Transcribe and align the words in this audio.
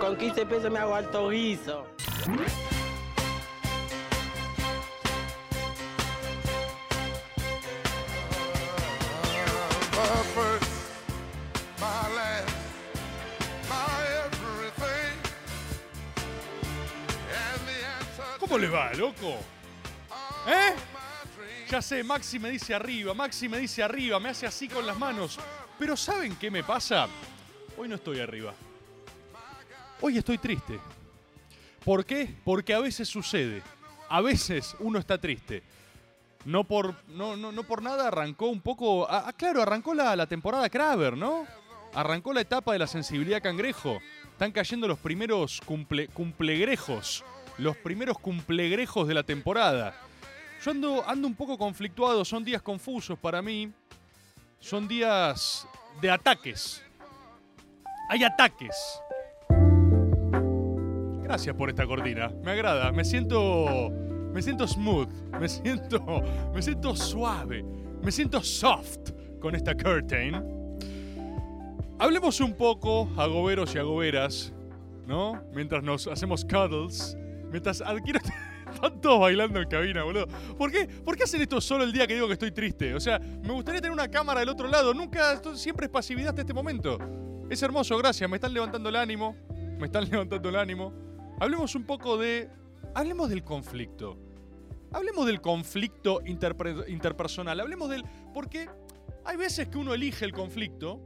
Con 0.00 0.16
15 0.16 0.46
pesos 0.46 0.70
me 0.70 0.78
hago 0.78 0.94
alto 0.94 1.28
guiso. 1.28 1.86
¿Cómo 18.38 18.58
le 18.58 18.68
va, 18.68 18.94
loco? 18.94 19.38
¿Eh? 20.46 20.74
Ya 21.68 21.82
sé, 21.82 22.02
Maxi 22.02 22.38
me 22.38 22.48
dice 22.48 22.74
arriba, 22.74 23.12
Maxi 23.12 23.46
me 23.46 23.58
dice 23.58 23.82
arriba, 23.82 24.18
me 24.18 24.30
hace 24.30 24.46
así 24.46 24.68
con 24.68 24.86
las 24.86 24.98
manos. 24.98 25.38
Pero 25.78 25.96
¿saben 25.96 26.34
qué 26.36 26.50
me 26.50 26.64
pasa? 26.64 27.08
Hoy 27.76 27.88
no 27.88 27.96
estoy 27.96 28.20
arriba. 28.20 28.54
Hoy 30.00 30.16
estoy 30.16 30.38
triste. 30.38 30.78
¿Por 31.84 32.04
qué? 32.04 32.32
Porque 32.44 32.72
a 32.72 32.78
veces 32.78 33.08
sucede. 33.08 33.62
A 34.08 34.20
veces 34.20 34.76
uno 34.78 34.98
está 34.98 35.18
triste. 35.18 35.62
No 36.44 36.62
por, 36.64 36.94
no, 37.08 37.36
no, 37.36 37.50
no 37.50 37.62
por 37.64 37.82
nada 37.82 38.08
arrancó 38.08 38.46
un 38.46 38.60
poco. 38.60 39.10
Ah, 39.10 39.24
ah, 39.26 39.32
claro, 39.32 39.60
arrancó 39.60 39.94
la, 39.94 40.14
la 40.14 40.26
temporada 40.26 40.70
Kraber, 40.70 41.16
¿no? 41.16 41.46
Arrancó 41.94 42.32
la 42.32 42.42
etapa 42.42 42.72
de 42.72 42.78
la 42.78 42.86
sensibilidad 42.86 43.42
cangrejo. 43.42 43.98
Están 44.30 44.52
cayendo 44.52 44.86
los 44.86 44.98
primeros 44.98 45.60
cumple, 45.64 46.06
cumplegrejos. 46.08 47.24
Los 47.58 47.76
primeros 47.76 48.18
cumplegrejos 48.20 49.08
de 49.08 49.14
la 49.14 49.24
temporada. 49.24 49.94
Yo 50.64 50.70
ando, 50.70 51.08
ando 51.08 51.26
un 51.26 51.34
poco 51.34 51.58
conflictuado, 51.58 52.24
son 52.24 52.44
días 52.44 52.62
confusos 52.62 53.18
para 53.18 53.42
mí. 53.42 53.72
Son 54.60 54.86
días 54.86 55.66
de 56.00 56.10
ataques. 56.10 56.82
Hay 58.08 58.22
ataques. 58.22 58.76
Gracias 61.28 61.54
por 61.54 61.68
esta 61.68 61.86
cortina. 61.86 62.32
Me 62.42 62.52
agrada. 62.52 62.90
Me 62.90 63.04
siento. 63.04 63.90
Me 64.32 64.40
siento 64.40 64.66
smooth. 64.66 65.10
Me 65.38 65.46
siento. 65.46 66.22
Me 66.54 66.62
siento 66.62 66.96
suave. 66.96 67.62
Me 68.02 68.10
siento 68.10 68.42
soft 68.42 69.10
con 69.38 69.54
esta 69.54 69.74
curtain. 69.74 70.42
Hablemos 71.98 72.40
un 72.40 72.54
poco, 72.54 73.10
agoberos 73.18 73.74
y 73.74 73.78
agoberas, 73.78 74.54
¿no? 75.06 75.42
Mientras 75.52 75.82
nos 75.82 76.06
hacemos 76.06 76.46
cuddles. 76.46 77.14
Mientras 77.50 77.82
adquiero. 77.82 78.20
Están 78.72 78.98
todos 78.98 79.20
bailando 79.20 79.60
en 79.60 79.68
cabina, 79.68 80.04
boludo. 80.04 80.28
¿Por 80.56 80.72
qué? 80.72 80.86
¿Por 80.86 81.14
qué 81.14 81.24
hacen 81.24 81.42
esto 81.42 81.60
solo 81.60 81.84
el 81.84 81.92
día 81.92 82.06
que 82.06 82.14
digo 82.14 82.26
que 82.26 82.34
estoy 82.34 82.52
triste? 82.52 82.94
O 82.94 83.00
sea, 83.00 83.18
me 83.18 83.52
gustaría 83.52 83.82
tener 83.82 83.92
una 83.92 84.08
cámara 84.08 84.40
del 84.40 84.48
otro 84.48 84.66
lado. 84.66 84.94
Nunca, 84.94 85.42
siempre 85.54 85.86
es 85.86 85.92
pasividad 85.92 86.30
hasta 86.30 86.40
este 86.40 86.54
momento. 86.54 86.98
Es 87.50 87.62
hermoso, 87.62 87.98
gracias. 87.98 88.30
Me 88.30 88.36
están 88.36 88.54
levantando 88.54 88.88
el 88.88 88.96
ánimo. 88.96 89.36
Me 89.78 89.84
están 89.84 90.04
levantando 90.10 90.48
el 90.48 90.56
ánimo. 90.56 91.07
Hablemos 91.40 91.74
un 91.74 91.84
poco 91.84 92.18
de. 92.18 92.50
Hablemos 92.94 93.30
del 93.30 93.44
conflicto. 93.44 94.18
Hablemos 94.92 95.26
del 95.26 95.40
conflicto 95.40 96.20
interpersonal. 96.24 97.60
Hablemos 97.60 97.88
del. 97.90 98.04
Porque 98.34 98.68
hay 99.24 99.36
veces 99.36 99.68
que 99.68 99.78
uno 99.78 99.94
elige 99.94 100.24
el 100.24 100.32
conflicto, 100.32 101.00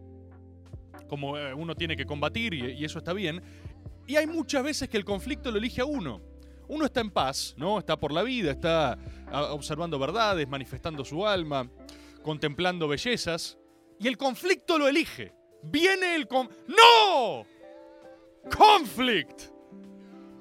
como 1.08 1.36
eh, 1.36 1.52
uno 1.52 1.74
tiene 1.74 1.96
que 1.96 2.06
combatir, 2.06 2.54
y, 2.54 2.72
y 2.72 2.84
eso 2.84 2.98
está 2.98 3.12
bien. 3.12 3.42
Y 4.06 4.16
hay 4.16 4.26
muchas 4.26 4.64
veces 4.64 4.88
que 4.88 4.96
el 4.96 5.04
conflicto 5.04 5.50
lo 5.50 5.58
elige 5.58 5.82
a 5.82 5.84
uno. 5.84 6.22
Uno 6.68 6.86
está 6.86 7.00
en 7.00 7.10
paz, 7.10 7.54
¿no? 7.58 7.78
Está 7.78 7.98
por 7.98 8.12
la 8.12 8.22
vida, 8.22 8.52
está 8.52 8.98
observando 9.50 9.98
verdades, 9.98 10.48
manifestando 10.48 11.04
su 11.04 11.26
alma, 11.26 11.68
contemplando 12.22 12.88
bellezas. 12.88 13.58
Y 14.00 14.08
el 14.08 14.16
conflicto 14.16 14.78
lo 14.78 14.88
elige. 14.88 15.34
Viene 15.62 16.16
el 16.16 16.26
con. 16.26 16.48
¡No! 16.68 17.44
¡Conflict! 18.56 19.51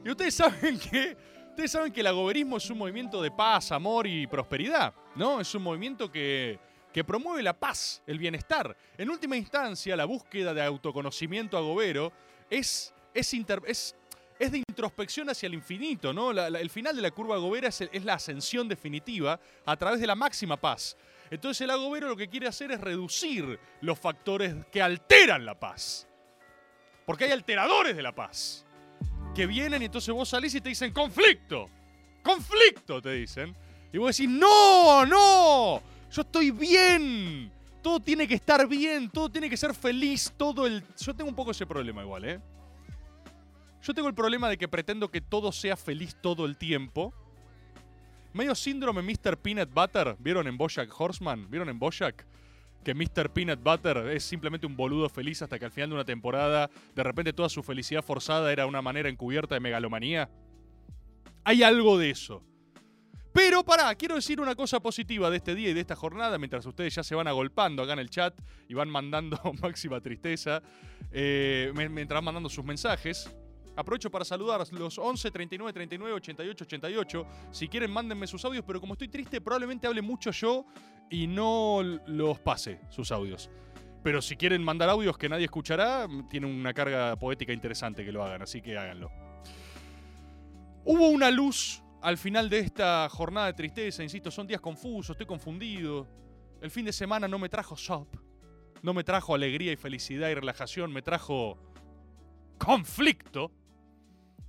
Y 0.03 0.09
ustedes 0.09 0.35
saben 0.35 0.79
que. 0.79 1.17
Ustedes 1.51 1.71
saben 1.71 1.91
que 1.91 1.99
el 1.99 2.07
agoberismo 2.07 2.55
es 2.57 2.69
un 2.69 2.77
movimiento 2.77 3.21
de 3.21 3.29
paz, 3.29 3.73
amor 3.73 4.07
y 4.07 4.25
prosperidad, 4.25 4.93
¿no? 5.15 5.41
Es 5.41 5.53
un 5.53 5.61
movimiento 5.63 6.09
que, 6.09 6.57
que 6.93 7.03
promueve 7.03 7.43
la 7.43 7.51
paz, 7.51 8.01
el 8.07 8.17
bienestar. 8.17 8.73
En 8.97 9.09
última 9.09 9.35
instancia, 9.35 9.97
la 9.97 10.05
búsqueda 10.05 10.53
de 10.53 10.63
autoconocimiento 10.63 11.57
agobero 11.57 12.13
es, 12.49 12.93
es, 13.13 13.33
inter- 13.33 13.61
es, 13.67 13.93
es 14.39 14.51
de 14.53 14.59
introspección 14.59 15.29
hacia 15.29 15.47
el 15.47 15.53
infinito, 15.55 16.13
¿no? 16.13 16.31
La- 16.31 16.49
la- 16.49 16.61
el 16.61 16.69
final 16.69 16.95
de 16.95 17.01
la 17.01 17.11
curva 17.11 17.35
agobera 17.35 17.67
es, 17.67 17.81
el- 17.81 17.89
es 17.91 18.05
la 18.05 18.13
ascensión 18.13 18.69
definitiva 18.69 19.37
a 19.65 19.75
través 19.75 19.99
de 19.99 20.07
la 20.07 20.15
máxima 20.15 20.55
paz. 20.55 20.95
Entonces 21.29 21.59
el 21.61 21.69
agobero 21.71 22.07
lo 22.07 22.15
que 22.15 22.29
quiere 22.29 22.47
hacer 22.47 22.71
es 22.71 22.79
reducir 22.79 23.59
los 23.81 23.99
factores 23.99 24.55
que 24.71 24.81
alteran 24.81 25.45
la 25.45 25.59
paz. 25.59 26.07
Porque 27.05 27.25
hay 27.25 27.31
alteradores 27.31 27.93
de 27.93 28.01
la 28.01 28.15
paz. 28.15 28.65
Que 29.35 29.45
vienen 29.45 29.81
y 29.81 29.85
entonces 29.85 30.13
vos 30.13 30.27
salís 30.29 30.53
y 30.55 30.61
te 30.61 30.69
dicen 30.69 30.91
conflicto. 30.91 31.69
Conflicto, 32.21 33.01
te 33.01 33.13
dicen. 33.13 33.55
Y 33.93 33.97
vos 33.97 34.15
decís, 34.15 34.29
no, 34.29 35.05
no. 35.05 35.81
Yo 36.11 36.21
estoy 36.21 36.51
bien. 36.51 37.51
Todo 37.81 37.99
tiene 37.99 38.27
que 38.27 38.35
estar 38.35 38.67
bien. 38.67 39.09
Todo 39.09 39.29
tiene 39.29 39.49
que 39.49 39.57
ser 39.57 39.73
feliz. 39.73 40.33
Todo 40.35 40.67
el... 40.67 40.83
Yo 40.97 41.13
tengo 41.15 41.29
un 41.29 41.35
poco 41.35 41.51
ese 41.51 41.65
problema 41.65 42.01
igual, 42.01 42.25
¿eh? 42.25 42.39
Yo 43.81 43.93
tengo 43.93 44.07
el 44.07 44.13
problema 44.13 44.49
de 44.49 44.57
que 44.57 44.67
pretendo 44.67 45.09
que 45.09 45.21
todo 45.21 45.51
sea 45.51 45.75
feliz 45.75 46.15
todo 46.21 46.45
el 46.45 46.57
tiempo. 46.57 47.13
Medio 48.33 48.53
síndrome 48.53 49.01
Mr. 49.01 49.37
Peanut 49.37 49.73
Butter. 49.73 50.15
¿Vieron 50.19 50.47
en 50.47 50.57
Bojack 50.57 50.89
Horseman? 50.99 51.49
¿Vieron 51.49 51.69
en 51.69 51.79
Bojack? 51.79 52.25
Que 52.83 52.93
Mr. 52.93 53.31
Peanut 53.31 53.61
Butter 53.61 53.97
es 54.09 54.23
simplemente 54.23 54.65
un 54.65 54.75
boludo 54.75 55.07
feliz 55.09 55.41
hasta 55.41 55.59
que 55.59 55.65
al 55.65 55.71
final 55.71 55.89
de 55.89 55.95
una 55.95 56.05
temporada, 56.05 56.69
de 56.95 57.03
repente 57.03 57.33
toda 57.33 57.49
su 57.49 57.61
felicidad 57.63 58.03
forzada 58.03 58.51
era 58.51 58.65
una 58.65 58.81
manera 58.81 59.09
encubierta 59.09 59.55
de 59.55 59.61
megalomanía. 59.61 60.29
Hay 61.43 61.63
algo 61.63 61.97
de 61.97 62.09
eso. 62.09 62.43
Pero 63.33 63.63
pará, 63.63 63.95
quiero 63.95 64.15
decir 64.15 64.41
una 64.41 64.55
cosa 64.55 64.81
positiva 64.81 65.29
de 65.29 65.37
este 65.37 65.55
día 65.55 65.69
y 65.69 65.73
de 65.73 65.79
esta 65.79 65.95
jornada, 65.95 66.37
mientras 66.37 66.65
ustedes 66.65 66.93
ya 66.93 67.03
se 67.03 67.15
van 67.15 67.27
agolpando 67.27 67.81
acá 67.81 67.93
en 67.93 67.99
el 67.99 68.09
chat 68.09 68.37
y 68.67 68.73
van 68.73 68.89
mandando 68.89 69.39
máxima 69.61 70.01
tristeza, 70.01 70.61
eh, 71.11 71.71
mientras 71.73 72.17
van 72.17 72.25
mandando 72.25 72.49
sus 72.49 72.65
mensajes. 72.65 73.33
Aprovecho 73.75 74.11
para 74.11 74.25
saludar 74.25 74.61
los 74.71 74.97
11 74.97 75.31
39 75.31 75.73
39 75.73 76.13
88 76.13 76.63
88. 76.65 77.27
Si 77.51 77.67
quieren, 77.67 77.91
mándenme 77.91 78.27
sus 78.27 78.43
audios, 78.45 78.63
pero 78.65 78.81
como 78.81 78.93
estoy 78.93 79.07
triste, 79.07 79.41
probablemente 79.41 79.87
hable 79.87 80.01
mucho 80.01 80.31
yo 80.31 80.65
y 81.09 81.27
no 81.27 81.81
los 82.07 82.39
pase 82.39 82.79
sus 82.89 83.11
audios. 83.11 83.49
Pero 84.03 84.21
si 84.21 84.35
quieren 84.35 84.63
mandar 84.63 84.89
audios 84.89 85.17
que 85.17 85.29
nadie 85.29 85.45
escuchará, 85.45 86.07
tiene 86.29 86.47
una 86.47 86.73
carga 86.73 87.15
poética 87.17 87.53
interesante 87.53 88.03
que 88.03 88.11
lo 88.11 88.23
hagan, 88.23 88.41
así 88.41 88.61
que 88.61 88.77
háganlo. 88.77 89.11
Hubo 90.83 91.09
una 91.09 91.29
luz 91.29 91.83
al 92.01 92.17
final 92.17 92.49
de 92.49 92.59
esta 92.59 93.07
jornada 93.09 93.47
de 93.47 93.53
tristeza, 93.53 94.01
insisto, 94.01 94.31
son 94.31 94.47
días 94.47 94.59
confusos, 94.59 95.11
estoy 95.11 95.27
confundido. 95.27 96.07
El 96.59 96.71
fin 96.71 96.85
de 96.85 96.93
semana 96.93 97.27
no 97.27 97.37
me 97.37 97.47
trajo 97.47 97.75
shop, 97.75 98.07
no 98.81 98.93
me 98.93 99.03
trajo 99.03 99.35
alegría 99.35 99.71
y 99.71 99.75
felicidad 99.75 100.29
y 100.29 100.33
relajación, 100.33 100.91
me 100.91 101.03
trajo 101.03 101.59
conflicto. 102.57 103.51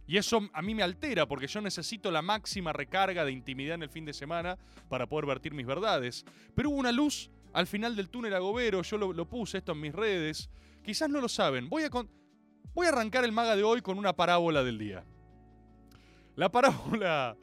Y 0.06 0.16
eso 0.16 0.40
a 0.52 0.62
mí 0.62 0.74
me 0.74 0.82
altera 0.82 1.26
porque 1.26 1.46
yo 1.46 1.60
necesito 1.60 2.10
la 2.10 2.22
máxima 2.22 2.72
recarga 2.72 3.24
de 3.24 3.32
intimidad 3.32 3.76
en 3.76 3.84
el 3.84 3.88
fin 3.88 4.04
de 4.04 4.12
semana 4.12 4.58
para 4.88 5.06
poder 5.06 5.26
vertir 5.26 5.54
mis 5.54 5.66
verdades. 5.66 6.24
Pero 6.54 6.70
hubo 6.70 6.78
una 6.78 6.92
luz 6.92 7.30
al 7.52 7.66
final 7.66 7.94
del 7.94 8.08
túnel 8.08 8.34
agobero, 8.34 8.82
yo 8.82 8.98
lo, 8.98 9.28
puse 9.28 9.58
esto 9.58 9.72
en 9.72 9.80
mis 9.80 9.94
redes. 9.94 10.50
Quizás 10.82 11.08
no 11.08 11.20
lo 11.20 11.28
saben. 11.28 11.68
Voy 11.68 11.84
a, 11.84 12.88
arrancar 12.88 13.24
el 13.24 13.32
maga 13.32 13.56
de 13.56 13.62
hoy 13.62 13.82
con 13.82 13.98
una 13.98 14.14
parábola 14.14 14.64
del 14.64 14.78
día. 14.78 15.04
La 16.34 16.50
parábola. 16.50 17.36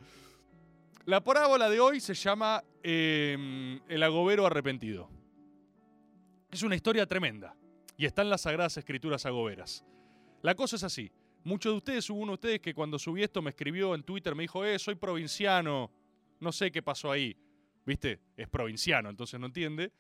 La 1.06 1.24
parábola 1.24 1.70
de 1.70 1.80
hoy 1.80 2.00
se 2.00 2.14
llama 2.14 2.64
eh, 2.84 3.80
El 3.88 4.04
agobero 4.04 4.46
arrepentido. 4.46 5.10
Es 6.52 6.64
una 6.64 6.76
historia 6.76 7.06
tremenda 7.06 7.56
y 7.98 8.06
está 8.06 8.22
en 8.22 8.30
las 8.30 8.42
sagradas 8.42 8.78
escrituras 8.78 9.26
agoberas. 9.26 9.86
La 10.42 10.56
cosa 10.56 10.76
es 10.76 10.84
así. 10.84 11.12
Muchos 11.44 11.74
de 11.74 11.78
ustedes, 11.78 12.10
hubo 12.10 12.20
uno 12.20 12.32
de 12.32 12.36
ustedes 12.36 12.60
que 12.60 12.74
cuando 12.74 13.00
subí 13.00 13.24
esto 13.24 13.42
me 13.42 13.52
escribió 13.52 13.96
en 13.96 14.04
Twitter, 14.04 14.36
me 14.36 14.44
dijo, 14.44 14.66
eh, 14.66 14.78
soy 14.78 14.96
provinciano, 14.96 15.92
no 16.40 16.52
sé 16.52 16.72
qué 16.72 16.82
pasó 16.82 17.12
ahí. 17.12 17.36
¿Viste? 17.86 18.20
Es 18.36 18.48
provinciano, 18.48 19.10
entonces 19.10 19.40
no 19.40 19.48
entiende. 19.48 19.92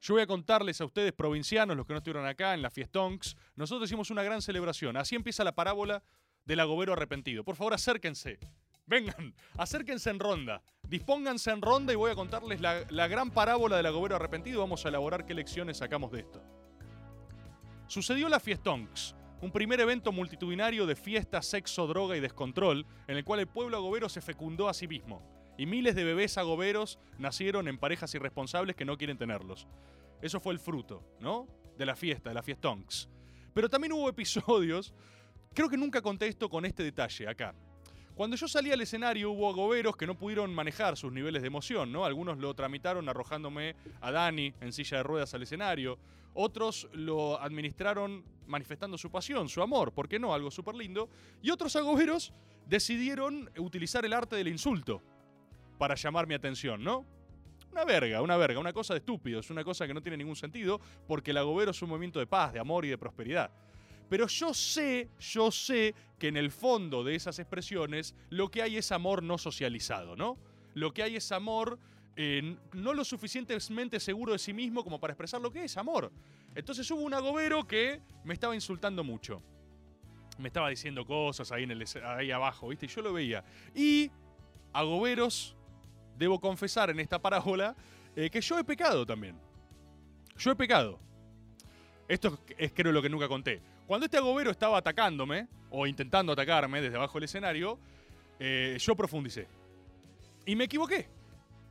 Yo 0.00 0.14
voy 0.14 0.22
a 0.22 0.26
contarles 0.26 0.80
a 0.80 0.84
ustedes, 0.84 1.12
provincianos, 1.12 1.76
los 1.76 1.86
que 1.86 1.92
no 1.92 1.98
estuvieron 1.98 2.26
acá 2.26 2.54
en 2.54 2.62
la 2.62 2.70
Fiestonks, 2.70 3.36
nosotros 3.56 3.88
hicimos 3.88 4.10
una 4.10 4.22
gran 4.22 4.42
celebración. 4.42 4.96
Así 4.96 5.14
empieza 5.14 5.44
la 5.44 5.54
parábola 5.54 6.02
del 6.44 6.60
agobero 6.60 6.92
arrepentido. 6.92 7.44
Por 7.44 7.56
favor, 7.56 7.74
acérquense. 7.74 8.38
Vengan, 8.86 9.34
acérquense 9.56 10.10
en 10.10 10.18
ronda. 10.18 10.62
Dispónganse 10.82 11.50
en 11.50 11.62
ronda 11.62 11.92
y 11.92 11.96
voy 11.96 12.10
a 12.10 12.14
contarles 12.14 12.60
la, 12.60 12.84
la 12.90 13.06
gran 13.06 13.30
parábola 13.30 13.76
del 13.76 13.86
agobero 13.86 14.16
arrepentido. 14.16 14.60
Vamos 14.60 14.84
a 14.84 14.88
elaborar 14.88 15.24
qué 15.24 15.34
lecciones 15.34 15.78
sacamos 15.78 16.10
de 16.12 16.20
esto. 16.20 16.42
Sucedió 17.86 18.28
la 18.28 18.40
Fiestonks, 18.40 19.14
un 19.42 19.50
primer 19.50 19.80
evento 19.80 20.12
multitudinario 20.12 20.86
de 20.86 20.94
fiesta, 20.94 21.42
sexo, 21.42 21.88
droga 21.88 22.16
y 22.16 22.20
descontrol, 22.20 22.86
en 23.08 23.16
el 23.16 23.24
cual 23.24 23.40
el 23.40 23.48
pueblo 23.48 23.76
agobero 23.76 24.08
se 24.08 24.20
fecundó 24.20 24.68
a 24.68 24.74
sí 24.74 24.86
mismo. 24.86 25.20
Y 25.58 25.66
miles 25.66 25.96
de 25.96 26.04
bebés 26.04 26.38
agoberos 26.38 27.00
nacieron 27.18 27.66
en 27.66 27.76
parejas 27.76 28.14
irresponsables 28.14 28.76
que 28.76 28.84
no 28.84 28.96
quieren 28.96 29.18
tenerlos. 29.18 29.66
Eso 30.22 30.38
fue 30.38 30.52
el 30.52 30.60
fruto, 30.60 31.02
¿no? 31.18 31.48
De 31.76 31.84
la 31.84 31.96
fiesta, 31.96 32.30
de 32.30 32.34
la 32.34 32.42
Fiestonks. 32.44 33.08
Pero 33.52 33.68
también 33.68 33.92
hubo 33.92 34.08
episodios, 34.08 34.94
creo 35.52 35.68
que 35.68 35.76
nunca 35.76 36.00
conté 36.00 36.28
esto 36.28 36.48
con 36.48 36.64
este 36.64 36.84
detalle 36.84 37.28
acá. 37.28 37.52
Cuando 38.14 38.36
yo 38.36 38.46
salí 38.46 38.70
al 38.70 38.80
escenario 38.80 39.32
hubo 39.32 39.48
agoberos 39.48 39.96
que 39.96 40.06
no 40.06 40.16
pudieron 40.16 40.54
manejar 40.54 40.96
sus 40.96 41.12
niveles 41.12 41.42
de 41.42 41.48
emoción, 41.48 41.90
¿no? 41.90 42.04
Algunos 42.04 42.38
lo 42.38 42.54
tramitaron 42.54 43.08
arrojándome 43.08 43.74
a 44.00 44.12
Dani 44.12 44.54
en 44.60 44.72
silla 44.72 44.98
de 44.98 45.02
ruedas 45.02 45.34
al 45.34 45.42
escenario. 45.42 45.98
Otros 46.34 46.88
lo 46.92 47.40
administraron 47.40 48.24
manifestando 48.46 48.98
su 48.98 49.10
pasión, 49.10 49.48
su 49.48 49.62
amor, 49.62 49.92
¿por 49.92 50.08
qué 50.08 50.18
no? 50.18 50.34
Algo 50.34 50.50
súper 50.50 50.74
lindo. 50.74 51.08
Y 51.42 51.50
otros 51.50 51.74
agoberos 51.76 52.32
decidieron 52.66 53.50
utilizar 53.58 54.04
el 54.04 54.12
arte 54.12 54.36
del 54.36 54.48
insulto 54.48 55.02
para 55.78 55.94
llamar 55.94 56.26
mi 56.26 56.34
atención, 56.34 56.82
¿no? 56.82 57.04
Una 57.70 57.84
verga, 57.84 58.20
una 58.20 58.36
verga, 58.36 58.60
una 58.60 58.72
cosa 58.72 58.92
de 58.94 58.98
estúpidos, 58.98 59.50
una 59.50 59.64
cosa 59.64 59.86
que 59.86 59.94
no 59.94 60.02
tiene 60.02 60.18
ningún 60.18 60.36
sentido, 60.36 60.80
porque 61.08 61.30
el 61.30 61.38
agobero 61.38 61.70
es 61.70 61.80
un 61.82 61.88
movimiento 61.88 62.18
de 62.18 62.26
paz, 62.26 62.52
de 62.52 62.60
amor 62.60 62.84
y 62.84 62.88
de 62.88 62.98
prosperidad. 62.98 63.50
Pero 64.10 64.26
yo 64.26 64.52
sé, 64.52 65.08
yo 65.18 65.50
sé 65.50 65.94
que 66.18 66.28
en 66.28 66.36
el 66.36 66.50
fondo 66.50 67.02
de 67.02 67.14
esas 67.14 67.38
expresiones 67.38 68.14
lo 68.28 68.50
que 68.50 68.60
hay 68.60 68.76
es 68.76 68.92
amor 68.92 69.22
no 69.22 69.38
socializado, 69.38 70.16
¿no? 70.16 70.36
Lo 70.74 70.92
que 70.92 71.02
hay 71.02 71.16
es 71.16 71.32
amor 71.32 71.78
eh, 72.16 72.56
no 72.72 72.92
lo 72.92 73.04
suficientemente 73.04 73.98
seguro 73.98 74.32
de 74.32 74.38
sí 74.38 74.52
mismo 74.52 74.84
como 74.84 75.00
para 75.00 75.12
expresar 75.12 75.40
lo 75.40 75.50
que 75.50 75.64
es 75.64 75.76
amor. 75.76 76.12
Entonces 76.54 76.90
hubo 76.90 77.02
un 77.02 77.14
agobero 77.14 77.66
que 77.66 78.00
me 78.24 78.34
estaba 78.34 78.54
insultando 78.54 79.02
mucho. 79.02 79.42
Me 80.38 80.48
estaba 80.48 80.68
diciendo 80.68 81.06
cosas 81.06 81.50
ahí, 81.52 81.64
en 81.64 81.70
el, 81.70 81.84
ahí 82.04 82.30
abajo, 82.30 82.68
¿viste? 82.68 82.86
Y 82.86 82.88
yo 82.88 83.02
lo 83.02 83.12
veía. 83.12 83.44
Y 83.74 84.10
agoberos, 84.72 85.56
debo 86.16 86.40
confesar 86.40 86.90
en 86.90 87.00
esta 87.00 87.20
parábola, 87.20 87.76
eh, 88.16 88.30
que 88.30 88.40
yo 88.40 88.58
he 88.58 88.64
pecado 88.64 89.06
también. 89.06 89.36
Yo 90.36 90.50
he 90.50 90.56
pecado. 90.56 90.98
Esto 92.08 92.38
es 92.58 92.72
creo 92.72 92.92
lo 92.92 93.00
que 93.00 93.08
nunca 93.08 93.28
conté. 93.28 93.62
Cuando 93.86 94.06
este 94.06 94.16
agobero 94.18 94.50
estaba 94.50 94.78
atacándome, 94.78 95.48
o 95.72 95.86
intentando 95.86 96.32
atacarme 96.32 96.80
desde 96.82 96.96
abajo 96.96 97.14
del 97.14 97.24
escenario, 97.24 97.78
eh, 98.38 98.76
yo 98.78 98.94
profundicé. 98.94 99.48
Y 100.44 100.54
me 100.54 100.64
equivoqué. 100.64 101.08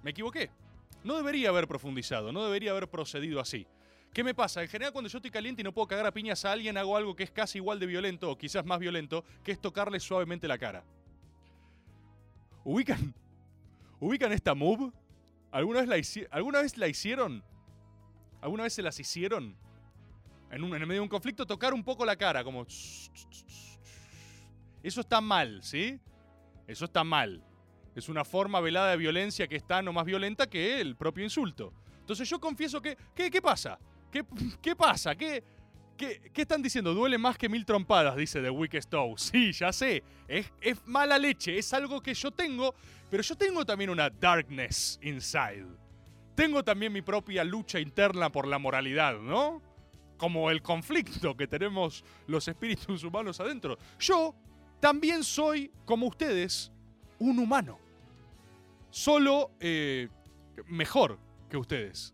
Me 0.03 0.11
equivoqué. 0.11 0.49
No 1.03 1.15
debería 1.17 1.49
haber 1.49 1.67
profundizado, 1.67 2.31
no 2.31 2.43
debería 2.43 2.71
haber 2.71 2.89
procedido 2.89 3.39
así. 3.39 3.65
¿Qué 4.13 4.23
me 4.23 4.35
pasa? 4.35 4.61
En 4.61 4.67
general, 4.67 4.91
cuando 4.91 5.09
yo 5.09 5.17
estoy 5.17 5.31
caliente 5.31 5.61
y 5.61 5.63
no 5.63 5.71
puedo 5.71 5.87
cagar 5.87 6.05
a 6.05 6.11
piñas 6.11 6.43
a 6.43 6.51
alguien, 6.51 6.77
hago 6.77 6.97
algo 6.97 7.15
que 7.15 7.23
es 7.23 7.31
casi 7.31 7.59
igual 7.59 7.79
de 7.79 7.85
violento, 7.85 8.29
o 8.29 8.37
quizás 8.37 8.65
más 8.65 8.79
violento, 8.79 9.23
que 9.43 9.53
es 9.53 9.59
tocarle 9.59 9.99
suavemente 9.99 10.47
la 10.47 10.57
cara. 10.57 10.83
¿Ubican? 12.63 13.13
¿Ubican 13.99 14.31
esta 14.33 14.53
move? 14.53 14.91
¿Alguna 15.51 15.81
vez 15.81 15.87
la, 15.87 16.27
¿Alguna 16.31 16.61
vez 16.61 16.77
la 16.77 16.87
hicieron? 16.87 17.43
¿Alguna 18.41 18.63
vez 18.63 18.73
se 18.73 18.81
las 18.81 18.99
hicieron? 18.99 19.55
En, 20.51 20.63
un, 20.63 20.75
en 20.75 20.81
medio 20.81 20.95
de 20.95 21.01
un 21.01 21.07
conflicto, 21.07 21.45
tocar 21.45 21.73
un 21.73 21.83
poco 21.83 22.05
la 22.05 22.15
cara, 22.15 22.43
como... 22.43 22.65
Eso 24.83 25.01
está 25.01 25.21
mal, 25.21 25.63
¿sí? 25.63 25.99
Eso 26.67 26.85
está 26.85 27.03
mal. 27.03 27.41
Es 27.95 28.09
una 28.09 28.23
forma 28.23 28.59
velada 28.61 28.91
de 28.91 28.97
violencia 28.97 29.47
que 29.47 29.57
es 29.57 29.67
tan 29.67 29.87
o 29.87 29.93
más 29.93 30.05
violenta 30.05 30.47
que 30.47 30.79
el 30.79 30.95
propio 30.95 31.23
insulto. 31.23 31.73
Entonces 31.99 32.29
yo 32.29 32.39
confieso 32.39 32.81
que... 32.81 32.97
¿Qué, 33.13 33.29
qué 33.29 33.41
pasa? 33.41 33.77
¿Qué, 34.11 34.25
qué 34.61 34.75
pasa? 34.75 35.15
¿Qué, 35.15 35.43
qué, 35.97 36.31
¿Qué 36.33 36.41
están 36.43 36.61
diciendo? 36.61 36.93
Duele 36.93 37.17
más 37.17 37.37
que 37.37 37.49
mil 37.49 37.65
trompadas, 37.65 38.15
dice 38.15 38.41
The 38.41 38.49
Wicked 38.49 38.83
Toe. 38.89 39.15
Sí, 39.17 39.51
ya 39.51 39.73
sé. 39.73 40.03
Es, 40.27 40.51
es 40.61 40.85
mala 40.85 41.17
leche. 41.17 41.57
Es 41.57 41.73
algo 41.73 42.01
que 42.01 42.13
yo 42.13 42.31
tengo. 42.31 42.73
Pero 43.09 43.23
yo 43.23 43.35
tengo 43.35 43.65
también 43.65 43.89
una 43.89 44.09
darkness 44.09 44.99
inside. 45.01 45.67
Tengo 46.35 46.63
también 46.63 46.93
mi 46.93 47.01
propia 47.01 47.43
lucha 47.43 47.79
interna 47.79 48.31
por 48.31 48.47
la 48.47 48.57
moralidad, 48.57 49.19
¿no? 49.19 49.61
Como 50.17 50.49
el 50.49 50.61
conflicto 50.61 51.35
que 51.35 51.47
tenemos 51.47 52.03
los 52.27 52.47
espíritus 52.47 53.03
humanos 53.03 53.39
adentro. 53.39 53.77
Yo 53.99 54.33
también 54.79 55.23
soy, 55.23 55.71
como 55.85 56.07
ustedes, 56.07 56.71
un 57.21 57.39
humano. 57.39 57.79
Solo 58.89 59.51
eh, 59.59 60.09
mejor 60.67 61.17
que 61.49 61.57
ustedes. 61.57 62.13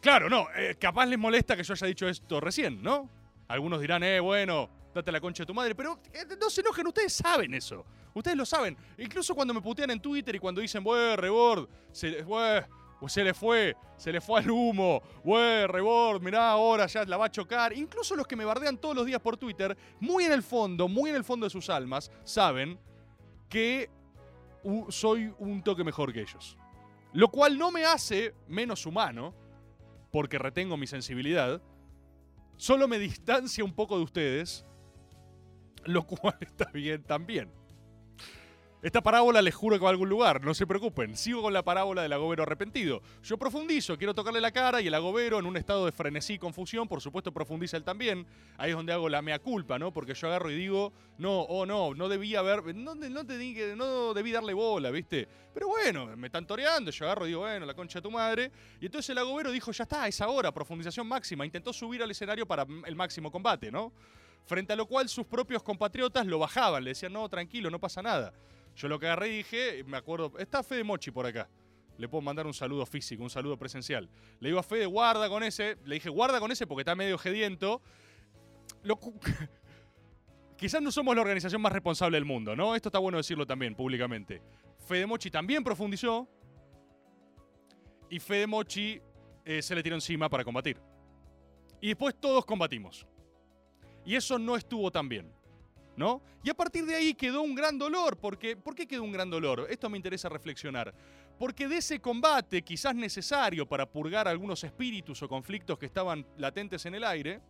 Claro, 0.00 0.28
no, 0.28 0.46
eh, 0.56 0.76
capaz 0.78 1.06
les 1.06 1.18
molesta 1.18 1.56
que 1.56 1.62
yo 1.62 1.74
haya 1.74 1.86
dicho 1.86 2.08
esto 2.08 2.40
recién, 2.40 2.82
¿no? 2.82 3.10
Algunos 3.48 3.80
dirán, 3.80 4.02
eh, 4.02 4.20
bueno, 4.20 4.70
date 4.94 5.12
la 5.12 5.20
concha 5.20 5.42
de 5.42 5.46
tu 5.46 5.54
madre, 5.54 5.74
pero 5.74 6.00
eh, 6.12 6.24
no 6.40 6.48
se 6.48 6.60
enojen, 6.60 6.86
ustedes 6.86 7.12
saben 7.12 7.54
eso. 7.54 7.84
Ustedes 8.14 8.36
lo 8.36 8.46
saben. 8.46 8.76
Incluso 8.98 9.34
cuando 9.34 9.52
me 9.52 9.60
putean 9.60 9.90
en 9.90 10.00
Twitter 10.00 10.34
y 10.34 10.38
cuando 10.38 10.60
dicen, 10.60 10.82
wey, 10.84 11.16
rebord, 11.16 11.68
se, 11.92 12.24
se 13.08 13.24
le 13.24 13.34
fue, 13.34 13.76
se 13.96 14.10
le 14.10 14.20
fue 14.20 14.40
al 14.40 14.50
humo, 14.50 15.02
wey, 15.22 15.66
rebord, 15.66 16.22
mirá, 16.22 16.50
ahora 16.50 16.86
ya 16.86 17.04
la 17.04 17.18
va 17.18 17.26
a 17.26 17.30
chocar. 17.30 17.72
Incluso 17.74 18.16
los 18.16 18.26
que 18.26 18.36
me 18.36 18.44
bardean 18.44 18.78
todos 18.78 18.96
los 18.96 19.04
días 19.04 19.20
por 19.20 19.36
Twitter, 19.36 19.76
muy 20.00 20.24
en 20.24 20.32
el 20.32 20.42
fondo, 20.42 20.88
muy 20.88 21.10
en 21.10 21.16
el 21.16 21.24
fondo 21.24 21.44
de 21.44 21.50
sus 21.50 21.68
almas, 21.68 22.10
saben 22.24 22.78
que 23.48 23.90
soy 24.88 25.32
un 25.38 25.62
toque 25.62 25.84
mejor 25.84 26.12
que 26.12 26.20
ellos. 26.20 26.56
Lo 27.12 27.28
cual 27.28 27.58
no 27.58 27.70
me 27.70 27.84
hace 27.84 28.34
menos 28.48 28.84
humano, 28.86 29.34
porque 30.10 30.38
retengo 30.38 30.76
mi 30.76 30.86
sensibilidad, 30.86 31.62
solo 32.56 32.88
me 32.88 32.98
distancia 32.98 33.64
un 33.64 33.72
poco 33.72 33.96
de 33.98 34.04
ustedes, 34.04 34.66
lo 35.84 36.06
cual 36.06 36.36
está 36.40 36.70
bien 36.72 37.02
también. 37.02 37.50
Esta 38.86 39.02
parábola 39.02 39.42
les 39.42 39.52
juro 39.52 39.76
que 39.76 39.82
va 39.82 39.88
a 39.88 39.90
algún 39.90 40.08
lugar, 40.08 40.44
no 40.44 40.54
se 40.54 40.64
preocupen. 40.64 41.16
Sigo 41.16 41.42
con 41.42 41.52
la 41.52 41.64
parábola 41.64 42.02
del 42.02 42.12
agobero 42.12 42.44
arrepentido. 42.44 43.02
Yo 43.20 43.36
profundizo, 43.36 43.98
quiero 43.98 44.14
tocarle 44.14 44.40
la 44.40 44.52
cara 44.52 44.80
y 44.80 44.86
el 44.86 44.94
agobero 44.94 45.40
en 45.40 45.46
un 45.46 45.56
estado 45.56 45.86
de 45.86 45.90
frenesí 45.90 46.34
y 46.34 46.38
confusión, 46.38 46.86
por 46.86 47.00
supuesto 47.00 47.32
profundiza 47.32 47.76
él 47.76 47.82
también. 47.82 48.24
Ahí 48.56 48.70
es 48.70 48.76
donde 48.76 48.92
hago 48.92 49.08
la 49.08 49.22
mea 49.22 49.40
culpa, 49.40 49.76
¿no? 49.76 49.92
Porque 49.92 50.14
yo 50.14 50.28
agarro 50.28 50.52
y 50.52 50.54
digo, 50.54 50.92
no, 51.18 51.40
oh 51.40 51.66
no, 51.66 51.94
no 51.94 52.08
debía 52.08 52.38
haber, 52.38 52.76
no, 52.76 52.94
no, 52.94 53.26
te 53.26 53.74
no 53.74 54.14
debí 54.14 54.30
darle 54.30 54.54
bola, 54.54 54.92
¿viste? 54.92 55.26
Pero 55.52 55.66
bueno, 55.66 56.16
me 56.16 56.28
están 56.28 56.46
toreando, 56.46 56.92
yo 56.92 57.06
agarro 57.06 57.24
y 57.24 57.30
digo, 57.30 57.40
bueno, 57.40 57.66
la 57.66 57.74
concha 57.74 57.98
de 57.98 58.02
tu 58.04 58.12
madre. 58.12 58.52
Y 58.80 58.86
entonces 58.86 59.10
el 59.10 59.18
agobero 59.18 59.50
dijo, 59.50 59.72
ya 59.72 59.82
está, 59.82 60.06
es 60.06 60.20
ahora, 60.20 60.52
profundización 60.52 61.08
máxima. 61.08 61.44
Intentó 61.44 61.72
subir 61.72 62.04
al 62.04 62.10
escenario 62.12 62.46
para 62.46 62.64
el 62.84 62.94
máximo 62.94 63.32
combate, 63.32 63.72
¿no? 63.72 63.92
Frente 64.44 64.74
a 64.74 64.76
lo 64.76 64.86
cual 64.86 65.08
sus 65.08 65.26
propios 65.26 65.60
compatriotas 65.64 66.24
lo 66.24 66.38
bajaban, 66.38 66.84
le 66.84 66.90
decían, 66.90 67.12
no, 67.12 67.28
tranquilo, 67.28 67.68
no 67.68 67.80
pasa 67.80 68.00
nada. 68.00 68.32
Yo 68.76 68.88
lo 68.88 68.98
que 68.98 69.06
agarré 69.06 69.28
y 69.28 69.36
dije, 69.38 69.84
me 69.84 69.96
acuerdo, 69.96 70.32
está 70.38 70.62
Fede 70.62 70.84
Mochi 70.84 71.10
por 71.10 71.26
acá. 71.26 71.48
Le 71.96 72.08
puedo 72.08 72.20
mandar 72.20 72.46
un 72.46 72.52
saludo 72.52 72.84
físico, 72.84 73.22
un 73.22 73.30
saludo 73.30 73.56
presencial. 73.56 74.08
Le 74.38 74.50
digo 74.50 74.60
a 74.60 74.62
Fede, 74.62 74.84
guarda 74.84 75.30
con 75.30 75.42
ese. 75.42 75.78
Le 75.84 75.94
dije, 75.94 76.10
guarda 76.10 76.38
con 76.40 76.52
ese 76.52 76.66
porque 76.66 76.82
está 76.82 76.94
medio 76.94 77.16
gediento. 77.16 77.80
Quizás 80.58 80.82
no 80.82 80.92
somos 80.92 81.14
la 81.14 81.22
organización 81.22 81.62
más 81.62 81.72
responsable 81.72 82.16
del 82.18 82.26
mundo, 82.26 82.54
¿no? 82.54 82.74
Esto 82.74 82.90
está 82.90 82.98
bueno 82.98 83.16
decirlo 83.16 83.46
también 83.46 83.74
públicamente. 83.74 84.42
Fede 84.86 85.06
Mochi 85.06 85.30
también 85.30 85.64
profundizó. 85.64 86.28
Y 88.10 88.20
Fede 88.20 88.46
Mochi 88.46 89.00
eh, 89.44 89.62
se 89.62 89.74
le 89.74 89.82
tiró 89.82 89.96
encima 89.96 90.28
para 90.28 90.44
combatir. 90.44 90.78
Y 91.80 91.88
después 91.88 92.14
todos 92.20 92.44
combatimos. 92.44 93.06
Y 94.04 94.16
eso 94.16 94.38
no 94.38 94.54
estuvo 94.54 94.90
tan 94.90 95.08
bien. 95.08 95.32
¿No? 95.96 96.22
Y 96.42 96.50
a 96.50 96.54
partir 96.54 96.86
de 96.86 96.94
ahí 96.94 97.14
quedó 97.14 97.42
un 97.42 97.54
gran 97.54 97.78
dolor, 97.78 98.18
porque 98.18 98.56
¿por 98.56 98.74
qué 98.74 98.86
quedó 98.86 99.02
un 99.02 99.12
gran 99.12 99.30
dolor? 99.30 99.66
Esto 99.70 99.88
me 99.88 99.96
interesa 99.96 100.28
reflexionar. 100.28 100.94
Porque 101.38 101.68
de 101.68 101.78
ese 101.78 102.00
combate, 102.00 102.62
quizás 102.62 102.94
necesario 102.94 103.66
para 103.66 103.86
purgar 103.86 104.28
algunos 104.28 104.64
espíritus 104.64 105.22
o 105.22 105.28
conflictos 105.28 105.78
que 105.78 105.86
estaban 105.86 106.26
latentes 106.38 106.86
en 106.86 106.94
el 106.94 107.04
aire, 107.04 107.40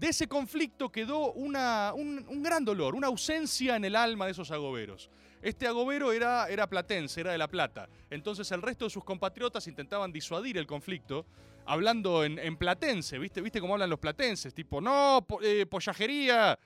de 0.00 0.08
ese 0.08 0.26
conflicto 0.26 0.90
quedó 0.90 1.32
una, 1.32 1.92
un, 1.94 2.42
gran 2.42 2.64
dolor, 2.64 2.94
una 2.94 3.08
ausencia 3.08 3.76
en 3.76 3.84
el 3.84 3.94
alma 3.94 4.24
de 4.24 4.32
esos 4.32 4.50
agoberos. 4.50 5.10
Este 5.42 5.66
agobero 5.66 6.12
era, 6.12 6.46
platense, 6.68 7.20
era 7.20 7.32
de 7.32 7.38
La 7.38 7.48
Plata. 7.48 7.86
Entonces 8.08 8.50
el 8.52 8.62
resto 8.62 8.86
de 8.86 8.90
sus 8.90 9.04
compatriotas 9.04 9.66
intentaban 9.66 10.10
disuadir 10.10 10.56
el 10.56 10.66
conflicto, 10.66 11.26
hablando 11.66 12.24
en, 12.24 12.56
platense, 12.56 13.18
¿viste? 13.18 13.42
¿Viste 13.42 13.60
cómo 13.60 13.74
hablan 13.74 13.90
los 13.90 13.98
platenses? 13.98 14.54
Tipo, 14.54 14.80
no, 14.80 15.26
eh, 15.42 15.66
pollajería, 15.66 16.58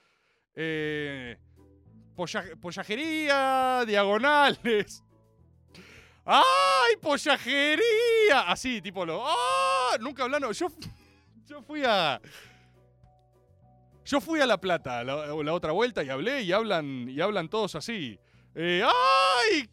eh, 0.54 1.37
pollajería, 2.61 3.84
diagonales. 3.87 5.02
¡Ay, 6.25 6.96
pollajería! 7.00 8.42
Así, 8.46 8.80
tipo 8.80 9.04
lo. 9.04 9.25
¡Ah! 9.26 9.96
Nunca 10.00 10.25
hablando. 10.25 10.50
Yo, 10.52 10.68
yo 11.46 11.62
fui 11.62 11.82
a. 11.84 12.20
Yo 14.04 14.20
fui 14.20 14.40
a 14.40 14.46
La 14.46 14.61
Plata 14.61 15.02
la, 15.02 15.32
otra 15.54 15.73
vuelta 15.73 16.02
y 16.02 16.11
hablé 16.11 16.42
y 16.42 16.52
hablan, 16.52 17.08
y 17.08 17.20
hablan 17.20 17.49
todos 17.49 17.75
así. 17.75 18.18
Eh, 18.54 18.84
¡Ay! 18.84 19.68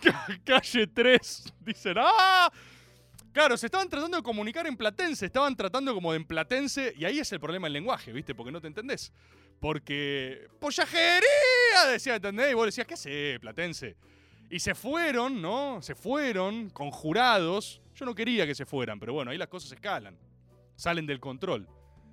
Calle 0.44 0.86
3. 0.86 1.54
Dicen, 1.60 1.96
¡ah! 1.98 2.52
Claro, 3.36 3.58
se 3.58 3.66
estaban 3.66 3.90
tratando 3.90 4.16
de 4.16 4.22
comunicar 4.22 4.66
en 4.66 4.78
platense, 4.78 5.26
estaban 5.26 5.54
tratando 5.54 5.92
como 5.92 6.10
de 6.10 6.16
en 6.16 6.24
platense, 6.24 6.94
y 6.96 7.04
ahí 7.04 7.18
es 7.18 7.30
el 7.32 7.38
problema 7.38 7.66
del 7.66 7.74
lenguaje, 7.74 8.10
¿viste? 8.10 8.34
Porque 8.34 8.50
no 8.50 8.62
te 8.62 8.66
entendés. 8.66 9.12
Porque. 9.60 10.48
¡Pollajería! 10.58 11.86
Decía, 11.92 12.14
¿entendés? 12.14 12.52
Y 12.52 12.54
vos 12.54 12.64
decías, 12.64 12.86
¿qué 12.86 12.94
hace, 12.94 13.38
platense? 13.38 13.94
Y 14.48 14.58
se 14.58 14.74
fueron, 14.74 15.42
¿no? 15.42 15.82
Se 15.82 15.94
fueron 15.94 16.70
con 16.70 16.90
jurados. 16.90 17.82
Yo 17.94 18.06
no 18.06 18.14
quería 18.14 18.46
que 18.46 18.54
se 18.54 18.64
fueran, 18.64 18.98
pero 18.98 19.12
bueno, 19.12 19.30
ahí 19.30 19.36
las 19.36 19.48
cosas 19.48 19.70
escalan. 19.70 20.16
Salen 20.74 21.04
del 21.04 21.20
control. 21.20 21.68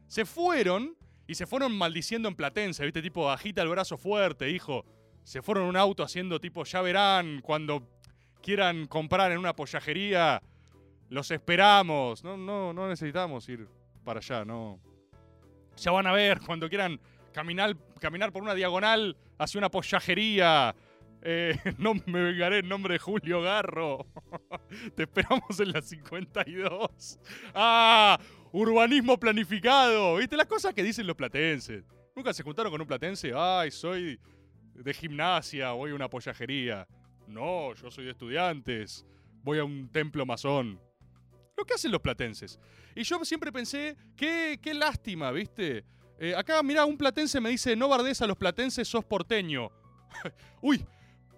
Se 0.07 0.25
fueron 0.25 0.97
y 1.25 1.35
se 1.35 1.47
fueron 1.47 1.71
maldiciendo 1.71 2.27
en 2.27 2.35
platense, 2.35 2.83
¿viste? 2.83 3.01
Tipo, 3.01 3.31
agita 3.31 3.61
el 3.61 3.69
brazo 3.69 3.97
fuerte, 3.97 4.49
hijo. 4.49 4.83
Se 5.23 5.41
fueron 5.41 5.63
en 5.63 5.69
un 5.69 5.77
auto 5.77 6.03
haciendo 6.03 6.41
tipo, 6.41 6.65
ya 6.65 6.81
verán, 6.81 7.39
cuando 7.39 7.87
quieran 8.41 8.87
comprar 8.87 9.31
en 9.31 9.37
una 9.37 9.55
pollajería, 9.55 10.43
los 11.13 11.29
esperamos. 11.29 12.23
No, 12.23 12.35
no, 12.37 12.73
no 12.73 12.89
necesitamos 12.89 13.47
ir 13.47 13.67
para 14.03 14.19
allá, 14.19 14.43
no. 14.43 14.79
Ya 15.77 15.91
van 15.91 16.07
a 16.07 16.11
ver, 16.11 16.39
cuando 16.41 16.67
quieran 16.67 16.99
caminar, 17.31 17.77
caminar 17.99 18.31
por 18.31 18.41
una 18.41 18.55
diagonal 18.55 19.15
hacia 19.37 19.59
una 19.59 19.69
pollajería. 19.69 20.75
Eh, 21.21 21.55
no 21.77 21.93
me 22.07 22.23
vengaré 22.23 22.59
en 22.59 22.67
nombre 22.67 22.93
de 22.93 22.99
Julio 22.99 23.43
Garro. 23.43 24.07
Te 24.95 25.03
esperamos 25.03 25.59
en 25.59 25.71
la 25.71 25.83
52. 25.83 27.19
¡Ah! 27.53 28.19
Urbanismo 28.51 29.19
planificado. 29.19 30.17
¿Viste 30.17 30.35
las 30.35 30.47
cosas 30.47 30.73
que 30.73 30.81
dicen 30.81 31.05
los 31.05 31.15
platenses? 31.15 31.83
Nunca 32.15 32.33
se 32.33 32.41
juntaron 32.41 32.71
con 32.71 32.81
un 32.81 32.87
platense. 32.87 33.33
¡Ay, 33.35 33.69
soy 33.69 34.19
de 34.73 34.93
gimnasia! 34.95 35.73
Voy 35.73 35.91
a 35.91 35.95
una 35.95 36.09
pollajería. 36.09 36.87
No, 37.27 37.75
yo 37.75 37.91
soy 37.91 38.05
de 38.05 38.11
estudiantes. 38.11 39.05
Voy 39.43 39.59
a 39.59 39.63
un 39.63 39.89
templo 39.89 40.25
masón. 40.25 40.79
Lo 41.55 41.65
que 41.65 41.75
hacen 41.75 41.91
los 41.91 42.01
platenses. 42.01 42.59
Y 42.95 43.03
yo 43.03 43.23
siempre 43.23 43.51
pensé, 43.51 43.95
qué, 44.15 44.59
qué 44.61 44.73
lástima, 44.73 45.31
¿viste? 45.31 45.85
Eh, 46.19 46.35
acá, 46.35 46.61
mirá, 46.63 46.85
un 46.85 46.97
platense 46.97 47.39
me 47.39 47.49
dice, 47.49 47.75
no 47.75 47.89
bardes 47.89 48.21
a 48.21 48.27
los 48.27 48.37
platenses, 48.37 48.87
sos 48.87 49.05
porteño. 49.05 49.71
Uy, 50.61 50.85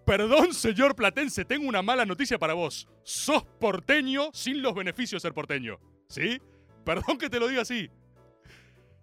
perdón, 0.05 0.53
señor 0.53 0.95
platense, 0.95 1.45
tengo 1.45 1.67
una 1.67 1.81
mala 1.81 2.05
noticia 2.05 2.37
para 2.37 2.53
vos. 2.53 2.87
Sos 3.03 3.43
porteño 3.59 4.29
sin 4.33 4.61
los 4.61 4.73
beneficios 4.73 5.21
de 5.21 5.27
ser 5.27 5.33
porteño. 5.33 5.79
¿Sí? 6.07 6.39
Perdón 6.83 7.17
que 7.17 7.29
te 7.29 7.39
lo 7.39 7.47
diga 7.47 7.63
así. 7.63 7.89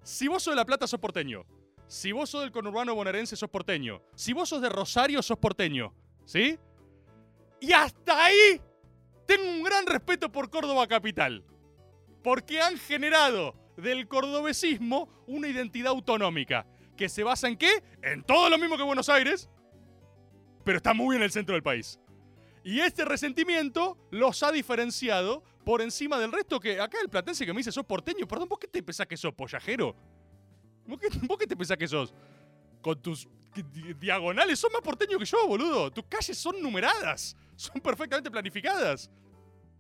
Si 0.03 0.29
vos 0.29 0.43
sos 0.43 0.53
de 0.53 0.57
La 0.57 0.65
Plata, 0.65 0.87
sos 0.87 1.01
porteño. 1.01 1.45
Si 1.87 2.13
vos 2.13 2.31
sos 2.31 2.43
del 2.43 2.53
conurbano 2.53 2.95
bonaerense, 2.95 3.37
sos 3.37 3.51
porteño. 3.51 4.03
Si 4.15 4.33
vos 4.33 4.49
sos 4.49 4.63
de 4.63 4.69
Rosario, 4.69 5.21
sos 5.23 5.39
porteño. 5.39 5.93
¿Sí? 6.25 6.59
Y 7.61 7.73
hasta 7.73 8.25
ahí 8.25 8.61
tengo 9.37 9.51
un 9.51 9.63
gran 9.63 9.87
respeto 9.87 10.31
por 10.31 10.51
Córdoba 10.51 10.87
Capital. 10.87 11.45
Porque 12.23 12.61
han 12.61 12.79
generado 12.79 13.55
del 13.77 14.07
cordobesismo 14.07 15.09
una 15.27 15.49
identidad 15.49 15.89
autonómica. 15.93 16.67
¿Que 16.97 17.09
se 17.09 17.25
basa 17.25 17.49
en 17.49 17.57
qué? 17.57 17.83
En 18.03 18.23
todo 18.23 18.49
lo 18.49 18.59
mismo 18.59 18.77
que 18.77 18.83
Buenos 18.83 19.09
Aires, 19.09 19.49
pero 20.65 20.77
está 20.77 20.95
muy 20.95 21.17
en 21.17 21.23
el 21.23 21.33
centro 21.33 21.55
del 21.55 21.63
país. 21.63 21.99
Y 22.63 22.79
este 22.81 23.05
resentimiento 23.05 23.99
los 24.11 24.43
ha 24.43 24.53
diferenciado 24.53 25.43
por 25.65 25.81
encima 25.81 26.19
del 26.19 26.31
resto 26.31 26.61
que 26.61 26.81
acá 26.81 26.99
el 27.03 27.09
platense 27.09 27.45
que 27.45 27.53
me 27.53 27.59
dice 27.59 27.73
sos 27.73 27.85
porteño, 27.87 28.27
perdón, 28.29 28.49
¿vos 28.49 28.59
qué 28.59 28.69
te 28.69 28.83
pensás 28.83 29.07
que 29.07 29.17
sos, 29.17 29.33
pollajero? 29.35 29.97
¿Vos 30.87 31.01
qué, 31.01 31.09
vos 31.27 31.39
qué 31.39 31.47
te 31.47 31.57
pensás 31.57 31.77
que 31.77 31.89
sos? 31.89 32.15
Con 32.81 33.01
tus 33.01 33.29
di- 33.55 33.95
diagonales, 33.95 34.61
sos 34.61 34.73
más 34.73 34.83
porteño 34.83 35.19
que 35.19 35.25
yo, 35.25 35.45
boludo. 35.49 35.91
Tus 35.91 36.05
calles 36.05 36.39
son 36.39 36.61
numeradas, 36.63 37.37
son 37.57 37.81
perfectamente 37.81 38.31
planificadas. 38.31 39.11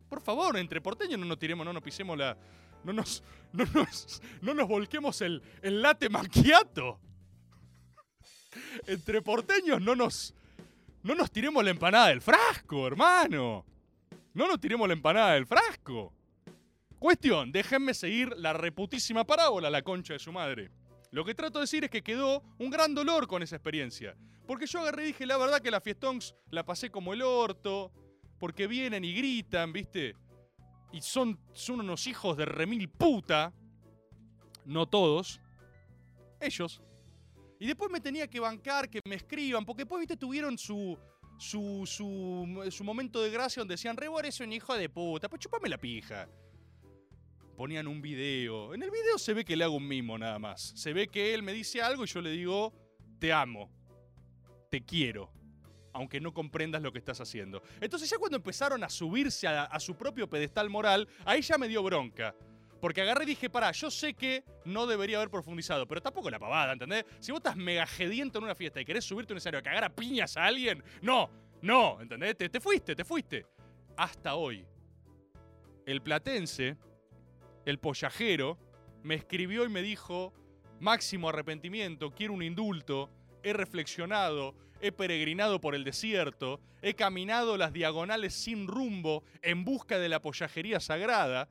Por 0.09 0.21
favor, 0.21 0.57
entre 0.59 0.81
porteños 0.81 1.19
no 1.19 1.27
nos 1.27 1.39
tiremos, 1.39 1.65
no 1.65 1.73
nos 1.73 1.83
pisemos 1.83 2.17
la... 2.17 2.37
No 2.85 2.93
nos, 2.93 3.23
no 3.53 3.65
nos, 3.73 4.21
no 4.41 4.55
nos 4.55 4.67
volquemos 4.67 5.21
el, 5.21 5.41
el 5.63 5.81
latte 5.81 6.09
macchiato. 6.09 6.99
Entre 8.87 9.23
porteños 9.23 9.81
no 9.81 9.95
nos, 9.95 10.35
no 11.03 11.15
nos 11.15 11.31
tiremos 11.31 11.63
la 11.65 11.71
empanada 11.71 12.09
del 12.09 12.21
frasco, 12.21 12.87
hermano. 12.87 13.65
No 14.35 14.49
nos 14.49 14.61
tiremos 14.61 14.89
la 14.89 14.95
empanada 14.95 15.35
del 15.35 15.47
frasco. 15.47 16.13
Cuestión, 16.99 17.53
déjenme 17.53 17.95
seguir 17.95 18.33
la 18.37 18.53
reputísima 18.53 19.25
parábola, 19.25 19.71
la 19.71 19.83
concha 19.83 20.13
de 20.13 20.19
su 20.19 20.33
madre. 20.33 20.71
Lo 21.13 21.27
que 21.27 21.35
trato 21.35 21.59
de 21.59 21.65
decir 21.65 21.85
es 21.85 21.91
que 21.91 22.03
quedó 22.03 22.43
un 22.59 22.71
gran 22.71 22.95
dolor 22.95 23.29
con 23.29 23.43
esa 23.43 23.57
experiencia. 23.57 24.17
Porque 24.47 24.67
yo 24.67 24.81
agarré 24.81 25.05
y 25.05 25.07
dije, 25.09 25.27
la 25.27 25.37
verdad 25.37 25.61
que 25.61 25.71
la 25.71 25.81
fiestonks 25.81 26.35
la 26.51 26.65
pasé 26.65 26.91
como 26.91 27.13
el 27.13 27.21
orto. 27.21 27.93
Porque 28.39 28.67
vienen 28.67 29.05
y 29.05 29.13
gritan, 29.13 29.75
¿viste? 29.75 30.17
Y 30.91 31.03
son, 31.03 31.39
unos 31.69 32.07
hijos 32.07 32.37
de 32.39 32.47
remil 32.47 32.89
puta. 32.89 33.53
No 34.65 34.87
todos. 34.87 35.39
Ellos. 36.41 36.81
Y 37.61 37.67
después 37.67 37.91
me 37.91 38.01
tenía 38.01 38.27
que 38.27 38.41
bancar, 38.41 38.89
que 38.89 39.01
me 39.07 39.17
escriban, 39.17 39.67
porque 39.67 39.83
después, 39.83 40.01
viste, 40.01 40.17
tuvieron 40.17 40.57
su, 40.57 40.99
su, 41.39 41.85
su, 41.87 42.69
su 42.71 42.85
momento 42.85 43.21
de 43.21 43.31
gracia 43.31 43.61
donde 43.61 43.75
decían, 43.75 43.99
Rebor 43.99 44.25
es 44.25 44.41
un 44.41 44.53
hijo 44.53 44.75
de 44.75 44.89
puta, 44.89 45.29
pues 45.29 45.41
chupame 45.41 45.69
la 45.69 45.79
pija. 45.79 46.27
Ponían 47.57 47.87
un 47.87 48.01
video. 48.01 48.75
En 48.75 48.83
el 48.83 48.91
video 48.91 49.19
se 49.19 49.35
ve 49.35 49.45
que 49.45 49.57
le 49.57 49.65
hago 49.65 49.77
un 49.77 49.87
mimo 49.87 50.17
nada 50.17 50.39
más. 50.39 50.73
Se 50.75 50.93
ve 50.93 51.09
que 51.09 51.35
él 51.35 51.43
me 51.43 51.53
dice 51.53 51.83
algo 51.83 52.05
y 52.05 52.07
yo 52.07 52.21
le 52.21 52.31
digo, 52.31 52.73
te 53.19 53.33
amo, 53.33 53.71
te 54.71 54.85
quiero, 54.85 55.31
aunque 55.93 56.21
no 56.21 56.33
comprendas 56.33 56.83
lo 56.83 56.93
que 56.93 56.99
estás 56.99 57.21
haciendo. 57.21 57.63
Entonces 57.81 58.09
ya 58.09 58.17
cuando 58.19 58.37
empezaron 58.37 58.83
a 58.83 58.89
subirse 58.89 59.47
a, 59.47 59.79
su 59.79 59.95
propio 59.95 60.29
pedestal 60.29 60.71
moral, 60.71 61.09
ahí 61.25 61.43
ya 61.43 61.59
me 61.59 61.69
dio 61.69 61.83
bronca. 61.83 62.35
Porque 62.81 63.03
agarré 63.03 63.25
y 63.25 63.27
dije, 63.27 63.49
pará, 63.49 63.71
yo 63.71 63.93
sé 63.93 64.15
que 64.15 64.43
no 64.65 64.87
debería 64.87 65.19
haber 65.19 65.31
profundizado, 65.31 65.87
pero 65.87 66.01
tampoco 66.01 66.31
la 66.31 66.41
pavada, 66.41 66.73
¿entendés? 66.73 67.05
Si 67.21 67.31
vos 67.31 67.39
estás 67.39 67.57
mega 67.57 67.87
gediento 67.87 68.39
en 68.39 68.45
una 68.45 68.57
fiesta 68.57 68.81
y 68.81 68.85
querés 68.85 69.05
subirte 69.05 69.33
un 69.33 69.37
escenario 69.37 69.61
a 69.61 69.63
cagar 69.63 69.85
a 69.85 69.95
piñas 69.95 70.37
a 70.37 70.47
alguien, 70.47 70.83
no, 71.01 71.31
no, 71.61 72.01
¿entendés? 72.01 72.37
Te, 72.37 72.49
te 72.49 72.61
fuiste, 72.61 72.97
te 72.97 73.05
fuiste. 73.05 73.47
Hasta 73.97 74.35
hoy, 74.35 74.67
el 75.87 76.03
platense, 76.03 76.77
el 77.65 77.79
pollajero, 77.79 78.59
me 79.03 79.15
escribió 79.15 79.65
y 79.65 79.69
me 79.69 79.83
dijo, 79.83 80.33
máximo 80.81 81.29
arrepentimiento, 81.29 82.11
quiero 82.11 82.35
un 82.35 82.43
indulto, 82.43 83.11
he 83.43 83.53
reflexionado, 83.53 84.55
he 84.81 84.93
peregrinado 84.93 85.61
por 85.61 85.75
el 85.75 85.85
desierto, 85.85 86.61
he 86.83 86.95
caminado 86.95 87.57
las 87.57 87.73
diagonales 87.73 88.35
sin 88.35 88.67
rumbo 88.67 89.25
en 89.43 89.65
busca 89.65 89.99
de 89.99 90.09
la 90.09 90.21
pollajería 90.21 90.81
sagrada, 90.81 91.49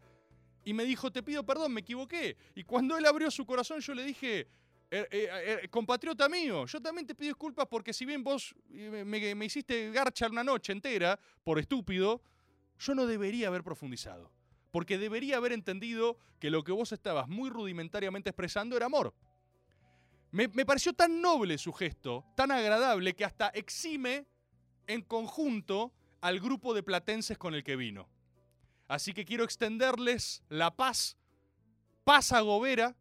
y 0.64 0.74
me 0.74 0.84
dijo, 0.84 1.12
te 1.12 1.24
pido 1.24 1.44
perdón, 1.46 1.74
me 1.74 1.82
equivoqué. 1.82 2.38
Y 2.56 2.64
cuando 2.64 2.98
él 2.98 3.06
abrió 3.06 3.32
su 3.32 3.46
corazón, 3.46 3.80
yo 3.80 3.96
le 3.96 4.04
dije, 4.04 4.48
"Eh, 4.92 5.08
eh, 5.10 5.60
eh, 5.64 5.68
compatriota 5.70 6.30
mío, 6.30 6.66
yo 6.66 6.80
también 6.82 7.08
te 7.08 7.16
pido 7.16 7.30
disculpas 7.30 7.66
porque 7.68 7.94
si 7.94 8.06
bien 8.06 8.24
vos 8.24 8.54
me, 8.70 9.34
me 9.34 9.46
hiciste 9.46 9.90
garcha 9.92 10.28
una 10.28 10.44
noche 10.44 10.74
entera 10.74 11.20
por 11.44 11.58
estúpido, 11.58 12.22
yo 12.78 12.94
no 12.94 13.06
debería 13.08 13.48
haber 13.48 13.64
profundizado. 13.64 14.32
Porque 14.72 14.98
debería 14.98 15.38
haber 15.38 15.52
entendido 15.52 16.18
que 16.40 16.50
lo 16.50 16.64
que 16.64 16.72
vos 16.72 16.92
estabas 16.92 17.28
muy 17.28 17.50
rudimentariamente 17.50 18.30
expresando 18.30 18.76
era 18.76 18.88
amor. 18.88 19.14
Me, 20.32 20.48
pareció 20.48 20.94
tan 20.94 21.22
noble 21.22 21.58
su 21.58 21.74
gesto, 21.74 22.26
tan 22.36 22.52
agradable, 22.52 23.14
que 23.14 23.26
hasta 23.26 23.50
exime 23.50 24.26
en 24.88 25.02
conjunto 25.02 25.92
al 26.22 26.40
grupo 26.40 26.74
de 26.74 26.84
platenses 26.84 27.38
con 27.38 27.54
el 27.54 27.64
que 27.66 27.76
vino. 27.76 28.08
Así 28.88 29.14
que 29.14 29.26
quiero 29.26 29.44
extenderles 29.44 30.42
la 30.48 30.72
paz, 30.72 31.18
paz 32.06 32.32
agobera, 32.32 32.96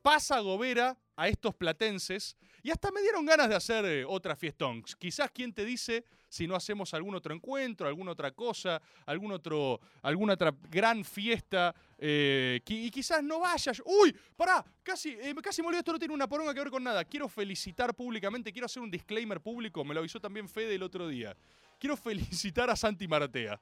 paz 0.00 0.30
agobera 0.30 0.98
a 1.16 1.28
estos 1.28 1.54
platenses. 1.54 2.36
Y 2.62 2.70
hasta 2.70 2.90
me 2.90 3.02
dieron 3.02 3.26
ganas 3.26 3.50
de 3.50 3.56
hacer 3.56 3.84
eh, 3.84 4.04
otra 4.06 4.34
fiestón. 4.34 4.82
Quizás 4.98 5.30
quién 5.30 5.52
te 5.52 5.66
dice 5.66 6.04
si 6.34 6.48
no 6.48 6.56
hacemos 6.56 6.92
algún 6.94 7.14
otro 7.14 7.32
encuentro, 7.32 7.86
alguna 7.86 8.10
otra 8.10 8.32
cosa, 8.32 8.82
algún 9.06 9.30
otro, 9.30 9.80
alguna 10.02 10.32
otra 10.32 10.52
gran 10.68 11.04
fiesta. 11.04 11.72
eh, 11.96 12.60
y 12.66 12.90
quizás 12.90 13.22
no 13.22 13.38
vayas. 13.38 13.80
¡Uy! 13.86 14.12
Pará, 14.36 14.64
casi, 14.82 15.10
eh, 15.10 15.32
casi 15.40 15.62
me 15.62 15.68
olvidé, 15.68 15.78
esto 15.78 15.92
no 15.92 15.98
tiene 16.00 16.12
una 16.12 16.28
poronga 16.28 16.52
que 16.52 16.58
ver 16.58 16.70
con 16.70 16.82
nada. 16.82 17.04
Quiero 17.04 17.28
felicitar 17.28 17.94
públicamente, 17.94 18.52
quiero 18.52 18.66
hacer 18.66 18.82
un 18.82 18.90
disclaimer 18.90 19.40
público, 19.40 19.84
me 19.84 19.94
lo 19.94 20.00
avisó 20.00 20.18
también 20.18 20.48
Fede 20.48 20.74
el 20.74 20.82
otro 20.82 21.06
día. 21.06 21.36
Quiero 21.78 21.96
felicitar 21.96 22.68
a 22.68 22.74
Santi 22.74 23.06
Maratea. 23.06 23.60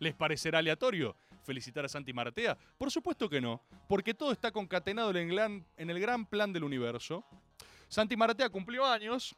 ¿Les 0.00 0.14
parecerá 0.14 0.58
aleatorio 0.58 1.14
felicitar 1.44 1.84
a 1.84 1.88
Santi 1.88 2.12
Maratea? 2.12 2.58
Por 2.76 2.90
supuesto 2.90 3.28
que 3.28 3.40
no, 3.40 3.62
porque 3.88 4.12
todo 4.12 4.32
está 4.32 4.50
concatenado 4.50 5.10
en 5.10 5.16
el 5.18 5.28
gran, 5.28 5.64
en 5.76 5.88
el 5.88 6.00
gran 6.00 6.26
plan 6.26 6.52
del 6.52 6.64
universo. 6.64 7.24
Santi 7.86 8.16
Maratea 8.16 8.48
cumplió 8.48 8.84
años. 8.84 9.36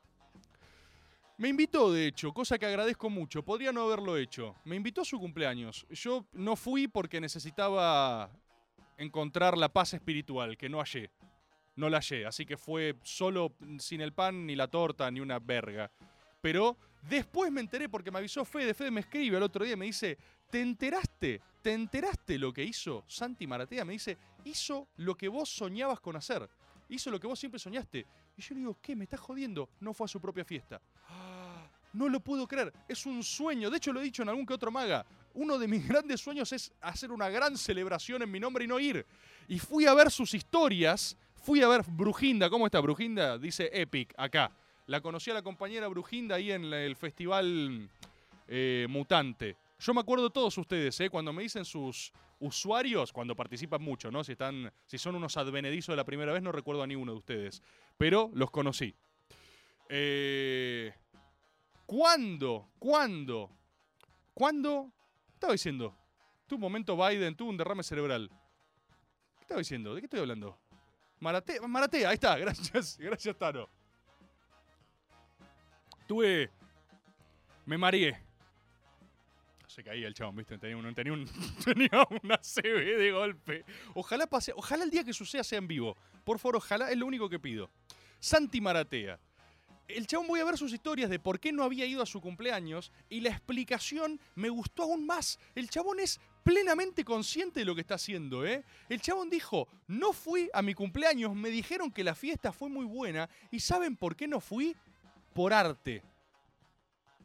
Me 1.43 1.49
invitó, 1.49 1.93
de 1.93 2.07
hecho, 2.07 2.33
cosa 2.33 2.57
que 2.57 2.67
agradezco 2.67 3.11
mucho. 3.11 3.43
Podría 3.43 3.73
no 3.73 3.83
haberlo 3.83 4.17
hecho. 4.17 4.55
Me 4.65 4.77
invitó 4.77 5.01
a 5.01 5.05
su 5.05 5.19
cumpleaños. 5.19 5.85
Yo 5.91 6.25
no 6.35 6.55
fui 6.55 6.87
porque 6.87 7.21
necesitaba 7.21 8.31
encontrar 8.97 9.59
la 9.59 9.69
paz 9.69 9.93
espiritual, 9.93 10.57
que 10.57 10.69
no 10.69 10.79
hallé. 10.79 11.11
No 11.75 11.91
la 11.91 11.97
hallé, 11.99 12.27
así 12.27 12.47
que 12.47 12.57
fue 12.57 12.95
solo 13.03 13.57
sin 13.81 14.03
el 14.03 14.13
pan, 14.13 14.47
ni 14.47 14.55
la 14.55 14.69
torta, 14.69 15.11
ni 15.11 15.19
una 15.19 15.41
verga. 15.41 15.91
Pero 16.41 16.79
después 17.09 17.51
me 17.51 17.61
enteré 17.61 17.89
porque 17.89 18.13
me 18.13 18.19
avisó 18.19 18.45
Fede, 18.45 18.73
Fede 18.73 18.93
me 18.93 19.01
escribe 19.01 19.37
el 19.37 19.43
otro 19.43 19.65
día 19.65 19.75
y 19.75 19.79
me 19.79 19.87
dice, 19.87 20.19
¿te 20.49 20.61
enteraste? 20.61 21.41
¿Te 21.61 21.73
enteraste 21.73 22.39
lo 22.39 22.53
que 22.53 22.63
hizo 22.63 23.03
Santi 23.09 23.49
Maratea? 23.49 23.85
Me 23.85 23.95
dice, 23.95 24.17
hizo 24.45 24.87
lo 24.95 25.17
que 25.17 25.27
vos 25.27 25.49
soñabas 25.49 25.99
con 25.99 26.15
hacer. 26.15 26.49
Hizo 26.89 27.11
lo 27.11 27.19
que 27.19 27.27
vos 27.27 27.41
siempre 27.41 27.59
soñaste. 27.59 28.07
Y 28.37 28.43
yo 28.43 28.55
le 28.55 28.61
digo, 28.61 28.79
¿qué? 28.81 28.95
¿Me 28.95 29.05
estás 29.05 29.19
jodiendo? 29.19 29.71
No 29.81 29.93
fue 29.93 30.05
a 30.05 30.09
su 30.09 30.21
propia 30.21 30.45
fiesta. 30.45 30.81
No 31.93 32.09
lo 32.09 32.21
puedo 32.21 32.47
creer. 32.47 32.73
Es 32.89 33.07
un 33.07 33.23
sueño. 33.23 33.71
De 33.71 33.77
hecho, 33.77 33.93
lo 33.93 34.01
he 34.01 34.05
dicho 34.05 34.23
en 34.23 34.29
algún 34.29 34.47
que 34.47 34.55
otro 34.55 34.71
maga. 34.71 35.05
Uno 35.35 35.59
de 35.59 35.69
mis 35.69 35.87
grandes 35.89 36.21
sueños 36.21 36.53
es 36.53 36.73
hacer 36.81 37.13
una 37.13 37.29
gran 37.29 37.57
celebración 37.57 38.23
en 38.23 38.31
mi 38.31 38.41
nombre 38.41 38.65
y 38.65 38.69
no 38.69 38.79
ir. 38.79 39.07
Y 39.49 39.59
fui 39.59 39.87
a 39.87 39.95
ver 39.95 40.11
sus 40.11 40.35
historias. 40.35 41.17
Fui 41.43 41.63
a 41.63 41.69
ver 41.69 41.83
Brujinda. 41.87 42.49
¿Cómo 42.49 42.67
está 42.67 42.81
Brujinda? 42.81 43.39
Dice 43.39 43.71
Epic 43.73 44.15
acá. 44.17 44.53
La 44.87 45.01
conocí 45.01 45.31
a 45.31 45.35
la 45.35 45.43
compañera 45.43 45.89
Brujinda 45.89 46.37
ahí 46.37 46.51
en 46.51 46.73
el 46.73 46.97
festival 46.97 47.89
eh, 48.49 48.87
Mutante. 48.89 49.57
Yo 49.79 49.95
me 49.95 50.01
acuerdo 50.01 50.25
de 50.25 50.31
todos 50.31 50.57
ustedes, 50.59 51.01
¿eh? 51.01 51.11
cuando 51.11 51.33
me 51.33 51.43
dicen 51.43 51.65
sus 51.65 52.13
usuarios, 52.39 53.13
cuando 53.13 53.35
participan 53.35 53.83
mucho, 53.83 54.11
¿no? 54.11 54.23
Si, 54.23 54.33
están, 54.33 54.73
si 54.87 54.99
son 54.99 55.15
unos 55.17 55.37
advenedizos 55.37 55.93
de 55.93 55.97
la 55.97 56.05
primera 56.05 56.33
vez, 56.33 56.43
no 56.43 56.53
recuerdo 56.53 56.83
a 56.83 56.87
ninguno 56.87 57.13
de 57.13 57.19
ustedes. 57.19 57.63
Pero 57.97 58.31
los 58.35 58.51
conocí. 58.51 58.95
Eh, 59.89 60.93
¿Cuándo? 61.87 62.71
¿Cuándo? 62.79 63.51
¿Cuándo? 64.35 64.93
¿Qué 65.29 65.35
estaba 65.35 65.53
diciendo? 65.53 65.97
Tu 66.47 66.59
momento 66.59 66.97
Biden, 66.97 67.35
tuvo 67.35 67.51
un 67.51 67.57
derrame 67.57 67.83
cerebral. 67.83 68.29
¿Qué 69.37 69.43
estaba 69.43 69.59
diciendo? 69.59 69.95
¿De 69.95 70.01
qué 70.01 70.07
estoy 70.07 70.21
hablando? 70.21 70.59
Maratea, 71.21 71.61
Maratea, 71.67 72.09
ahí 72.09 72.15
está, 72.15 72.37
gracias, 72.39 72.99
gracias 72.99 73.37
Tano. 73.37 73.69
Tuve. 76.07 76.51
Me 77.65 77.79
mareé. 77.79 78.21
Se 79.69 79.83
caía 79.83 80.07
el 80.07 80.15
chabón, 80.15 80.37
¿viste? 80.37 80.59
Tenía, 80.59 80.77
un, 80.77 80.95
tenía, 80.95 81.13
un, 81.13 81.25
tenía 81.65 82.07
una 82.23 82.37
CB 82.39 82.99
de 82.99 83.13
golpe. 83.13 83.65
Ojalá 83.95 84.27
pase, 84.27 84.53
ojalá 84.55 84.85
el 84.85 84.91
día 84.91 85.05
que 85.05 85.15
suceda 85.15 85.45
sea 85.45 85.59
en 85.59 85.69
vivo. 85.69 85.97
Por 86.25 86.39
favor, 86.39 86.57
ojalá, 86.57 86.91
es 86.91 86.99
lo 86.99 87.07
único 87.07 87.29
que 87.29 87.39
pido. 87.39 87.71
Santi 88.21 88.61
Maratea. 88.61 89.19
El 89.89 90.07
chabón 90.07 90.29
voy 90.29 90.41
a 90.41 90.45
ver 90.45 90.57
sus 90.57 90.73
historias 90.73 91.11
de 91.11 91.19
por 91.19 91.41
qué 91.41 91.53
no 91.53 91.65
había 91.65 91.85
ido 91.87 92.03
a 92.03 92.07
su 92.07 92.21
cumpleaños 92.21 92.93
y 93.09 93.21
la 93.21 93.31
explicación 93.31 94.21
me 94.35 94.49
gustó 94.49 94.85
aún 94.85 95.05
más. 95.05 95.39
El 95.55 95.69
chabón 95.69 96.01
es 96.01 96.21
plenamente 96.45 97.05
consciente 97.05 97.61
de 97.61 97.67
lo 97.67 97.75
que 97.75 97.83
está 97.83 97.95
haciendo, 97.95 98.47
¿eh? 98.47 98.65
El 98.89 99.01
chabón 99.01 99.31
dijo, 99.31 99.69
no 99.87 100.13
fui 100.13 100.49
a 100.53 100.63
mi 100.63 100.75
cumpleaños, 100.75 101.35
me 101.35 101.51
dijeron 101.51 101.91
que 101.91 102.05
la 102.05 102.15
fiesta 102.15 102.53
fue 102.53 102.69
muy 102.69 102.85
buena 102.85 103.29
y 103.51 103.61
¿saben 103.61 103.97
por 103.97 104.17
qué 104.17 104.27
no 104.27 104.41
fui? 104.41 104.75
Por 105.35 105.53
arte. 105.53 106.03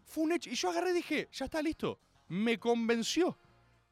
Fue 0.06 0.24
un 0.24 0.32
hecho. 0.32 0.50
Y 0.50 0.56
yo 0.56 0.70
agarré 0.70 0.92
y 0.92 0.96
dije, 0.96 1.30
ya 1.32 1.46
está 1.46 1.62
listo. 1.62 2.00
Me 2.30 2.58
convenció. 2.58 3.38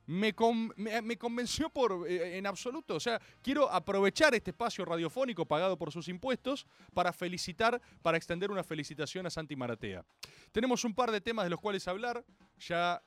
Me, 0.07 0.33
con- 0.33 0.71
me- 0.75 1.01
me 1.01 1.17
convenció 1.17 1.69
por 1.69 2.07
eh, 2.07 2.37
en 2.37 2.45
absoluto. 2.45 2.95
O 2.95 2.99
sea, 2.99 3.19
quiero 3.41 3.71
aprovechar 3.71 4.35
este 4.35 4.51
espacio 4.51 4.85
radiofónico 4.85 5.45
pagado 5.45 5.77
por 5.77 5.91
sus 5.91 6.07
impuestos 6.07 6.65
para 6.93 7.11
felicitar, 7.11 7.81
para 8.01 8.17
extender 8.17 8.51
una 8.51 8.63
felicitación 8.63 9.25
a 9.25 9.29
Santi 9.29 9.55
Maratea. 9.55 10.05
Tenemos 10.51 10.83
un 10.83 10.93
par 10.93 11.11
de 11.11 11.21
temas 11.21 11.45
de 11.45 11.49
los 11.49 11.59
cuales 11.59 11.87
hablar. 11.87 12.23
Ya 12.59 13.01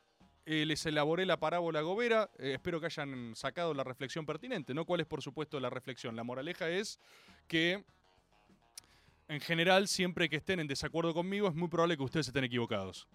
eh, 0.45 0.65
les 0.67 0.85
elaboré 0.87 1.25
la 1.27 1.39
parábola 1.39 1.81
gobera. 1.83 2.31
Eh, 2.39 2.55
espero 2.55 2.81
que 2.81 2.87
hayan 2.87 3.37
sacado 3.37 3.75
la 3.75 3.85
reflexión 3.85 4.27
pertinente. 4.27 4.75
¿no? 4.75 4.85
¿Cuál 4.85 5.01
es, 5.01 5.07
por 5.07 5.23
supuesto, 5.23 5.61
la 5.61 5.71
reflexión? 5.71 6.17
La 6.17 6.25
moraleja 6.25 6.69
es 6.69 6.99
que 7.47 7.85
en 9.29 9.41
general, 9.41 9.89
siempre 9.89 10.29
que 10.29 10.37
estén 10.37 10.59
en 10.59 10.67
desacuerdo 10.67 11.13
conmigo, 11.13 11.49
es 11.49 11.55
muy 11.55 11.69
probable 11.69 11.97
que 11.99 12.03
ustedes 12.03 12.27
estén 12.29 12.45
equivocados. 12.45 13.07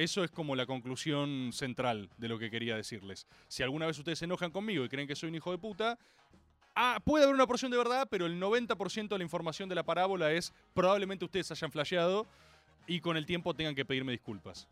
Eso 0.00 0.24
es 0.24 0.30
como 0.30 0.56
la 0.56 0.64
conclusión 0.64 1.50
central 1.52 2.08
de 2.16 2.26
lo 2.26 2.38
que 2.38 2.50
quería 2.50 2.74
decirles. 2.74 3.26
Si 3.48 3.62
alguna 3.62 3.84
vez 3.84 3.98
ustedes 3.98 4.18
se 4.18 4.24
enojan 4.24 4.50
conmigo 4.50 4.82
y 4.82 4.88
creen 4.88 5.06
que 5.06 5.14
soy 5.14 5.28
un 5.28 5.34
hijo 5.34 5.50
de 5.50 5.58
puta, 5.58 5.98
ah, 6.74 7.02
puede 7.04 7.24
haber 7.24 7.34
una 7.34 7.46
porción 7.46 7.70
de 7.70 7.76
verdad, 7.76 8.08
pero 8.10 8.24
el 8.24 8.40
90% 8.40 9.08
de 9.08 9.18
la 9.18 9.24
información 9.24 9.68
de 9.68 9.74
la 9.74 9.82
parábola 9.82 10.32
es 10.32 10.54
probablemente 10.72 11.26
ustedes 11.26 11.50
hayan 11.50 11.70
flasheado 11.70 12.26
y 12.86 13.00
con 13.00 13.18
el 13.18 13.26
tiempo 13.26 13.52
tengan 13.52 13.74
que 13.74 13.84
pedirme 13.84 14.12
disculpas. 14.12 14.68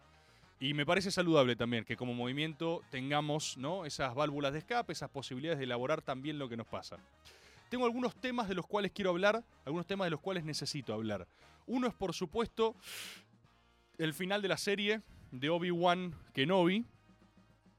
Y 0.61 0.73
me 0.73 0.87
parece 0.87 1.11
saludable 1.11 1.57
también 1.57 1.85
que 1.85 1.99
como 1.99 2.15
movimiento 2.15 2.81
tengamos 2.91 3.59
¿no? 3.59 3.85
esas 3.85 4.15
válvulas 4.15 4.55
de 4.55 4.61
escape, 4.61 4.95
esas 4.95 5.11
posibilidades 5.11 5.59
de 5.59 5.65
elaborar 5.67 6.01
también 6.01 6.39
lo 6.39 6.49
que 6.49 6.57
nos 6.57 6.69
pasa. 6.69 6.97
Tengo 7.69 7.85
algunos 7.85 8.17
temas 8.17 8.49
de 8.49 8.55
los 8.55 8.67
cuales 8.67 8.93
quiero 8.93 9.11
hablar, 9.11 9.45
algunos 9.67 9.87
temas 9.87 10.07
de 10.07 10.11
los 10.13 10.21
cuales 10.21 10.43
necesito 10.43 10.95
hablar. 10.95 11.29
Uno 11.67 11.87
es, 11.87 11.93
por 11.93 12.15
supuesto, 12.15 12.75
el 13.99 14.15
final 14.15 14.41
de 14.41 14.49
la 14.49 14.57
serie 14.57 15.03
de 15.31 15.51
Obi-Wan 15.51 16.15
Kenobi. 16.33 16.85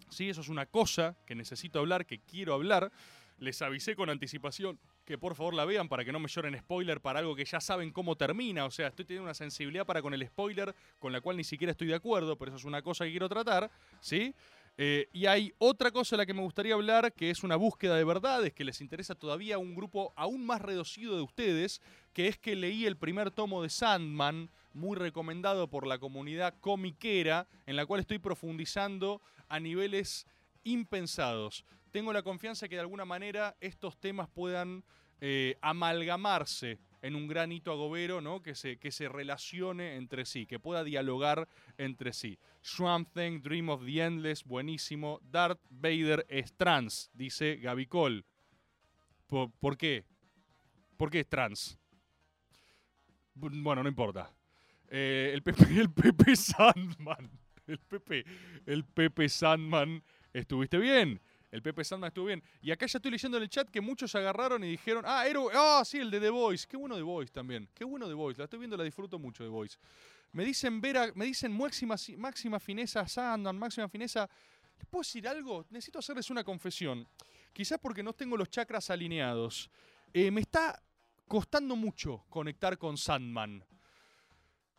Sí, 0.10 0.30
eso 0.30 0.42
es 0.42 0.50
una 0.50 0.66
cosa 0.66 1.18
que 1.26 1.36
necesito 1.36 1.80
hablar, 1.80 2.06
que 2.06 2.20
quiero 2.20 2.54
hablar. 2.54 2.92
Les 3.38 3.62
avisé 3.62 3.96
con 3.96 4.10
anticipación 4.10 4.80
que 5.06 5.18
por 5.18 5.34
favor 5.34 5.54
la 5.54 5.66
vean 5.66 5.90
para 5.90 6.06
que 6.06 6.12
no 6.12 6.20
me 6.20 6.28
lloren 6.28 6.58
spoiler 6.60 7.02
para 7.02 7.20
algo 7.20 7.36
que 7.36 7.46
ya 7.46 7.60
saben 7.60 7.92
cómo 7.92 8.16
termina. 8.16 8.66
O 8.66 8.72
sea, 8.72 8.88
estoy 8.88 9.06
teniendo 9.06 9.24
una 9.24 9.34
sensibilidad 9.34 9.86
para 9.86 10.02
con 10.02 10.14
el 10.14 10.26
spoiler 10.28 10.76
con 11.00 11.12
la 11.12 11.22
cual 11.22 11.38
ni 11.38 11.44
siquiera 11.44 11.72
estoy 11.72 11.88
de 11.88 11.96
acuerdo, 11.96 12.38
pero 12.38 12.52
eso 12.52 12.58
es 12.58 12.66
una 12.66 12.82
cosa 12.82 13.06
que 13.06 13.12
quiero 13.12 13.30
tratar, 13.30 13.72
¿sí? 14.02 14.36
Eh, 14.78 15.10
y 15.12 15.26
hay 15.26 15.52
otra 15.58 15.92
cosa 15.92 16.16
de 16.16 16.20
la 16.20 16.26
que 16.26 16.34
me 16.34 16.42
gustaría 16.42 16.74
hablar, 16.74 17.12
que 17.12 17.30
es 17.30 17.44
una 17.44 17.56
búsqueda 17.56 17.98
de 17.98 18.04
verdades, 18.04 18.54
que 18.54 18.64
les 18.64 18.80
interesa 18.82 19.14
todavía 19.14 19.56
a 19.56 19.58
un 19.58 19.76
grupo 19.76 20.14
aún 20.16 20.46
más 20.46 20.62
reducido 20.62 21.16
de 21.16 21.22
ustedes, 21.22 21.82
que 22.14 22.28
es 22.28 22.38
que 22.38 22.56
leí 22.56 22.86
el 22.86 22.96
primer 22.96 23.32
tomo 23.32 23.62
de 23.62 23.70
Sandman, 23.70 24.50
muy 24.74 24.96
recomendado 24.98 25.70
por 25.70 25.86
la 25.88 25.98
comunidad 26.00 26.56
comiquera, 26.60 27.48
en 27.66 27.76
la 27.76 27.86
cual 27.86 28.02
estoy 28.02 28.20
profundizando 28.20 29.22
a 29.48 29.60
niveles 29.60 30.26
impensados. 30.64 31.66
Tengo 31.92 32.14
la 32.14 32.22
confianza 32.22 32.68
que 32.70 32.76
de 32.76 32.82
alguna 32.82 33.06
manera 33.06 33.56
estos 33.62 33.98
temas 34.00 34.28
puedan 34.30 34.84
eh, 35.22 35.58
amalgamarse 35.62 36.80
en 37.02 37.16
un 37.16 37.28
gran 37.28 37.52
hito 37.52 37.72
agobero, 37.72 38.22
¿no? 38.22 38.42
Que 38.42 38.56
se, 38.56 38.78
que 38.78 38.92
se 38.92 39.10
relacione 39.10 39.96
entre 39.96 40.26
sí, 40.26 40.46
que 40.46 40.60
pueda 40.60 40.84
dialogar 40.84 41.48
entre 41.78 42.14
sí. 42.14 42.38
Swamp 42.62 43.10
Thing, 43.14 43.42
Dream 43.42 43.70
of 43.70 43.86
the 43.86 44.02
Endless, 44.04 44.44
buenísimo. 44.44 45.20
Darth 45.24 45.62
Vader 45.70 46.26
es 46.30 46.54
trans, 46.54 47.10
dice 47.14 47.56
Gaby 47.56 47.88
Cole. 47.88 48.24
¿Por, 49.28 49.78
qué? 49.78 50.04
¿Por 50.98 51.10
qué 51.10 51.22
es 51.22 51.28
trans? 51.30 51.78
Bu- 53.36 53.64
Bueno, 53.64 53.82
no 53.84 53.90
importa. 53.90 54.32
Eh, 54.90 55.32
el, 55.34 55.42
Pepe, 55.44 55.64
el 55.80 55.92
Pepe 55.92 56.36
Sandman. 56.36 57.30
El 57.68 57.80
Pepe, 57.80 58.26
el 58.66 58.84
Pepe 58.84 59.30
Sandman. 59.30 60.04
¿Estuviste 60.34 60.78
bien? 60.78 61.22
El 61.52 61.62
Pepe 61.62 61.84
Sandman 61.84 62.10
estuvo 62.10 62.26
bien. 62.26 62.44
Y 62.62 62.72
acá 62.72 62.86
ya 62.86 62.98
estoy 62.98 63.12
leyendo 63.12 63.38
en 63.38 63.44
el 63.44 63.50
chat 63.50 63.70
que 63.70 63.82
muchos 63.82 64.14
agarraron 64.16 64.64
y 64.64 64.68
dijeron, 64.70 65.04
ah, 65.08 65.28
era, 65.28 65.40
ah, 65.54 65.84
sí, 65.84 65.98
el 65.98 66.12
de 66.12 66.20
The 66.20 66.30
Voice. 66.30 66.68
Qué 66.68 66.78
bueno 66.78 66.96
The 66.96 67.02
Voice 67.02 67.32
también. 67.32 67.68
Qué 67.74 67.84
bueno 67.84 68.08
The 68.08 68.14
Voice. 68.14 68.38
La 68.38 68.46
estoy 68.46 68.60
viendo, 68.60 68.78
la 68.78 68.84
disfruto 68.84 69.18
mucho 69.18 69.44
The 69.44 69.50
Voice. 69.50 69.78
Me 70.32 70.46
dicen 70.46 70.80
Vera, 70.80 71.12
me 71.16 71.26
dicen 71.26 71.56
máxima, 71.56 71.96
máxima 72.18 72.60
fineza 72.60 73.08
Sandman, 73.08 73.58
máxima 73.58 73.90
fineza. 73.90 74.30
¿Les 74.78 74.88
puedo 74.88 75.02
decir 75.02 75.28
algo? 75.28 75.66
Necesito 75.72 76.00
hacerles 76.00 76.30
una 76.30 76.44
confesión. 76.44 77.08
Quizás 77.52 77.80
porque 77.80 78.04
no 78.04 78.14
tengo 78.14 78.38
los 78.38 78.50
chakras 78.50 78.90
alineados. 78.92 79.70
Eh, 80.14 80.30
me 80.30 80.42
está 80.42 80.82
costando 81.28 81.76
mucho 81.76 82.26
conectar 82.30 82.78
con 82.78 82.96
Sandman. 82.96 83.64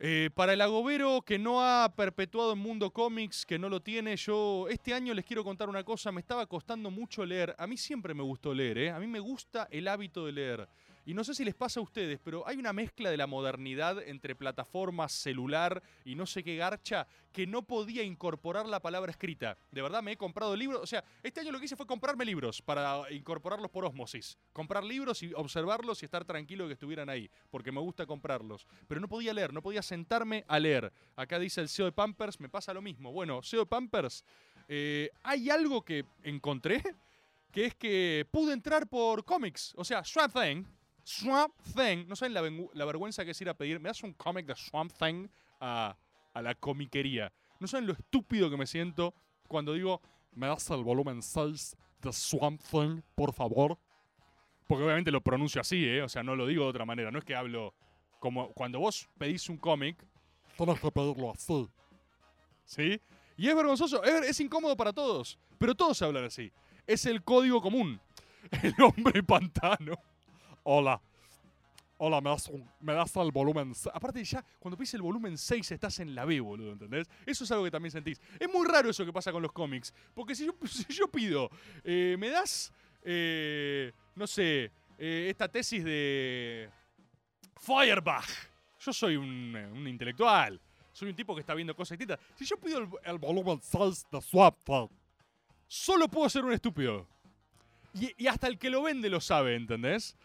Eh, 0.03 0.31
para 0.35 0.55
el 0.55 0.63
agobero 0.63 1.21
que 1.21 1.39
no 1.39 1.61
ha 1.63 1.93
perpetuado 1.95 2.55
en 2.55 2.59
Mundo 2.59 2.91
Comics, 2.91 3.45
que 3.45 3.59
no 3.59 3.69
lo 3.69 3.83
tiene, 3.83 4.17
yo 4.17 4.67
este 4.71 4.95
año 4.95 5.13
les 5.13 5.27
quiero 5.27 5.45
contar 5.45 5.69
una 5.69 5.85
cosa, 5.85 6.11
me 6.11 6.23
estaba 6.23 6.47
costando 6.47 6.91
mucho 6.91 7.27
leer. 7.27 7.55
A 7.59 7.67
mí 7.67 7.77
siempre 7.77 8.15
me 8.15 8.23
gustó 8.23 8.55
leer, 8.55 8.79
¿eh? 8.79 8.91
a 8.91 8.99
mí 8.99 9.07
me 9.07 9.21
gusta 9.21 9.69
el 9.71 9.87
hábito 9.89 10.25
de 10.25 10.33
leer. 10.33 10.69
Y 11.07 11.15
no 11.15 11.25
sé 11.25 11.35
si 11.35 11.45
les 11.45 11.55
pasa 11.55 11.81
a 11.81 11.83
ustedes, 11.83 12.21
pero 12.23 12.47
hay 12.47 12.57
una 12.57 12.73
mezcla 12.73 13.11
de 13.11 13.17
la 13.17 13.27
modernidad 13.27 14.03
entre 14.07 14.35
plataformas, 14.35 15.13
celular 15.13 15.83
y 16.05 16.15
no 16.15 16.27
sé 16.27 16.45
qué 16.45 16.57
garcha 16.57 17.07
que 17.33 17.47
no 17.47 17.63
podía 17.63 18.03
incorporar 18.03 18.67
la 18.67 18.81
palabra 18.81 19.11
escrita. 19.11 19.57
De 19.71 19.83
verdad 19.83 20.03
me 20.03 20.13
he 20.13 20.17
comprado 20.17 20.55
libros, 20.57 20.81
o 20.83 20.87
sea, 20.87 21.05
este 21.23 21.41
año 21.41 21.53
lo 21.53 21.59
que 21.59 21.65
hice 21.65 21.77
fue 21.77 21.87
comprarme 21.87 22.25
libros 22.25 22.61
para 22.61 23.11
incorporarlos 23.11 23.71
por 23.71 23.85
osmosis. 23.85 24.39
Comprar 24.53 24.85
libros 24.85 25.23
y 25.23 25.33
observarlos 25.35 26.03
y 26.03 26.05
estar 26.05 26.25
tranquilo 26.25 26.67
que 26.67 26.75
estuvieran 26.75 27.09
ahí, 27.09 27.31
porque 27.51 27.73
me 27.73 27.81
gusta 27.81 28.07
comprarlos. 28.07 28.67
Pero 28.87 29.01
no 29.01 29.09
podía 29.09 29.33
leer, 29.33 29.53
no 29.53 29.63
podía 29.63 29.83
sentarme 29.83 30.45
a 30.49 30.59
leer. 30.59 30.93
Acá 31.17 31.39
dice 31.39 31.61
el 31.61 31.69
CEO 31.69 31.87
de 31.87 31.93
Pampers, 31.93 32.41
me 32.41 32.49
pasa 32.49 32.75
lo 32.75 32.83
mismo. 32.83 33.13
Bueno, 33.13 33.41
CEO 33.43 33.61
de 33.61 33.67
Pampers, 33.67 34.25
eh, 34.69 35.11
hay 35.23 35.51
algo 35.51 35.83
que 35.83 36.05
encontré 36.23 36.83
que 37.51 37.67
es 37.67 37.75
que 37.75 38.27
pude 38.31 38.53
entrar 38.53 38.89
por 38.89 39.25
cómics. 39.25 39.73
O 39.77 39.85
sea, 39.85 40.05
Swamp 40.05 40.33
Thing. 40.33 40.65
Swamp 41.11 41.55
Thing. 41.75 42.07
No 42.07 42.15
saben 42.15 42.35
la, 42.35 42.43
la 42.75 42.85
vergüenza 42.85 43.25
que 43.25 43.33
es 43.33 43.41
ir 43.41 43.49
a 43.49 43.55
pedir. 43.55 43.81
Me 43.81 43.89
das 43.89 44.03
un 44.03 44.13
cómic 44.15 44.47
de 44.47 44.55
Swamp 44.55 44.93
Thing 44.93 45.29
a, 45.61 45.97
a 46.33 46.43
la 46.43 46.55
comiquería. 46.55 47.33
No 47.59 47.67
saben 47.67 47.87
lo 47.87 47.93
estúpido 47.95 48.49
que 48.49 48.57
me 48.57 48.67
siento 48.67 49.15
cuando 49.49 49.73
digo, 49.73 50.01
me 50.33 50.47
das 50.47 50.71
el 50.71 50.85
volumen 50.85 51.23
6 51.23 51.77
the 52.01 52.13
Swamp 52.13 52.63
Thing, 52.63 53.03
por 53.15 53.33
favor. 53.33 53.77
Porque 54.69 54.85
obviamente 54.85 55.11
lo 55.11 55.21
pronuncio 55.21 55.61
así, 55.61 55.85
¿eh? 55.85 56.03
O 56.03 56.09
sea, 56.09 56.23
no 56.23 56.37
lo 56.37 56.47
digo 56.47 56.63
de 56.65 56.71
otra 56.71 56.85
manera. 56.85 57.11
No 57.11 57.19
es 57.19 57.25
que 57.25 57.35
hablo 57.35 57.75
como 58.21 58.53
cuando 58.53 58.79
vos 58.79 59.09
pedís 59.19 59.49
un 59.49 59.57
cómic, 59.57 59.97
tenés 60.57 60.79
que 60.79 60.93
pedirlo 60.93 61.33
así. 61.33 61.69
¿Sí? 62.65 63.01
Y 63.37 63.49
es 63.49 63.57
vergonzoso, 63.57 64.05
es, 64.05 64.29
es 64.29 64.41
incómodo 64.41 64.77
para 64.77 64.93
todos. 64.93 65.39
Pero 65.59 65.75
todos 65.75 66.01
hablan 66.03 66.25
así. 66.25 66.53
Es 66.87 67.05
el 67.05 67.25
código 67.25 67.61
común. 67.61 68.01
El 68.63 68.75
hombre 68.83 69.23
pantano. 69.23 69.95
Hola. 70.65 71.01
Hola, 72.03 72.21
me 72.23 72.31
das, 72.31 72.49
un- 72.49 72.67
me 72.81 72.95
das 72.95 73.15
el 73.17 73.31
volumen. 73.31 73.75
Aparte, 73.93 74.25
ya 74.25 74.43
cuando 74.59 74.77
pides 74.79 74.95
el 74.95 75.03
volumen 75.03 75.37
6 75.37 75.71
estás 75.71 75.99
en 76.01 76.15
la 76.15 76.25
B, 76.25 76.41
boludo, 76.41 76.73
¿entendés? 76.73 77.07
Eso 77.27 77.45
es 77.45 77.51
algo 77.53 77.65
que 77.65 77.71
también 77.71 77.91
sentís. 77.93 78.19
Es 78.39 78.49
muy 78.51 78.67
raro 78.67 78.89
eso 78.89 79.05
que 79.05 79.13
pasa 79.13 79.31
con 79.31 79.43
los 79.43 79.53
cómics. 79.53 79.93
Porque 80.15 80.35
si 80.35 80.47
yo, 80.47 81.09
pido, 81.13 81.51
eh, 81.85 82.17
me 82.19 82.31
das, 82.31 82.73
eh, 83.03 83.93
no 84.15 84.27
sé, 84.27 84.71
eh, 84.97 85.27
esta 85.29 85.49
tesis 85.49 85.85
de 85.85 86.71
Feuerbach. 87.57 88.29
Yo 88.81 88.93
soy 88.95 89.17
un, 89.17 89.55
un 89.55 89.87
intelectual. 89.87 90.59
Soy 90.93 91.11
un 91.11 91.17
tipo 91.17 91.35
que 91.35 91.41
está 91.41 91.53
viendo 91.55 91.77
cosas 91.77 91.99
distintas. 91.99 92.19
Si 92.35 92.47
yo 92.47 92.57
pido 92.57 92.79
el, 93.05 93.19
volumen 93.19 93.61
6 93.63 94.07
de 94.11 94.89
solo 95.67 96.09
puedo 96.09 96.29
ser 96.31 96.45
un 96.47 96.53
estúpido. 96.53 97.07
Y, 97.93 98.15
y 98.17 98.27
hasta 98.27 98.47
el 98.47 98.59
que 98.59 98.71
lo 98.71 98.83
vende 98.83 99.11
lo 99.11 99.21
sabe, 99.21 99.55
¿entendés? 99.55 100.17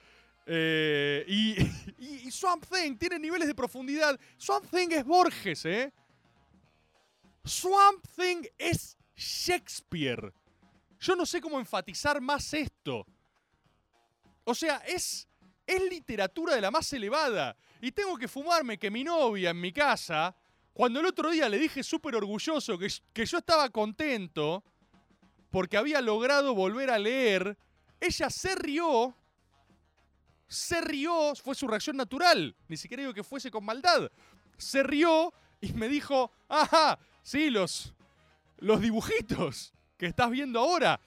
Eh, 0.45 1.25
y, 1.27 2.25
y- 2.27 2.31
Swamp 2.31 2.65
Thing 2.69 2.97
tiene 2.97 3.19
niveles 3.19 3.47
de 3.47 3.55
profundidad. 3.55 4.19
Swamp 4.37 4.65
Thing 4.69 4.89
es 4.91 5.05
Borges, 5.05 5.65
¿eh? 5.65 5.93
Swamp 7.43 8.05
Thing 8.15 8.43
es 8.57 8.97
Shakespeare. 9.15 10.33
Yo 10.99 11.15
no 11.15 11.25
sé 11.25 11.39
cómo 11.41 11.59
enfatizar 11.59 12.19
más 12.21 12.53
esto. 12.53 13.05
O 14.43 14.55
sea, 14.55 14.77
es, 14.87 15.27
es 15.67 15.81
literatura 15.89 16.55
de 16.55 16.61
la 16.61 16.71
más 16.71 16.91
elevada. 16.93 17.55
Y 17.81 17.91
tengo 17.91 18.17
que 18.17 18.27
fumarme 18.27 18.77
que 18.77 18.89
mi 18.89 19.03
novia 19.03 19.51
en 19.51 19.61
mi 19.61 19.71
casa, 19.71 20.35
cuando 20.73 20.99
el 20.99 21.05
otro 21.05 21.29
día 21.31 21.47
le 21.49 21.57
dije 21.59 21.83
súper 21.83 22.15
orgulloso 22.15 22.77
que, 22.77 22.87
que 23.13 23.25
yo 23.25 23.37
estaba 23.37 23.69
contento 23.69 24.63
porque 25.51 25.77
había 25.77 26.01
logrado 26.01 26.53
volver 26.55 26.89
a 26.89 26.99
leer, 26.99 27.57
ella 27.99 28.29
se 28.29 28.55
rió. 28.55 29.15
Se 30.47 30.79
rió, 30.81 31.33
fue 31.35 31.55
su 31.55 31.67
reacción 31.67 31.97
natural. 31.97 32.55
Ni 32.67 32.77
siquiera 32.77 33.01
digo 33.01 33.13
que 33.13 33.23
fuese 33.23 33.49
con 33.51 33.65
maldad. 33.65 34.09
Se 34.57 34.83
rió 34.83 35.33
y 35.61 35.73
me 35.73 35.87
dijo, 35.87 36.31
ajá, 36.47 36.99
sí, 37.23 37.49
los, 37.49 37.93
los 38.57 38.79
dibujitos 38.81 39.73
que 39.97 40.05
estás 40.05 40.29
viendo 40.29 40.59
ahora. 40.59 40.99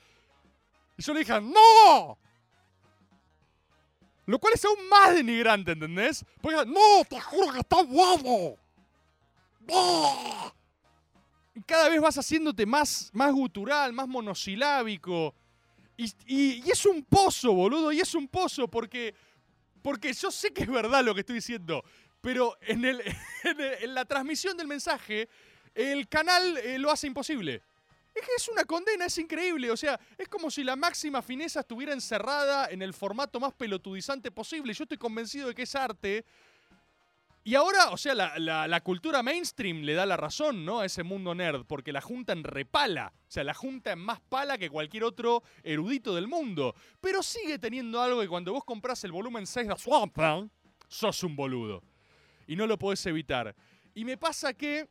Y 0.96 1.03
yo 1.03 1.12
le 1.14 1.20
dije, 1.20 1.40
¡No! 1.40 2.18
Lo 4.27 4.38
cual 4.38 4.53
es 4.55 4.64
aún 4.64 4.88
más 4.90 5.14
denigrante, 5.14 5.72
¿entendés? 5.72 6.24
Porque, 6.42 6.66
¡No! 6.66 7.05
¡Te 7.09 7.18
juro 7.20 7.51
que 7.53 7.61
está 7.61 7.83
guapo! 7.83 8.59
¡No! 9.61 10.53
Cada 11.66 11.88
vez 11.88 12.01
vas 12.01 12.18
haciéndote 12.18 12.66
más, 12.66 13.11
más 13.14 13.33
gutural, 13.33 13.92
más 13.92 14.07
monosilábico. 14.07 15.35
Y, 15.96 16.05
y- 16.27 16.62
y 16.66 16.70
es 16.70 16.85
un 16.87 17.03
pozo, 17.05 17.53
boludo, 17.53 17.90
y 17.90 18.01
es 18.01 18.14
un 18.14 18.29
pozo 18.29 18.68
porque, 18.68 19.14
porque 19.88 20.12
yo 20.12 20.31
sé 20.31 20.53
que 20.53 20.64
es 20.64 20.68
verdad 20.68 21.03
lo 21.03 21.14
que 21.14 21.20
estoy 21.20 21.37
diciendo, 21.37 21.83
pero 22.20 22.59
en, 22.61 22.85
el, 22.85 23.03
en, 23.42 23.94
la 23.94 24.05
transmisión 24.05 24.55
del 24.55 24.66
mensaje, 24.66 25.31
el 25.74 26.07
canal 26.09 26.59
eh, 26.59 26.79
lo 26.79 26.90
hace 26.90 27.07
imposible. 27.07 27.62
Es 28.14 28.20
que 28.20 28.33
es 28.37 28.48
una 28.48 28.66
condena, 28.66 29.07
es 29.07 29.16
increíble. 29.16 29.70
O 29.70 29.79
sea, 29.79 29.98
es 30.18 30.29
como 30.29 30.51
si 30.51 30.62
la 30.62 30.77
máxima 30.77 31.22
fineza 31.22 31.61
estuviera 31.61 31.94
encerrada 31.94 32.68
en 32.70 32.83
el 32.83 32.92
formato 32.92 33.40
más 33.40 33.55
pelotudizante 33.55 34.31
posible. 34.31 34.74
Yo 34.74 34.85
estoy 34.85 34.98
convencido 34.98 35.48
de 35.48 35.55
que 35.55 35.62
es 35.62 35.74
arte. 35.74 36.27
Y 37.49 37.55
ahora, 37.55 37.93
o 37.93 37.97
sea, 37.97 38.15
la, 38.15 38.81
cultura 38.83 39.23
mainstream 39.23 39.81
le 39.81 39.95
da 39.95 40.05
la 40.05 40.19
razón, 40.19 40.67
¿no? 40.67 40.81
A 40.81 40.85
ese 40.85 41.03
mundo 41.03 41.35
nerd, 41.35 41.65
porque 41.65 41.93
la 41.93 42.03
junta 42.03 42.35
en 42.35 42.45
repala. 42.45 43.11
O 43.17 43.31
sea, 43.31 43.43
la 43.43 43.55
junta 43.55 43.93
en 43.93 44.01
más 44.01 44.21
pala 44.21 44.59
que 44.59 44.69
cualquier 44.69 45.05
otro 45.05 45.43
erudito 45.63 46.15
del 46.15 46.29
mundo. 46.29 46.75
Pero 47.01 47.23
sigue 47.23 47.59
teniendo 47.59 48.03
algo 48.03 48.21
que 48.21 48.29
cuando 48.29 48.53
vos 48.53 48.65
compras 48.67 49.03
el 49.05 49.13
volumen 49.13 49.47
6 49.47 49.67
de 49.67 49.79
Swamp 49.79 50.19
sos 50.89 51.25
un 51.25 51.37
boludo. 51.37 51.83
Y 52.47 52.55
no 52.55 52.67
lo 52.67 52.79
podés 52.79 53.07
evitar. 53.07 53.57
Y 53.95 54.05
me 54.05 54.19
pasa 54.19 54.53
que 54.53 54.87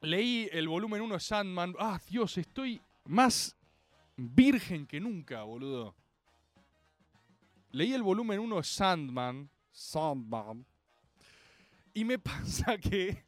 leí 0.00 0.48
el 0.52 0.68
volumen 0.68 1.02
1 1.02 1.12
de 1.12 1.20
Sandman. 1.20 1.74
Ah, 1.78 2.00
Dios, 2.08 2.38
estoy 2.38 2.80
más 3.04 3.54
virgen 4.16 4.86
que 4.86 4.98
nunca, 4.98 5.42
boludo. 5.42 5.94
Leí 7.72 7.92
el 7.92 8.02
volumen 8.02 8.38
1 8.40 8.56
de 8.56 8.64
Sandman. 8.64 9.50
Sandman. 9.70 10.64
Y 11.96 12.04
me 12.04 12.18
pasa 12.18 12.76
que 12.76 13.24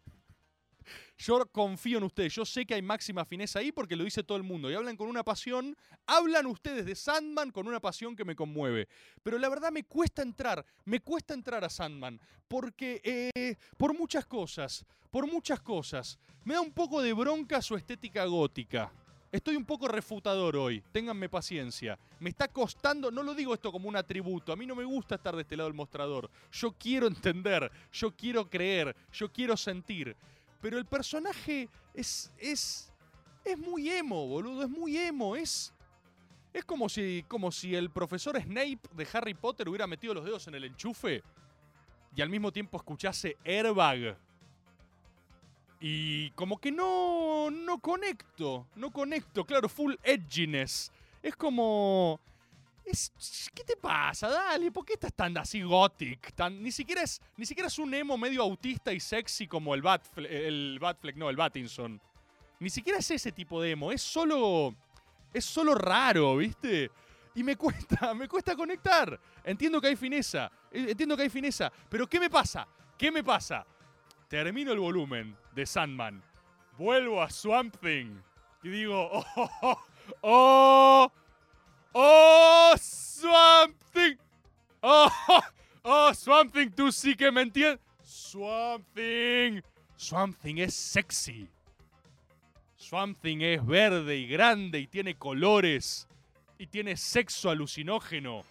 yo 1.16 1.50
confío 1.50 1.96
en 1.96 2.04
ustedes. 2.04 2.34
Yo 2.34 2.44
sé 2.44 2.66
que 2.66 2.74
hay 2.74 2.82
máxima 2.82 3.24
fineza 3.24 3.60
ahí 3.60 3.72
porque 3.72 3.96
lo 3.96 4.04
dice 4.04 4.22
todo 4.22 4.36
el 4.36 4.44
mundo. 4.44 4.70
Y 4.70 4.74
hablan 4.74 4.94
con 4.94 5.08
una 5.08 5.24
pasión. 5.24 5.74
Hablan 6.06 6.44
ustedes 6.44 6.84
de 6.84 6.94
Sandman 6.94 7.50
con 7.50 7.66
una 7.66 7.80
pasión 7.80 8.14
que 8.14 8.26
me 8.26 8.36
conmueve. 8.36 8.86
Pero 9.22 9.38
la 9.38 9.48
verdad 9.48 9.72
me 9.72 9.84
cuesta 9.84 10.20
entrar. 10.20 10.66
Me 10.84 11.00
cuesta 11.00 11.32
entrar 11.32 11.64
a 11.64 11.70
Sandman. 11.70 12.20
Porque, 12.46 13.00
eh, 13.02 13.56
por 13.78 13.96
muchas 13.96 14.26
cosas. 14.26 14.84
Por 15.10 15.26
muchas 15.26 15.62
cosas. 15.62 16.18
Me 16.44 16.52
da 16.52 16.60
un 16.60 16.72
poco 16.72 17.00
de 17.00 17.14
bronca 17.14 17.62
su 17.62 17.74
estética 17.74 18.26
gótica. 18.26 18.92
Estoy 19.30 19.56
un 19.56 19.66
poco 19.66 19.88
refutador 19.88 20.56
hoy, 20.56 20.82
ténganme 20.90 21.28
paciencia. 21.28 21.98
Me 22.18 22.30
está 22.30 22.48
costando, 22.48 23.10
no 23.10 23.22
lo 23.22 23.34
digo 23.34 23.52
esto 23.52 23.70
como 23.70 23.86
un 23.88 23.96
atributo, 23.96 24.52
a 24.52 24.56
mí 24.56 24.64
no 24.64 24.74
me 24.74 24.84
gusta 24.84 25.16
estar 25.16 25.36
de 25.36 25.42
este 25.42 25.54
lado 25.54 25.68
del 25.68 25.76
mostrador. 25.76 26.30
Yo 26.50 26.72
quiero 26.72 27.06
entender, 27.06 27.70
yo 27.92 28.10
quiero 28.16 28.48
creer, 28.48 28.96
yo 29.12 29.30
quiero 29.30 29.54
sentir. 29.56 30.16
Pero 30.62 30.78
el 30.78 30.86
personaje 30.86 31.68
es, 31.92 32.32
es, 32.38 32.90
es 33.44 33.58
muy 33.58 33.90
emo, 33.90 34.26
boludo, 34.26 34.62
es 34.62 34.70
muy 34.70 34.96
emo, 34.96 35.36
es... 35.36 35.74
Es 36.50 36.64
como 36.64 36.88
si, 36.88 37.24
como 37.28 37.52
si 37.52 37.74
el 37.74 37.90
profesor 37.90 38.40
Snape 38.40 38.80
de 38.94 39.06
Harry 39.12 39.34
Potter 39.34 39.68
hubiera 39.68 39.86
metido 39.86 40.14
los 40.14 40.24
dedos 40.24 40.48
en 40.48 40.54
el 40.54 40.64
enchufe 40.64 41.22
y 42.16 42.22
al 42.22 42.30
mismo 42.30 42.50
tiempo 42.50 42.78
escuchase 42.78 43.36
Airbag. 43.44 44.16
Y 45.80 46.30
como 46.30 46.58
que 46.58 46.72
no, 46.72 47.50
no 47.50 47.78
conecto, 47.78 48.66
no 48.74 48.90
conecto, 48.90 49.44
claro, 49.44 49.68
full 49.68 49.94
edginess. 50.02 50.90
Es 51.22 51.36
como... 51.36 52.20
Es, 52.84 53.12
¿Qué 53.54 53.64
te 53.64 53.76
pasa? 53.76 54.28
Dale, 54.28 54.72
¿por 54.72 54.84
qué 54.84 54.94
estás 54.94 55.12
tan 55.12 55.36
así 55.36 55.60
gothic? 55.62 56.32
Tan, 56.34 56.62
ni, 56.62 56.72
siquiera 56.72 57.02
es, 57.02 57.20
ni 57.36 57.44
siquiera 57.44 57.68
es 57.68 57.78
un 57.78 57.92
emo 57.92 58.16
medio 58.16 58.42
autista 58.42 58.92
y 58.92 58.98
sexy 58.98 59.46
como 59.46 59.74
el, 59.74 59.82
Batfle- 59.82 60.26
el 60.30 60.78
Batfleck, 60.80 61.16
no, 61.16 61.28
el 61.28 61.36
Battinson. 61.36 62.00
Ni 62.60 62.70
siquiera 62.70 62.98
es 62.98 63.10
ese 63.10 63.30
tipo 63.30 63.60
de 63.62 63.72
emo, 63.72 63.92
es 63.92 64.02
solo... 64.02 64.74
Es 65.32 65.44
solo 65.44 65.74
raro, 65.74 66.38
¿viste? 66.38 66.90
Y 67.34 67.44
me 67.44 67.54
cuesta, 67.56 68.14
me 68.14 68.26
cuesta 68.26 68.56
conectar. 68.56 69.20
Entiendo 69.44 69.80
que 69.80 69.88
hay 69.88 69.96
fineza, 69.96 70.50
eh, 70.72 70.86
entiendo 70.88 71.14
que 71.16 71.24
hay 71.24 71.28
fineza. 71.28 71.70
Pero 71.90 72.06
¿qué 72.08 72.18
me 72.18 72.30
pasa? 72.30 72.66
¿Qué 72.96 73.12
me 73.12 73.22
pasa? 73.22 73.64
Termino 74.28 74.72
el 74.72 74.78
volumen 74.78 75.36
de 75.54 75.66
Sandman, 75.66 76.22
vuelvo 76.76 77.22
a 77.22 77.30
Swamp 77.30 77.76
Thing 77.80 78.20
y 78.62 78.68
digo, 78.68 79.10
oh, 79.12 79.50
oh, 79.62 79.78
oh, 80.22 81.12
oh, 81.92 82.74
Swamp 82.78 83.76
Thing, 83.92 84.16
oh, 84.82 85.10
oh, 85.28 85.40
oh, 85.82 86.14
Swamp 86.14 86.52
Thing, 86.52 86.70
tú 86.70 86.92
sí 86.92 87.14
que 87.14 87.32
me 87.32 87.42
entiendes. 87.42 87.80
Swamp 88.02 88.84
Thing, 88.94 89.62
Swamp 89.96 90.36
Thing 90.38 90.58
es 90.58 90.74
sexy. 90.74 91.48
Swamp 92.76 93.18
Thing 93.20 93.40
es 93.40 93.64
verde 93.64 94.16
y 94.16 94.26
grande 94.26 94.78
y 94.78 94.86
tiene 94.86 95.14
colores 95.14 96.06
y 96.58 96.66
tiene 96.66 96.96
sexo 96.96 97.50
alucinógeno. 97.50 98.44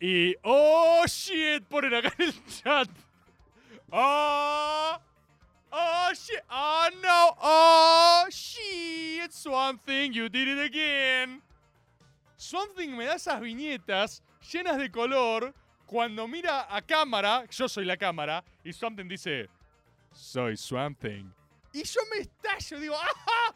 Y, 0.00 0.36
oh, 0.42 1.04
shit, 1.06 1.64
ponen 1.64 1.94
acá 1.94 2.12
en 2.18 2.28
el 2.28 2.46
chat. 2.46 2.88
Shit, 9.68 9.78
Swamp 9.78 9.86
Thing, 9.86 10.12
you 10.12 10.28
did 10.28 10.48
it 10.48 10.58
again. 10.58 11.42
Swamp 12.36 12.76
Thing 12.76 12.96
me 12.96 13.04
da 13.04 13.14
esas 13.14 13.40
viñetas 13.40 14.22
llenas 14.40 14.78
de 14.78 14.88
color 14.88 15.52
cuando 15.86 16.26
mira 16.26 16.66
a 16.70 16.80
cámara, 16.80 17.46
yo 17.50 17.66
soy 17.66 17.84
la 17.84 17.96
cámara, 17.96 18.42
y 18.64 18.72
Swamp 18.72 18.96
Thing 18.96 19.08
dice, 19.08 19.48
soy 20.12 20.56
Swamp 20.56 20.98
Thing. 21.00 21.32
Y 21.74 21.82
yo 21.82 22.00
me 22.10 22.20
estallo, 22.20 22.80
digo, 22.80 22.94
¡ah! 22.96 23.54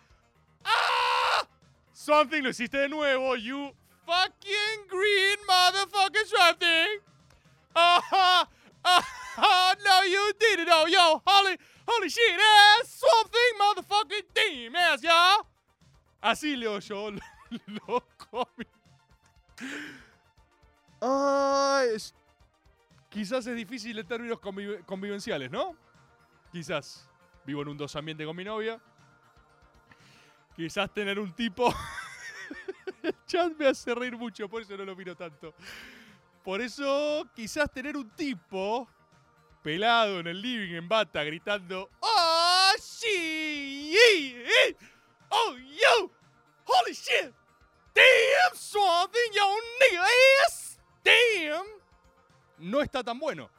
¡Ah! 0.65 1.47
Swamp 1.93 2.31
Thing, 2.31 2.43
lo 2.43 2.51
hiciste 2.51 2.79
de 2.79 2.89
nuevo, 2.89 3.37
you 3.37 3.73
fucking 4.07 4.87
green 4.89 5.39
motherfucking 5.49 6.27
Swamp 6.27 6.59
Thing. 6.59 7.01
¡Ah! 7.75 8.49
Oh, 9.39 9.75
no, 9.85 10.03
you 10.03 10.33
did 10.39 10.61
it, 10.61 10.69
oh, 10.71 10.87
yo, 10.87 11.23
holy, 11.25 11.57
holy 11.89 12.09
shit, 12.09 12.39
ass, 12.39 13.01
Swamp 13.01 13.31
Thing, 13.33 13.59
motherfucking 13.61 14.35
team, 14.35 14.77
ass, 14.77 15.03
y'all. 15.03 15.47
Así 16.23 16.57
leo 16.57 16.79
yo 16.79 17.11
los 17.67 18.03
cómics. 18.31 18.71
Ay, 21.01 21.89
es- 21.95 22.15
quizás 23.11 23.47
es 23.47 23.57
difícil 23.57 23.99
en 23.99 24.07
términos 24.07 24.39
convive- 24.39 24.85
convivenciales, 24.87 25.51
¿no? 25.51 25.77
Quizás 26.53 27.09
vivo 27.45 27.63
en 27.63 27.69
un 27.69 27.77
dos 27.77 27.95
ambiente 27.97 28.25
con 28.25 28.37
mi 28.37 28.45
novia. 28.45 28.81
Quizás 30.57 30.93
tener 30.95 31.19
un 31.19 31.33
tipo. 31.35 31.75
El 33.03 33.15
chat 33.27 33.53
me 33.59 33.67
hace 33.67 33.93
reír 33.95 34.17
mucho, 34.17 34.49
por 34.49 34.63
eso 34.63 34.77
no 34.77 34.85
lo 34.85 34.95
miro 34.95 35.17
tanto. 35.17 35.55
Por 36.45 36.61
eso, 36.61 37.27
quizás 37.35 37.71
tener 37.73 37.97
un 37.97 38.09
tipo 38.11 38.89
pelado 39.63 40.21
en 40.21 40.27
el 40.29 40.41
living 40.41 40.75
en 40.75 40.89
bata 40.89 41.23
gritando 41.25 41.89
¡Oh, 42.01 42.71
sí! 42.79 43.95
¡Oh, 45.33 45.57
yo! 45.57 46.11
¡Holy 46.67 46.93
shit! 46.93 47.33
¡Damn, 47.95 48.55
something, 48.55 49.33
yo 49.35 49.43
nigga 49.81 50.05
ass! 50.47 50.79
¡Damn! 51.03 51.67
No 52.59 52.83
está 52.83 53.03
tan 53.03 53.19
bueno. 53.19 53.51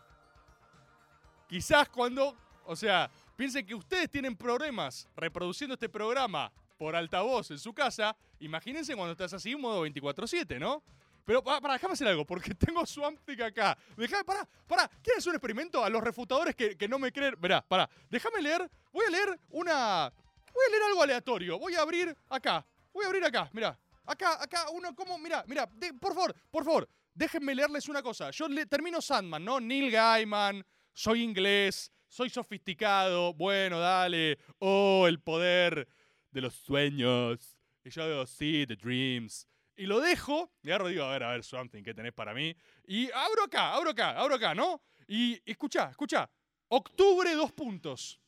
Quizás 1.47 1.89
cuando, 1.89 2.37
o 2.65 2.75
sea, 2.75 3.09
piensen 3.35 3.65
que 3.65 3.75
ustedes 3.75 4.09
tienen 4.09 4.35
problemas 4.35 5.07
reproduciendo 5.15 5.73
este 5.73 5.89
programa 5.89 6.51
por 6.77 6.95
altavoz 6.95 7.51
en 7.51 7.59
su 7.59 7.73
casa, 7.73 8.15
imagínense 8.39 8.95
cuando 8.95 9.11
estás 9.11 9.33
así 9.33 9.51
en 9.51 9.61
modo 9.61 9.85
24-7, 9.85 10.59
¿no? 10.59 10.83
Pero 11.25 11.43
para, 11.43 11.61
para, 11.61 11.73
déjame 11.75 11.93
hacer 11.93 12.07
algo, 12.07 12.25
porque 12.25 12.53
tengo 12.55 12.85
Swamp 12.85 13.19
Thing 13.25 13.41
acá. 13.41 13.77
Déjame, 13.95 14.23
pará, 14.23 14.47
pará. 14.67 14.89
¿Quieres 15.01 15.25
un 15.25 15.33
experimento? 15.33 15.83
A 15.83 15.89
los 15.89 16.03
refutadores 16.03 16.55
que, 16.55 16.77
que 16.77 16.87
no 16.87 16.99
me 16.99 17.11
creen. 17.11 17.35
Verá, 17.39 17.61
pará. 17.61 17.89
Déjame 18.09 18.41
leer. 18.41 18.69
Voy 18.91 19.05
a 19.05 19.09
leer 19.09 19.39
una. 19.51 20.13
Voy 20.53 20.63
a 20.67 20.69
leer 20.71 20.83
algo 20.83 21.03
aleatorio. 21.03 21.59
Voy 21.59 21.75
a 21.75 21.81
abrir 21.81 22.15
acá. 22.29 22.65
Voy 22.93 23.03
a 23.05 23.07
abrir 23.07 23.23
acá. 23.25 23.49
Mira. 23.53 23.77
Acá, 24.05 24.41
acá, 24.43 24.69
uno 24.71 24.93
como. 24.95 25.17
Mira, 25.17 25.43
mira. 25.47 25.65
de- 25.73 25.93
por 25.93 26.13
favor, 26.13 26.35
por 26.51 26.63
favor. 26.65 26.89
Déjenme 27.13 27.55
leerles 27.55 27.87
una 27.89 28.01
cosa. 28.03 28.31
Yo 28.31 28.47
le- 28.47 28.65
termino 28.65 29.01
Sandman, 29.01 29.43
¿no? 29.43 29.59
Neil 29.59 29.89
Gaiman. 29.91 30.65
Soy 30.93 31.21
inglés. 31.23 31.91
Soy 32.07 32.29
sofisticado. 32.29 33.33
Bueno, 33.33 33.79
dale. 33.79 34.37
Oh, 34.59 35.05
el 35.07 35.19
poder 35.19 35.87
de 36.31 36.41
los 36.41 36.53
sueños. 36.53 37.57
Y 37.83 37.89
yo 37.89 38.07
digo, 38.07 38.25
sí, 38.27 38.65
the 38.67 38.75
dreams. 38.75 39.47
Y 39.75 39.87
lo 39.87 39.99
dejo, 39.99 40.51
y 40.61 40.69
agarro 40.69 40.87
digo, 40.87 41.03
a 41.03 41.11
ver, 41.11 41.23
a 41.23 41.31
ver, 41.31 41.43
something, 41.43 41.81
¿qué 41.81 41.93
tenés 41.95 42.13
para 42.13 42.33
mí? 42.33 42.55
Y 42.85 43.09
abro 43.11 43.43
acá, 43.45 43.73
abro 43.73 43.89
acá, 43.89 44.11
abro 44.11 44.35
acá, 44.35 44.53
¿no? 44.53 44.81
Y 45.07 45.41
escucha, 45.49 45.89
escucha. 45.89 46.29
Octubre, 46.67 47.33
dos 47.33 47.51
puntos. 47.51 48.19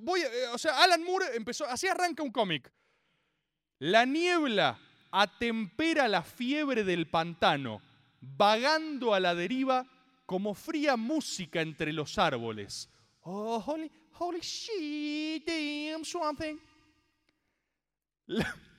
Voy, 0.00 0.20
eh, 0.20 0.48
o 0.52 0.58
sea, 0.58 0.82
Alan 0.82 1.02
Moore 1.02 1.26
empezó, 1.34 1.66
así 1.66 1.86
arranca 1.86 2.22
un 2.22 2.30
cómic. 2.30 2.72
La 3.78 4.04
niebla 4.04 4.78
atempera 5.10 6.08
la 6.08 6.22
fiebre 6.22 6.84
del 6.84 7.08
pantano, 7.08 7.82
vagando 8.20 9.14
a 9.14 9.20
la 9.20 9.34
deriva 9.34 9.86
como 10.26 10.54
fría 10.54 10.96
música 10.96 11.60
entre 11.60 11.92
los 11.92 12.18
árboles. 12.18 12.88
Oh, 13.22 13.62
holy, 13.64 13.90
holy 14.18 14.40
shit, 14.40 15.46
damn, 15.46 16.04
something. 16.04 16.58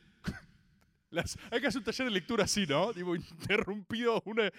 Hay 1.52 1.62
que 1.62 1.68
hacer 1.68 1.80
un 1.80 1.84
taller 1.84 2.06
de 2.06 2.12
lectura 2.12 2.46
así, 2.46 2.66
¿no? 2.66 2.92
Tipo, 2.94 3.16
interrumpido 3.16 4.22
una... 4.26 4.52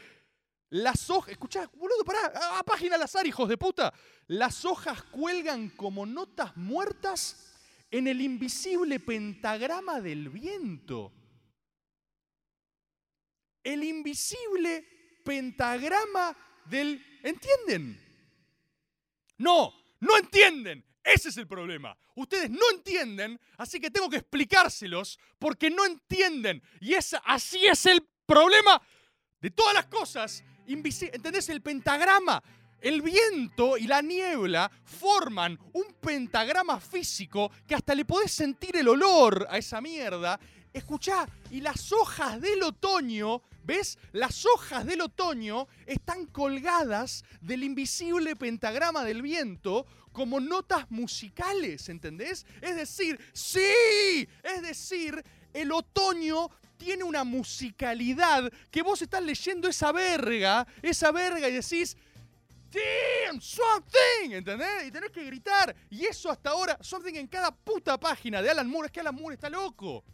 Las 0.70 1.08
hojas... 1.10 1.32
Escuchá, 1.32 1.70
boludo, 1.74 2.04
pará. 2.04 2.32
A, 2.34 2.58
a 2.58 2.62
página 2.62 2.96
al 2.96 3.02
azar, 3.02 3.26
hijos 3.26 3.48
de 3.48 3.56
puta. 3.56 3.92
Las 4.26 4.64
hojas 4.64 5.02
cuelgan 5.04 5.70
como 5.70 6.06
notas 6.06 6.56
muertas 6.56 7.52
en 7.90 8.08
el 8.08 8.20
invisible 8.20 8.98
pentagrama 9.00 10.00
del 10.00 10.28
viento. 10.28 11.12
El 13.62 13.84
invisible 13.84 15.20
pentagrama 15.24 16.36
del... 16.66 17.20
¿Entienden? 17.22 18.00
No, 19.38 19.72
no 20.00 20.16
entienden. 20.18 20.84
Ese 21.02 21.28
es 21.28 21.36
el 21.36 21.46
problema. 21.46 21.96
Ustedes 22.14 22.50
no 22.50 22.70
entienden, 22.72 23.38
así 23.58 23.78
que 23.78 23.90
tengo 23.90 24.08
que 24.08 24.16
explicárselos 24.16 25.18
porque 25.38 25.68
no 25.68 25.84
entienden. 25.84 26.62
Y 26.80 26.94
es, 26.94 27.14
así 27.24 27.66
es 27.66 27.84
el 27.86 28.06
problema 28.24 28.80
de 29.40 29.50
todas 29.50 29.74
las 29.74 29.86
cosas. 29.86 30.42
¿Entendés? 30.66 31.48
El 31.48 31.60
pentagrama. 31.60 32.42
El 32.80 33.00
viento 33.00 33.78
y 33.78 33.86
la 33.86 34.02
niebla 34.02 34.70
forman 34.84 35.58
un 35.72 35.94
pentagrama 36.00 36.78
físico 36.80 37.50
que 37.66 37.74
hasta 37.74 37.94
le 37.94 38.04
podés 38.04 38.30
sentir 38.30 38.76
el 38.76 38.88
olor 38.88 39.46
a 39.48 39.56
esa 39.56 39.80
mierda. 39.80 40.38
Escuchá, 40.70 41.26
y 41.50 41.62
las 41.62 41.92
hojas 41.92 42.40
del 42.42 42.62
otoño, 42.62 43.40
¿ves? 43.62 43.96
Las 44.12 44.44
hojas 44.44 44.84
del 44.84 45.00
otoño 45.00 45.66
están 45.86 46.26
colgadas 46.26 47.24
del 47.40 47.64
invisible 47.64 48.36
pentagrama 48.36 49.02
del 49.02 49.22
viento 49.22 49.86
como 50.12 50.38
notas 50.38 50.90
musicales, 50.90 51.88
¿entendés? 51.88 52.44
Es 52.60 52.76
decir, 52.76 53.18
sí, 53.32 54.28
es 54.42 54.62
decir, 54.62 55.24
el 55.54 55.72
otoño 55.72 56.50
tiene 56.76 57.04
una 57.04 57.24
musicalidad 57.24 58.52
que 58.70 58.82
vos 58.82 59.00
estás 59.02 59.22
leyendo 59.22 59.68
esa 59.68 59.92
verga, 59.92 60.66
esa 60.82 61.10
verga 61.12 61.48
y 61.48 61.52
decís, 61.52 61.96
Damn, 62.74 63.40
something, 63.40 64.32
¿entendés? 64.32 64.88
Y 64.88 64.90
tenés 64.90 65.12
que 65.12 65.24
gritar. 65.24 65.74
Y 65.90 66.06
eso 66.06 66.28
hasta 66.28 66.50
ahora, 66.50 66.76
something 66.80 67.14
en 67.14 67.28
cada 67.28 67.52
puta 67.52 67.98
página 67.98 68.42
de 68.42 68.50
Alan 68.50 68.68
Moore. 68.68 68.86
Es 68.86 68.92
que 68.92 69.00
Alan 69.00 69.14
Moore 69.14 69.34
está 69.34 69.48
loco. 69.48 70.04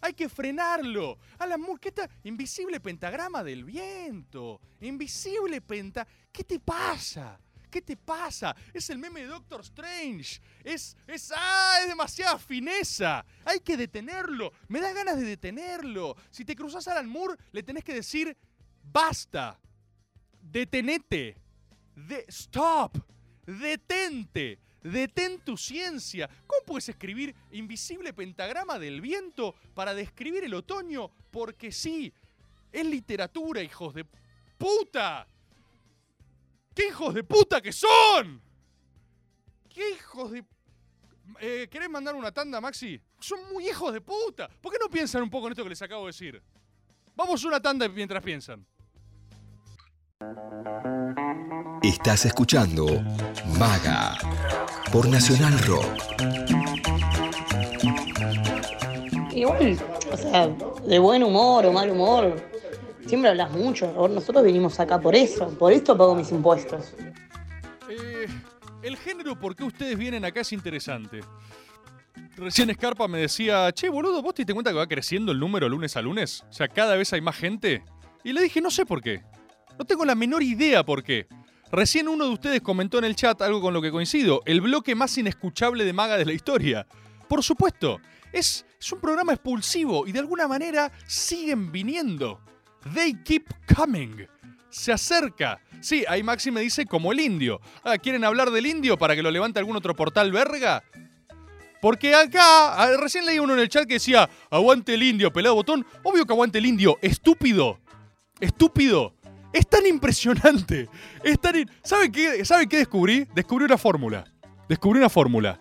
Hay 0.00 0.12
que 0.12 0.28
frenarlo. 0.28 1.18
Alan 1.38 1.60
Moore, 1.60 1.80
¿qué 1.80 1.88
está? 1.90 2.10
Invisible 2.24 2.80
pentagrama 2.80 3.44
del 3.44 3.64
viento. 3.64 4.60
Invisible 4.80 5.60
penta. 5.60 6.06
¿Qué 6.32 6.42
te 6.42 6.58
pasa? 6.58 7.38
¿Qué 7.74 7.82
te 7.82 7.96
pasa? 7.96 8.54
Es 8.72 8.88
el 8.90 8.98
meme 8.98 9.22
de 9.22 9.26
Doctor 9.26 9.60
Strange. 9.62 10.40
Es, 10.62 10.96
es, 11.08 11.32
ah, 11.34 11.78
es 11.82 11.88
demasiada 11.88 12.38
fineza. 12.38 13.26
Hay 13.44 13.58
que 13.58 13.76
detenerlo. 13.76 14.52
Me 14.68 14.80
da 14.80 14.92
ganas 14.92 15.16
de 15.16 15.24
detenerlo. 15.24 16.14
Si 16.30 16.44
te 16.44 16.54
cruzas 16.54 16.86
a 16.86 16.92
Alan 16.92 17.08
Moore, 17.08 17.34
le 17.50 17.64
tenés 17.64 17.82
que 17.82 17.92
decir, 17.92 18.36
basta. 18.80 19.58
Detenete. 20.40 21.36
De, 21.96 22.24
stop. 22.28 22.96
Detente. 23.44 24.60
Detén 24.80 25.40
tu 25.40 25.56
ciencia. 25.56 26.30
¿Cómo 26.46 26.62
puedes 26.66 26.88
escribir 26.88 27.34
invisible 27.50 28.12
pentagrama 28.12 28.78
del 28.78 29.00
viento 29.00 29.56
para 29.74 29.94
describir 29.94 30.44
el 30.44 30.54
otoño? 30.54 31.10
Porque 31.32 31.72
sí. 31.72 32.14
Es 32.70 32.86
literatura, 32.86 33.64
hijos 33.64 33.94
de 33.94 34.06
puta. 34.58 35.26
¿Qué 36.74 36.88
hijos 36.88 37.14
de 37.14 37.22
puta 37.22 37.60
que 37.60 37.72
son? 37.72 38.42
¿Qué 39.68 39.90
hijos 39.90 40.32
de... 40.32 40.44
Eh, 41.40 41.68
¿Querés 41.70 41.88
mandar 41.88 42.14
una 42.14 42.32
tanda, 42.32 42.60
Maxi? 42.60 43.00
Son 43.20 43.38
muy 43.52 43.68
hijos 43.68 43.92
de 43.92 44.00
puta. 44.00 44.48
¿Por 44.60 44.72
qué 44.72 44.78
no 44.80 44.90
piensan 44.90 45.22
un 45.22 45.30
poco 45.30 45.46
en 45.46 45.52
esto 45.52 45.62
que 45.62 45.70
les 45.70 45.82
acabo 45.82 46.02
de 46.02 46.08
decir? 46.08 46.42
Vamos 47.14 47.44
a 47.44 47.48
una 47.48 47.60
tanda 47.60 47.88
mientras 47.88 48.22
piensan. 48.22 48.66
Estás 51.82 52.24
escuchando 52.24 52.86
Maga 53.58 54.16
por 54.90 55.08
Nacional 55.08 55.58
Rock. 55.60 55.84
Igual, 59.32 59.78
o 60.12 60.16
sea, 60.16 60.48
de 60.48 60.98
buen 60.98 61.22
humor 61.22 61.66
o 61.66 61.72
mal 61.72 61.90
humor, 61.90 62.53
siempre 63.06 63.30
hablas 63.30 63.50
mucho. 63.52 63.92
Nosotros 64.08 64.44
vinimos 64.44 64.78
acá 64.80 65.00
por 65.00 65.14
eso, 65.14 65.48
por 65.58 65.72
esto 65.72 65.96
pago 65.96 66.14
mis 66.14 66.30
impuestos. 66.30 66.94
Eh, 67.88 68.26
el 68.82 68.96
género 68.96 69.38
por 69.38 69.54
qué 69.56 69.64
ustedes 69.64 69.96
vienen 69.96 70.24
acá 70.24 70.40
es 70.40 70.52
interesante. 70.52 71.20
Recién 72.36 72.72
Scarpa 72.74 73.06
me 73.06 73.18
decía, 73.18 73.70
che, 73.72 73.88
boludo, 73.88 74.20
¿vos 74.20 74.34
te 74.34 74.42
diste 74.42 74.54
cuenta 74.54 74.70
que 74.70 74.76
va 74.76 74.86
creciendo 74.86 75.32
el 75.32 75.38
número 75.38 75.68
lunes 75.68 75.96
a 75.96 76.02
lunes? 76.02 76.44
O 76.50 76.52
sea, 76.52 76.68
cada 76.68 76.96
vez 76.96 77.12
hay 77.12 77.20
más 77.20 77.36
gente. 77.36 77.84
Y 78.24 78.32
le 78.32 78.42
dije, 78.42 78.60
no 78.60 78.70
sé 78.70 78.84
por 78.84 79.02
qué. 79.02 79.22
No 79.78 79.84
tengo 79.84 80.04
la 80.04 80.14
menor 80.14 80.42
idea 80.42 80.84
por 80.84 81.02
qué. 81.02 81.26
Recién 81.70 82.08
uno 82.08 82.26
de 82.26 82.32
ustedes 82.32 82.60
comentó 82.60 82.98
en 82.98 83.04
el 83.04 83.16
chat 83.16 83.40
algo 83.42 83.60
con 83.60 83.74
lo 83.74 83.82
que 83.82 83.90
coincido. 83.90 84.42
El 84.46 84.60
bloque 84.60 84.94
más 84.94 85.16
inescuchable 85.18 85.84
de 85.84 85.92
maga 85.92 86.16
de 86.16 86.24
la 86.24 86.32
historia. 86.32 86.86
Por 87.28 87.42
supuesto, 87.42 88.00
es, 88.32 88.66
es 88.80 88.92
un 88.92 89.00
programa 89.00 89.32
expulsivo 89.32 90.06
y 90.06 90.12
de 90.12 90.20
alguna 90.20 90.46
manera 90.48 90.92
siguen 91.06 91.72
viniendo. 91.72 92.40
They 92.92 93.14
keep 93.24 93.46
coming. 93.74 94.26
Se 94.68 94.92
acerca. 94.92 95.60
Sí, 95.80 96.04
ahí 96.08 96.22
Maxi 96.22 96.50
me 96.50 96.60
dice 96.60 96.84
como 96.86 97.12
el 97.12 97.20
indio. 97.20 97.60
Ah, 97.82 97.96
¿quieren 97.98 98.24
hablar 98.24 98.50
del 98.50 98.66
indio 98.66 98.98
para 98.98 99.14
que 99.14 99.22
lo 99.22 99.30
levante 99.30 99.58
algún 99.58 99.76
otro 99.76 99.94
portal 99.94 100.32
verga? 100.32 100.82
Porque 101.80 102.14
acá, 102.14 102.74
ah, 102.82 102.90
recién 102.98 103.26
leí 103.26 103.38
uno 103.38 103.52
en 103.54 103.60
el 103.60 103.68
chat 103.68 103.86
que 103.86 103.94
decía, 103.94 104.28
aguante 104.50 104.94
el 104.94 105.02
indio, 105.02 105.32
pelado 105.32 105.54
botón. 105.54 105.86
Obvio 106.02 106.24
que 106.26 106.32
aguante 106.32 106.58
el 106.58 106.66
indio, 106.66 106.98
estúpido. 107.02 107.78
Estúpido. 108.40 109.14
Es 109.52 109.68
tan 109.68 109.86
impresionante. 109.86 110.88
Es 111.22 111.38
tan... 111.40 111.56
in- 111.56 111.70
¿Saben 111.84 112.10
qué, 112.10 112.44
¿Saben 112.44 112.68
qué 112.68 112.78
descubrí? 112.78 113.28
Descubrí 113.34 113.66
una 113.66 113.78
fórmula. 113.78 114.24
Descubrí 114.68 114.98
una 114.98 115.10
fórmula. 115.10 115.60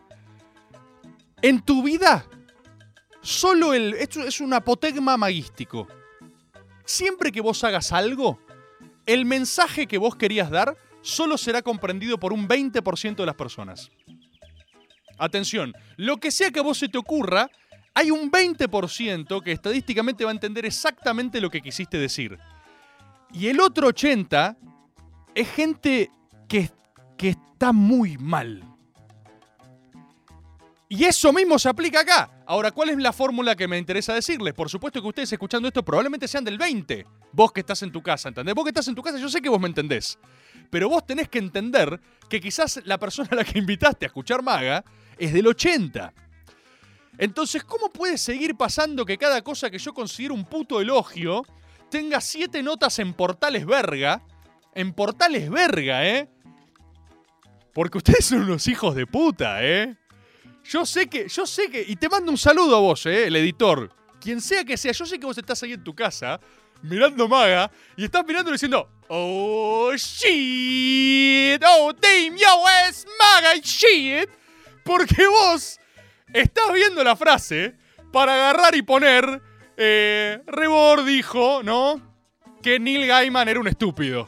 En 1.41 1.61
tu 1.61 1.83
vida, 1.83 2.25
solo 3.21 3.73
el. 3.73 3.93
Esto 3.95 4.21
es 4.21 4.39
un 4.39 4.53
apotegma 4.53 5.17
magístico. 5.17 5.87
Siempre 6.85 7.31
que 7.31 7.41
vos 7.41 7.63
hagas 7.63 7.91
algo, 7.91 8.39
el 9.05 9.25
mensaje 9.25 9.87
que 9.87 9.97
vos 9.97 10.15
querías 10.15 10.49
dar 10.49 10.77
solo 11.01 11.37
será 11.37 11.61
comprendido 11.61 12.19
por 12.19 12.33
un 12.33 12.47
20% 12.47 13.15
de 13.15 13.25
las 13.25 13.35
personas. 13.35 13.91
Atención, 15.17 15.73
lo 15.97 16.17
que 16.17 16.31
sea 16.31 16.51
que 16.51 16.59
a 16.59 16.63
vos 16.63 16.77
se 16.77 16.89
te 16.89 16.97
ocurra, 16.97 17.49
hay 17.93 18.09
un 18.09 18.31
20% 18.31 19.43
que 19.43 19.51
estadísticamente 19.51 20.23
va 20.23 20.31
a 20.31 20.33
entender 20.33 20.65
exactamente 20.65 21.39
lo 21.39 21.49
que 21.49 21.61
quisiste 21.61 21.97
decir. 21.97 22.39
Y 23.31 23.47
el 23.47 23.59
otro 23.59 23.89
80% 23.89 24.57
es 25.35 25.49
gente 25.49 26.11
que, 26.47 26.69
que 27.17 27.29
está 27.29 27.71
muy 27.71 28.17
mal. 28.17 28.72
Y 30.95 31.05
eso 31.05 31.33
mismo 31.33 31.57
se 31.57 31.69
aplica 31.69 32.01
acá. 32.01 32.29
Ahora, 32.45 32.69
¿cuál 32.69 32.89
es 32.89 32.97
la 32.99 33.11
fórmula 33.11 33.55
que 33.55 33.67
me 33.67 33.79
interesa 33.79 34.13
decirles? 34.13 34.53
Por 34.53 34.69
supuesto 34.69 35.01
que 35.01 35.07
ustedes 35.07 35.33
escuchando 35.33 35.67
esto 35.67 35.83
probablemente 35.83 36.27
sean 36.27 36.43
del 36.43 36.59
20. 36.59 37.07
Vos 37.31 37.51
que 37.51 37.61
estás 37.61 37.81
en 37.81 37.91
tu 37.91 38.03
casa, 38.03 38.29
¿entendés? 38.29 38.53
Vos 38.53 38.63
que 38.63 38.69
estás 38.69 38.87
en 38.87 38.93
tu 38.93 39.01
casa, 39.01 39.17
yo 39.17 39.27
sé 39.27 39.41
que 39.41 39.49
vos 39.49 39.59
me 39.59 39.67
entendés. 39.67 40.19
Pero 40.69 40.89
vos 40.89 41.03
tenés 41.03 41.29
que 41.29 41.39
entender 41.39 41.99
que 42.29 42.39
quizás 42.39 42.79
la 42.85 42.99
persona 42.99 43.27
a 43.31 43.35
la 43.37 43.43
que 43.43 43.57
invitaste 43.57 44.05
a 44.05 44.09
escuchar 44.09 44.43
Maga 44.43 44.85
es 45.17 45.33
del 45.33 45.47
80. 45.47 46.13
Entonces, 47.17 47.63
¿cómo 47.63 47.89
puede 47.89 48.19
seguir 48.19 48.53
pasando 48.53 49.03
que 49.03 49.17
cada 49.17 49.41
cosa 49.41 49.71
que 49.71 49.79
yo 49.79 49.95
considero 49.95 50.35
un 50.35 50.45
puto 50.45 50.79
elogio 50.79 51.43
tenga 51.89 52.21
siete 52.21 52.61
notas 52.61 52.99
en 52.99 53.15
portales 53.15 53.65
verga? 53.65 54.21
En 54.75 54.93
portales 54.93 55.49
verga, 55.49 56.07
¿eh? 56.07 56.29
Porque 57.73 57.97
ustedes 57.97 58.25
son 58.25 58.43
unos 58.43 58.67
hijos 58.67 58.93
de 58.93 59.07
puta, 59.07 59.65
¿eh? 59.65 59.97
Yo 60.63 60.85
sé 60.85 61.07
que, 61.07 61.27
yo 61.27 61.45
sé 61.45 61.69
que, 61.69 61.83
y 61.87 61.95
te 61.95 62.09
mando 62.09 62.31
un 62.31 62.37
saludo 62.37 62.77
a 62.77 62.79
vos, 62.79 63.05
¿eh? 63.05 63.27
El 63.27 63.35
editor. 63.35 63.91
Quien 64.19 64.39
sea 64.39 64.63
que 64.63 64.77
sea, 64.77 64.93
yo 64.93 65.05
sé 65.05 65.19
que 65.19 65.25
vos 65.25 65.37
estás 65.37 65.61
ahí 65.63 65.73
en 65.73 65.83
tu 65.83 65.93
casa, 65.93 66.39
mirando 66.81 67.27
Maga, 67.27 67.69
y 67.97 68.05
estás 68.05 68.25
mirando 68.25 68.51
diciendo, 68.51 68.89
Oh 69.09 69.91
shit, 69.95 71.61
oh 71.67 71.93
damn, 71.93 72.37
yo 72.37 72.63
es 72.87 73.05
Maga 73.19 73.55
shit. 73.61 74.29
Porque 74.85 75.27
vos 75.27 75.79
estás 76.33 76.73
viendo 76.73 77.03
la 77.03 77.15
frase 77.15 77.75
para 78.11 78.33
agarrar 78.33 78.75
y 78.75 78.81
poner, 78.81 79.41
eh, 79.77 80.41
Rebord 80.47 81.05
dijo, 81.05 81.61
¿no? 81.63 82.01
Que 82.61 82.79
Neil 82.79 83.07
Gaiman 83.07 83.49
era 83.49 83.59
un 83.59 83.67
estúpido. 83.67 84.27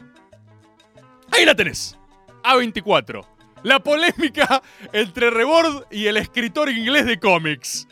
Ahí 1.32 1.46
la 1.46 1.56
tenés. 1.56 1.98
A24. 2.44 3.35
La 3.64 3.80
polémica 3.80 4.62
entre 4.94 5.30
Rebord 5.30 5.86
y 5.92 6.06
el 6.08 6.18
escritor 6.18 6.70
inglés 6.70 7.06
de 7.06 7.20
cómics. 7.20 7.88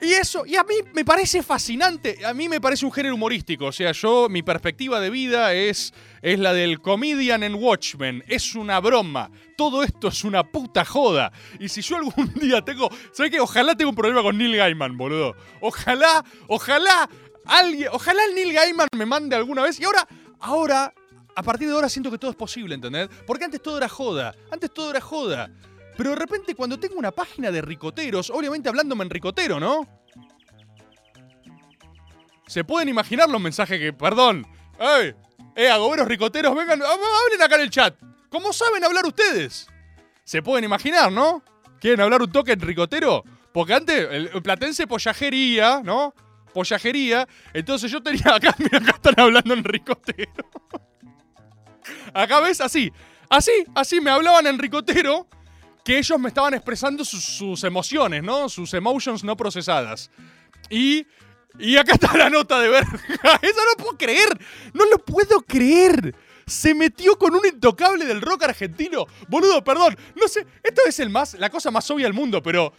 Y 0.00 0.12
eso, 0.12 0.46
y 0.46 0.54
a 0.54 0.62
mí 0.62 0.76
me 0.94 1.04
parece 1.04 1.42
fascinante, 1.42 2.24
a 2.24 2.32
mí 2.32 2.48
me 2.48 2.60
parece 2.60 2.86
un 2.86 2.92
género 2.92 3.16
humorístico, 3.16 3.66
o 3.66 3.72
sea, 3.72 3.90
yo, 3.90 4.28
mi 4.28 4.44
perspectiva 4.44 5.00
de 5.00 5.10
vida 5.10 5.54
es, 5.54 5.92
es 6.22 6.38
la 6.38 6.52
del 6.52 6.80
comedian 6.80 7.42
en 7.42 7.56
Watchmen, 7.56 8.22
es 8.28 8.54
una 8.54 8.78
broma, 8.78 9.28
todo 9.56 9.82
esto 9.82 10.06
es 10.06 10.22
una 10.22 10.44
puta 10.44 10.84
joda. 10.84 11.32
Y 11.58 11.68
si 11.68 11.82
yo 11.82 11.96
algún 11.96 12.32
día 12.40 12.62
tengo, 12.64 12.88
¿sabes 13.12 13.32
qué? 13.32 13.40
Ojalá 13.40 13.74
tenga 13.74 13.90
un 13.90 13.96
problema 13.96 14.22
con 14.22 14.38
Neil 14.38 14.56
Gaiman, 14.56 14.96
boludo. 14.96 15.34
Ojalá, 15.60 16.24
ojalá, 16.46 17.10
alguien, 17.44 17.88
ojalá 17.90 18.24
el 18.24 18.36
Neil 18.36 18.52
Gaiman 18.52 18.86
me 18.96 19.04
mande 19.04 19.34
alguna 19.34 19.62
vez. 19.62 19.80
Y 19.80 19.84
ahora, 19.84 20.06
ahora, 20.38 20.94
a 21.38 21.42
partir 21.44 21.68
de 21.68 21.74
ahora 21.74 21.88
siento 21.88 22.10
que 22.10 22.18
todo 22.18 22.32
es 22.32 22.36
posible, 22.36 22.74
¿entendés? 22.74 23.08
Porque 23.24 23.44
antes 23.44 23.62
todo 23.62 23.78
era 23.78 23.88
joda, 23.88 24.34
antes 24.50 24.74
todo 24.74 24.90
era 24.90 25.00
joda. 25.00 25.48
Pero 25.96 26.10
de 26.10 26.16
repente 26.16 26.56
cuando 26.56 26.80
tengo 26.80 26.96
una 26.96 27.12
página 27.12 27.52
de 27.52 27.62
ricoteros, 27.62 28.28
obviamente 28.30 28.68
hablándome 28.68 29.04
en 29.04 29.10
ricotero, 29.10 29.60
¿no? 29.60 29.86
Se 32.48 32.64
pueden 32.64 32.88
imaginar 32.88 33.28
los 33.28 33.40
mensajes 33.40 33.78
que, 33.78 33.92
perdón, 33.92 34.48
¡Ey! 34.80 35.14
¡Eh, 35.54 35.70
agoberos 35.70 36.08
ricoteros, 36.08 36.56
vengan, 36.56 36.82
hablen 36.82 37.42
acá 37.42 37.54
en 37.54 37.60
el 37.60 37.70
chat! 37.70 37.94
¿Cómo 38.28 38.52
saben 38.52 38.82
hablar 38.82 39.06
ustedes? 39.06 39.68
Se 40.24 40.42
pueden 40.42 40.64
imaginar, 40.64 41.12
¿no? 41.12 41.44
¿Quieren 41.80 42.00
hablar 42.00 42.20
un 42.20 42.32
toque 42.32 42.50
en 42.50 42.60
ricotero? 42.60 43.22
Porque 43.52 43.74
antes, 43.74 44.08
el, 44.10 44.30
el 44.34 44.42
platense 44.42 44.88
pollajería, 44.88 45.82
¿no? 45.84 46.12
Pollajería. 46.52 47.28
Entonces 47.54 47.92
yo 47.92 48.02
tenía 48.02 48.22
acá, 48.34 48.56
mira, 48.58 48.78
acá 48.78 48.90
están 48.96 49.20
hablando 49.20 49.54
en 49.54 49.62
ricotero. 49.62 50.32
Acá 52.14 52.40
ves, 52.40 52.60
así. 52.60 52.92
Así, 53.28 53.52
así 53.74 54.00
me 54.00 54.10
hablaban 54.10 54.46
en 54.46 54.58
ricotero 54.58 55.26
que 55.84 55.98
ellos 55.98 56.18
me 56.18 56.28
estaban 56.28 56.54
expresando 56.54 57.04
sus, 57.04 57.64
emociones, 57.64 58.22
¿no? 58.22 58.48
Sus 58.48 58.74
emotions 58.74 59.24
no 59.24 59.36
procesadas. 59.36 60.10
Y, 60.70 61.06
y 61.58 61.76
acá 61.76 61.94
está 61.94 62.16
la 62.16 62.28
nota 62.30 62.60
de 62.60 62.68
verga. 62.68 62.92
Eso 63.42 63.60
no 63.70 63.82
puedo 63.82 63.96
creer. 63.96 64.28
No 64.74 64.84
lo 64.86 64.98
puedo 64.98 65.40
creer. 65.42 66.14
Se 66.46 66.74
metió 66.74 67.16
con 67.18 67.34
un 67.34 67.46
intocable 67.46 68.04
del 68.04 68.20
rock 68.20 68.44
argentino. 68.44 69.06
Boludo, 69.28 69.62
perdón. 69.62 69.96
No 70.14 70.28
sé, 70.28 70.46
esto 70.62 70.82
es 70.86 70.98
el 71.00 71.10
más, 71.10 71.34
la 71.34 71.50
cosa 71.50 71.70
más 71.70 71.90
obvia 71.90 72.06
del 72.06 72.14
mundo, 72.14 72.42
pero. 72.42 72.72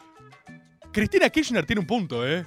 Cristina 0.91 1.29
Kirchner 1.29 1.65
tiene 1.65 1.81
un 1.81 1.87
punto, 1.87 2.27
¿eh? 2.27 2.45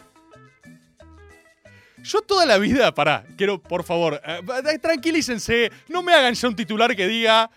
Yo 2.03 2.21
toda 2.21 2.47
la 2.47 2.59
vida, 2.59 2.93
pará, 2.95 3.25
quiero, 3.37 3.63
por 3.63 3.85
favor, 3.85 4.21
eh, 4.25 4.79
tranquilícense, 4.81 5.71
no 5.89 6.03
me 6.03 6.13
hagan 6.13 6.35
ya 6.35 6.49
un 6.49 6.57
titular 6.57 6.97
que 6.97 7.07
diga 7.07 7.51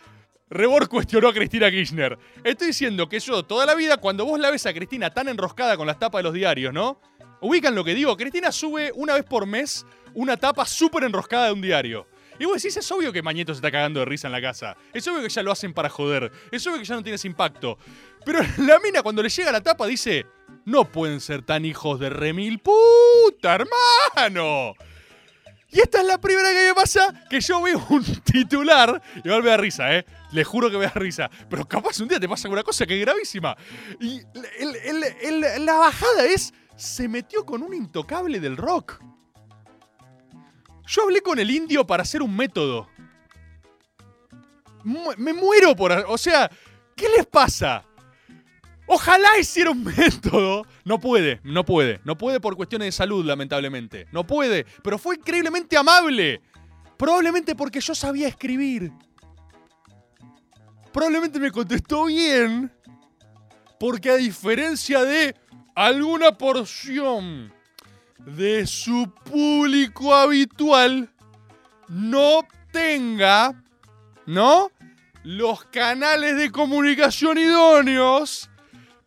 Rebor 0.50 0.88
cuestionó 0.88 1.30
a 1.30 1.34
Cristina 1.34 1.72
Kirchner. 1.72 2.18
Estoy 2.44 2.68
diciendo 2.68 3.10
que 3.10 3.20
yo 3.20 3.44
toda 3.44 3.66
la 3.66 3.74
vida, 3.74 3.98
cuando 3.98 4.26
vos 4.26 4.40
la 4.40 4.52
ves 4.52 4.66
a 4.68 4.74
Cristina 4.74 5.10
tan 5.10 5.28
enroscada 5.28 5.76
con 5.76 5.88
las 5.88 5.98
tapas 5.98 6.20
de 6.20 6.24
los 6.24 6.34
diarios, 6.34 6.72
¿no? 6.72 7.00
Ubican 7.42 7.74
lo 7.74 7.84
que 7.84 7.96
digo, 7.96 8.16
Cristina 8.16 8.52
sube 8.52 8.92
una 8.96 9.16
vez 9.16 9.24
por 9.24 9.48
mes 9.48 9.86
una 10.14 10.38
tapa 10.38 10.66
súper 10.66 11.04
enroscada 11.04 11.48
de 11.48 11.54
un 11.54 11.62
diario. 11.62 12.08
Y 12.38 12.46
vos 12.46 12.62
decís, 12.62 12.78
es 12.78 12.92
obvio 12.92 13.12
que 13.12 13.22
Mañeto 13.22 13.54
se 13.54 13.58
está 13.58 13.72
cagando 13.72 14.02
de 14.02 14.06
risa 14.06 14.28
en 14.28 14.34
la 14.34 14.42
casa. 14.42 14.76
Es 14.94 15.08
obvio 15.08 15.24
que 15.24 15.30
ya 15.30 15.42
lo 15.42 15.52
hacen 15.52 15.74
para 15.74 15.90
joder. 15.90 16.32
Es 16.52 16.66
obvio 16.68 16.80
que 16.80 16.86
ya 16.86 16.96
no 16.96 17.04
tienes 17.04 17.24
impacto. 17.26 17.78
Pero 18.26 18.40
la 18.58 18.80
mina 18.80 19.02
cuando 19.02 19.24
le 19.24 19.30
llega 19.30 19.52
la 19.52 19.62
tapa 19.62 19.88
dice, 19.88 20.26
no 20.66 20.92
pueden 20.92 21.22
ser 21.22 21.44
tan 21.44 21.66
hijos 21.66 22.00
de 22.00 22.10
remil 22.10 22.60
puta, 22.60 23.56
hermano. 23.56 24.74
Y 25.76 25.82
esta 25.82 26.00
es 26.00 26.08
la 26.08 26.20
primera 26.20 26.52
que 26.52 26.70
me 26.70 26.74
pasa 26.74 27.14
que 27.30 27.42
yo 27.42 27.62
veo 27.62 27.86
un 27.90 28.04
titular 28.24 29.02
y 29.24 29.28
me 29.28 29.42
da 29.42 29.58
risa, 29.58 29.94
¿eh? 29.94 30.06
Le 30.32 30.44
juro 30.44 30.72
que 30.72 30.78
me 30.78 30.86
da 30.86 30.94
risa. 30.96 31.30
Pero 31.50 31.68
capaz 31.68 32.00
un 32.00 32.08
día 32.08 32.20
te 32.20 32.30
pasa 32.30 32.48
una 32.48 32.64
cosa 32.64 32.86
que 32.86 32.98
es 32.98 33.02
gravísima. 33.02 33.56
Y 34.00 34.22
la 35.60 35.74
bajada 35.76 36.26
es, 36.26 36.54
se 36.78 37.08
metió 37.08 37.46
con 37.46 37.62
un 37.62 37.74
intocable 37.74 38.40
del 38.40 38.58
rock. 38.58 39.02
Yo 40.88 41.04
hablé 41.04 41.22
con 41.22 41.40
el 41.40 41.52
indio 41.52 41.86
para 41.86 42.04
hacer 42.04 42.22
un 42.22 42.36
método. 42.36 42.88
Me 44.84 45.34
muero 45.34 45.76
por... 45.76 45.92
O 46.08 46.18
sea, 46.18 46.50
¿qué 46.96 47.10
les 47.10 47.26
pasa? 47.26 47.84
Ojalá 48.88 49.40
hiciera 49.40 49.72
un 49.72 49.84
método. 49.98 50.66
No 50.84 51.00
puede, 51.00 51.40
no 51.44 51.66
puede. 51.66 52.00
No 52.04 52.18
puede 52.18 52.40
por 52.40 52.56
cuestiones 52.56 52.88
de 52.88 52.92
salud, 52.92 53.26
lamentablemente. 53.26 54.08
No 54.12 54.26
puede. 54.26 54.66
Pero 54.84 54.98
fue 54.98 55.16
increíblemente 55.16 55.78
amable. 55.78 56.42
Probablemente 56.98 57.56
porque 57.56 57.82
yo 57.82 57.96
sabía 57.96 58.28
escribir. 58.28 58.92
Probablemente 60.94 61.40
me 61.40 61.52
contestó 61.52 62.06
bien. 62.06 62.72
Porque 63.80 64.10
a 64.10 64.16
diferencia 64.16 65.04
de 65.04 65.36
alguna 65.76 66.38
porción 66.38 67.54
de 68.26 68.66
su 68.66 69.14
público 69.26 70.16
habitual, 70.16 71.10
no 71.90 72.48
tenga, 72.72 73.62
¿no? 74.26 74.72
Los 75.24 75.66
canales 75.66 76.38
de 76.38 76.52
comunicación 76.52 77.38
idóneos 77.38 78.50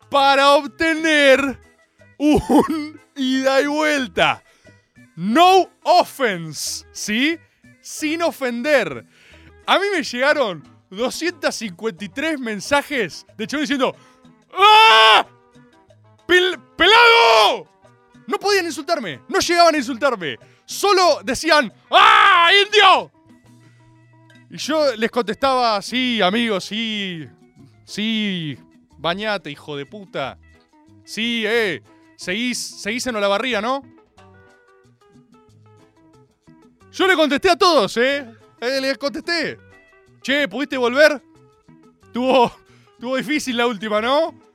para 0.09 0.51
obtener 0.55 1.59
un 2.17 2.99
ida 3.15 3.61
y 3.61 3.67
vuelta. 3.67 4.43
No 5.15 5.69
offense, 5.83 6.85
¿sí? 6.91 7.37
Sin 7.81 8.21
ofender. 8.21 9.05
A 9.65 9.77
mí 9.79 9.85
me 9.95 10.03
llegaron 10.03 10.63
253 10.89 12.39
mensajes 12.39 13.25
de 13.37 13.47
chavos 13.47 13.63
diciendo 13.63 13.95
¡Ah! 14.57 15.25
¡Pel- 16.27 16.59
¡Pelado! 16.75 17.67
No 18.27 18.37
podían 18.39 18.65
insultarme, 18.65 19.21
no 19.27 19.39
llegaban 19.39 19.73
a 19.75 19.77
insultarme. 19.77 20.37
Solo 20.65 21.21
decían 21.23 21.71
¡Ah, 21.91 22.49
indio! 22.65 23.11
Y 24.51 24.57
yo 24.57 24.95
les 24.95 25.11
contestaba, 25.11 25.79
sí, 25.81 26.21
amigo, 26.23 26.59
sí, 26.59 27.27
sí, 27.85 28.57
bañate, 28.99 29.49
hijo 29.49 29.75
de 29.75 29.85
puta. 29.85 30.37
Sí, 31.03 31.43
eh, 31.47 31.81
seguís, 32.15 32.57
seguís 32.57 33.07
en 33.07 33.15
Olavarría, 33.15 33.61
¿no? 33.61 33.81
Yo 36.91 37.07
le 37.07 37.15
contesté 37.15 37.49
a 37.49 37.55
todos, 37.55 37.95
¿eh? 37.97 38.27
eh 38.59 38.81
les 38.81 38.97
contesté. 38.97 39.57
Che, 40.21 40.47
¿pudiste 40.47 40.77
volver? 40.77 41.21
Tuvo, 42.11 42.51
tuvo 42.99 43.15
difícil 43.15 43.57
la 43.57 43.67
última, 43.67 44.01
¿no? 44.01 44.48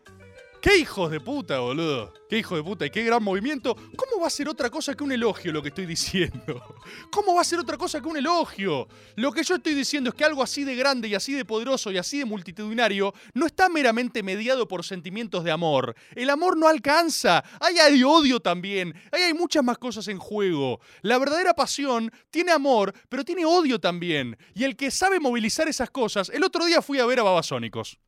¡Qué 0.64 0.78
hijos 0.78 1.10
de 1.10 1.20
puta, 1.20 1.58
boludo! 1.58 2.10
¡Qué 2.26 2.38
hijo 2.38 2.56
de 2.56 2.62
puta! 2.62 2.86
Y 2.86 2.90
qué 2.90 3.04
gran 3.04 3.22
movimiento. 3.22 3.76
¿Cómo 3.96 4.22
va 4.22 4.28
a 4.28 4.30
ser 4.30 4.48
otra 4.48 4.70
cosa 4.70 4.94
que 4.94 5.04
un 5.04 5.12
elogio 5.12 5.52
lo 5.52 5.60
que 5.60 5.68
estoy 5.68 5.84
diciendo? 5.84 6.58
¿Cómo 7.12 7.34
va 7.34 7.42
a 7.42 7.44
ser 7.44 7.58
otra 7.58 7.76
cosa 7.76 8.00
que 8.00 8.08
un 8.08 8.16
elogio? 8.16 8.88
Lo 9.16 9.30
que 9.30 9.42
yo 9.42 9.56
estoy 9.56 9.74
diciendo 9.74 10.08
es 10.08 10.16
que 10.16 10.24
algo 10.24 10.42
así 10.42 10.64
de 10.64 10.74
grande 10.74 11.06
y 11.08 11.14
así 11.14 11.34
de 11.34 11.44
poderoso 11.44 11.92
y 11.92 11.98
así 11.98 12.16
de 12.16 12.24
multitudinario 12.24 13.12
no 13.34 13.44
está 13.44 13.68
meramente 13.68 14.22
mediado 14.22 14.66
por 14.66 14.86
sentimientos 14.86 15.44
de 15.44 15.50
amor. 15.50 15.94
El 16.14 16.30
amor 16.30 16.56
no 16.56 16.66
alcanza. 16.66 17.44
Ahí 17.60 17.78
hay 17.78 18.02
odio 18.02 18.40
también. 18.40 18.94
Ahí 19.12 19.20
hay 19.20 19.34
muchas 19.34 19.62
más 19.62 19.76
cosas 19.76 20.08
en 20.08 20.16
juego. 20.16 20.80
La 21.02 21.18
verdadera 21.18 21.52
pasión 21.52 22.10
tiene 22.30 22.52
amor, 22.52 22.94
pero 23.10 23.22
tiene 23.22 23.44
odio 23.44 23.80
también. 23.80 24.38
Y 24.54 24.64
el 24.64 24.76
que 24.76 24.90
sabe 24.90 25.20
movilizar 25.20 25.68
esas 25.68 25.90
cosas, 25.90 26.30
el 26.30 26.42
otro 26.42 26.64
día 26.64 26.80
fui 26.80 27.00
a 27.00 27.04
ver 27.04 27.20
a 27.20 27.22
Babasónicos. 27.22 27.98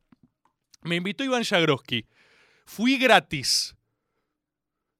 Me 0.81 0.95
invitó 0.95 1.23
Iván 1.23 1.43
Jagroski. 1.43 2.07
Fui 2.67 2.97
gratis. 2.97 3.75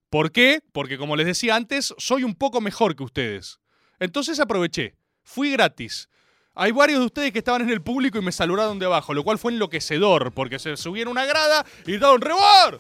¿Por 0.10 0.32
qué? 0.32 0.62
Porque 0.72 0.98
como 0.98 1.18
les 1.18 1.28
decía 1.28 1.54
antes, 1.54 1.94
soy 1.98 2.24
un 2.24 2.34
poco 2.34 2.62
mejor 2.62 2.96
que 2.96 3.04
ustedes. 3.04 3.60
Entonces 4.00 4.40
aproveché. 4.40 4.96
Fui 5.22 5.52
gratis. 5.52 6.08
Hay 6.56 6.72
varios 6.72 7.02
de 7.02 7.06
ustedes 7.06 7.34
que 7.34 7.40
estaban 7.40 7.62
en 7.62 7.70
el 7.70 7.82
público 7.82 8.18
y 8.18 8.22
me 8.22 8.32
saludaron 8.32 8.80
de 8.80 8.86
abajo, 8.86 9.14
lo 9.14 9.24
cual 9.24 9.38
fue 9.38 9.52
enloquecedor, 9.52 10.32
porque 10.32 10.60
se 10.60 10.78
subieron 10.78 11.12
una 11.12 11.26
grada 11.26 11.66
y 11.86 11.92
gritaron 11.92 12.22
¡Rebor! 12.22 12.80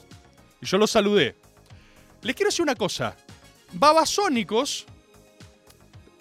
Y 0.61 0.65
yo 0.65 0.77
los 0.77 0.89
saludé. 0.89 1.35
Les 2.21 2.33
quiero 2.33 2.47
decir 2.47 2.63
una 2.63 2.75
cosa. 2.75 3.15
Babasónicos. 3.73 4.85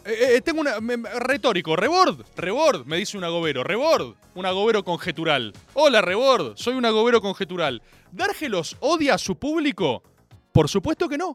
Eh, 0.07 0.37
eh, 0.37 0.41
tengo 0.41 0.61
una. 0.61 0.77
retórico. 1.19 1.75
Rebord. 1.77 2.25
Rebord, 2.37 2.87
me 2.87 2.97
dice 2.97 3.19
un 3.19 3.25
agobero. 3.25 3.65
Rebord. 3.65 4.15
Un 4.35 4.47
agobero 4.47 4.85
conjetural. 4.85 5.53
Hola, 5.75 6.01
Rebord. 6.01 6.57
Soy 6.57 6.75
un 6.75 6.85
agobero 6.85 7.21
conjetural. 7.21 7.83
¿Dárgelos 8.13 8.77
odia 8.81 9.15
a 9.15 9.19
su 9.19 9.37
público? 9.37 10.03
Por 10.53 10.69
supuesto 10.69 11.09
que 11.09 11.19
no. 11.19 11.35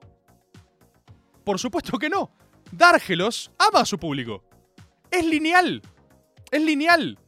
Por 1.43 1.59
supuesto 1.59 1.97
que 1.97 2.09
no. 2.09 2.31
Dárgelos 2.71 3.51
ama 3.57 3.81
a 3.81 3.85
su 3.85 3.97
público. 3.97 4.43
Es 5.09 5.25
lineal. 5.25 5.81
Es 6.49 6.61
lineal. 6.61 7.19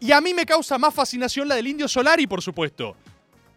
Y 0.00 0.12
a 0.12 0.20
mí 0.20 0.34
me 0.34 0.46
causa 0.46 0.78
más 0.78 0.94
fascinación 0.94 1.48
la 1.48 1.54
del 1.54 1.66
Indio 1.66 1.88
Solari, 1.88 2.26
por 2.26 2.42
supuesto. 2.42 2.96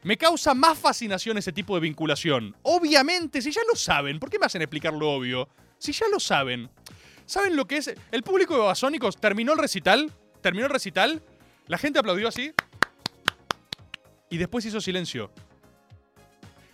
Me 0.04 0.18
causa 0.18 0.54
más 0.54 0.78
fascinación 0.78 1.38
ese 1.38 1.52
tipo 1.52 1.76
de 1.76 1.82
vinculación. 1.82 2.56
Obviamente, 2.64 3.42
si 3.42 3.52
ya 3.52 3.62
lo 3.70 3.76
saben, 3.76 4.20
¿por 4.20 4.30
qué 4.30 4.40
me 4.40 4.46
hacen 4.46 4.62
explicar 4.62 4.94
lo 4.94 5.10
obvio? 5.10 5.50
Si 5.78 5.92
ya 5.92 6.08
lo 6.12 6.20
saben. 6.20 6.70
¿Saben 7.28 7.58
lo 7.58 7.68
que 7.68 7.78
es? 7.78 7.94
El 8.12 8.24
público 8.24 8.54
de 8.54 8.62
Babasónicos 8.62 9.18
terminó 9.18 9.52
el 9.52 9.60
recital. 9.60 10.12
Terminó 10.42 10.66
el 10.66 10.72
recital. 10.72 11.22
La 11.68 11.78
gente 11.78 12.00
aplaudió 12.00 12.30
así. 12.30 12.54
Y 14.30 14.38
después 14.38 14.66
hizo 14.66 14.80
silencio. 14.80 15.30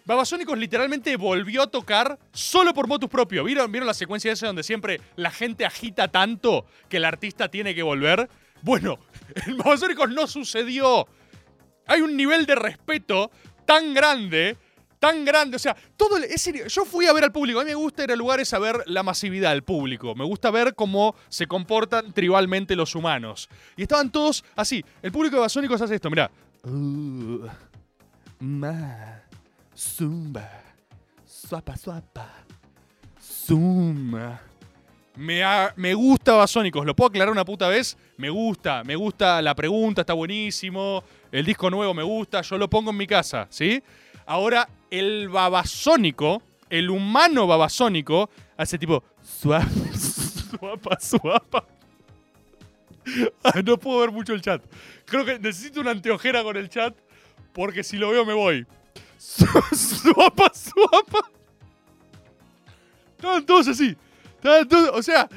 Babasónicos 0.05 0.57
literalmente 0.57 1.15
volvió 1.17 1.63
a 1.63 1.67
tocar 1.67 2.19
solo 2.31 2.73
por 2.73 2.87
motus 2.87 3.09
propio. 3.09 3.43
¿Vieron, 3.43 3.71
¿Vieron 3.71 3.87
la 3.87 3.95
secuencia 3.95 4.31
esa 4.31 4.45
donde 4.45 4.61
siempre 4.61 5.01
la 5.15 5.31
gente 5.31 5.65
agita 5.65 6.09
tanto 6.09 6.67
que 6.87 6.97
el 6.97 7.05
artista 7.05 7.49
tiene 7.49 7.73
que 7.73 7.81
volver? 7.81 8.29
Bueno, 8.61 8.99
en 9.47 9.57
Babasónicos 9.57 10.11
no 10.11 10.27
sucedió. 10.27 11.07
Hay 11.87 12.01
un 12.01 12.15
nivel 12.15 12.45
de 12.45 12.55
respeto 12.55 13.31
tan 13.65 13.95
grande, 13.95 14.57
tan 15.03 15.25
grande. 15.25 15.57
O 15.57 15.59
sea, 15.59 15.75
todo 15.97 16.15
el- 16.15 16.23
es 16.23 16.49
yo 16.69 16.85
fui 16.85 17.05
a 17.07 17.11
ver 17.13 17.25
al 17.25 17.31
público. 17.33 17.59
A 17.59 17.63
mí 17.65 17.71
me 17.71 17.75
gusta 17.75 18.05
ir 18.05 18.11
a 18.13 18.15
lugares 18.15 18.53
a 18.53 18.59
ver 18.59 18.83
la 18.85 19.03
masividad 19.03 19.49
del 19.51 19.63
público. 19.63 20.15
Me 20.15 20.23
gusta 20.23 20.49
ver 20.49 20.75
cómo 20.75 21.13
se 21.27 21.45
comportan 21.45 22.13
tribalmente 22.13 22.73
los 22.77 22.95
humanos. 22.95 23.49
Y 23.75 23.81
estaban 23.81 24.09
todos 24.11 24.45
así. 24.55 24.81
El 25.01 25.11
público 25.11 25.35
de 25.35 25.39
Babasónicos 25.41 25.81
hace 25.81 25.95
esto, 25.95 26.09
mirá. 26.09 26.31
Uh, 26.63 27.45
ma, 28.39 29.21
zumba, 29.75 30.49
suapa, 31.25 31.75
suapa, 31.75 32.29
zumba. 33.21 34.41
Me, 35.15 35.43
ha- 35.43 35.73
me 35.75 35.93
gusta 35.93 36.31
Babasónicos, 36.31 36.85
¿lo 36.85 36.95
puedo 36.95 37.09
aclarar 37.09 37.31
una 37.31 37.45
puta 37.45 37.67
vez? 37.67 37.97
Me 38.17 38.29
gusta, 38.29 38.83
me 38.85 38.95
gusta 38.95 39.41
la 39.41 39.53
pregunta, 39.53 40.01
está 40.01 40.13
buenísimo. 40.13 41.03
El 41.31 41.45
disco 41.45 41.69
nuevo 41.69 41.93
me 41.93 42.03
gusta, 42.03 42.41
yo 42.41 42.57
lo 42.57 42.69
pongo 42.69 42.89
en 42.91 42.97
mi 42.97 43.05
casa, 43.05 43.47
¿sí? 43.49 43.83
Ahora, 44.25 44.67
el 44.93 45.27
babasónico, 45.27 46.43
el 46.69 46.91
humano 46.91 47.47
babasónico, 47.47 48.29
hace 48.55 48.77
tipo 48.77 49.03
suapa, 49.23 50.99
suapa. 50.99 51.65
Ah, 53.43 53.61
no 53.65 53.77
puedo 53.77 53.99
ver 53.99 54.11
mucho 54.11 54.33
el 54.33 54.41
chat. 54.41 54.63
Creo 55.03 55.25
que 55.25 55.37
necesito 55.37 55.81
una 55.81 55.91
anteojera 55.91 56.41
con 56.41 56.55
el 56.55 56.69
chat, 56.69 56.95
porque 57.51 57.83
si 57.83 57.97
lo 57.97 58.11
veo 58.11 58.25
me 58.25 58.33
voy. 58.33 58.65
Suapa, 59.17 60.49
suapa. 60.53 61.29
Estaban 63.17 63.45
todos 63.45 63.67
así. 63.67 63.97
Estaban 64.35 64.67
todos, 64.69 64.91
o 64.93 65.03
sea, 65.03 65.27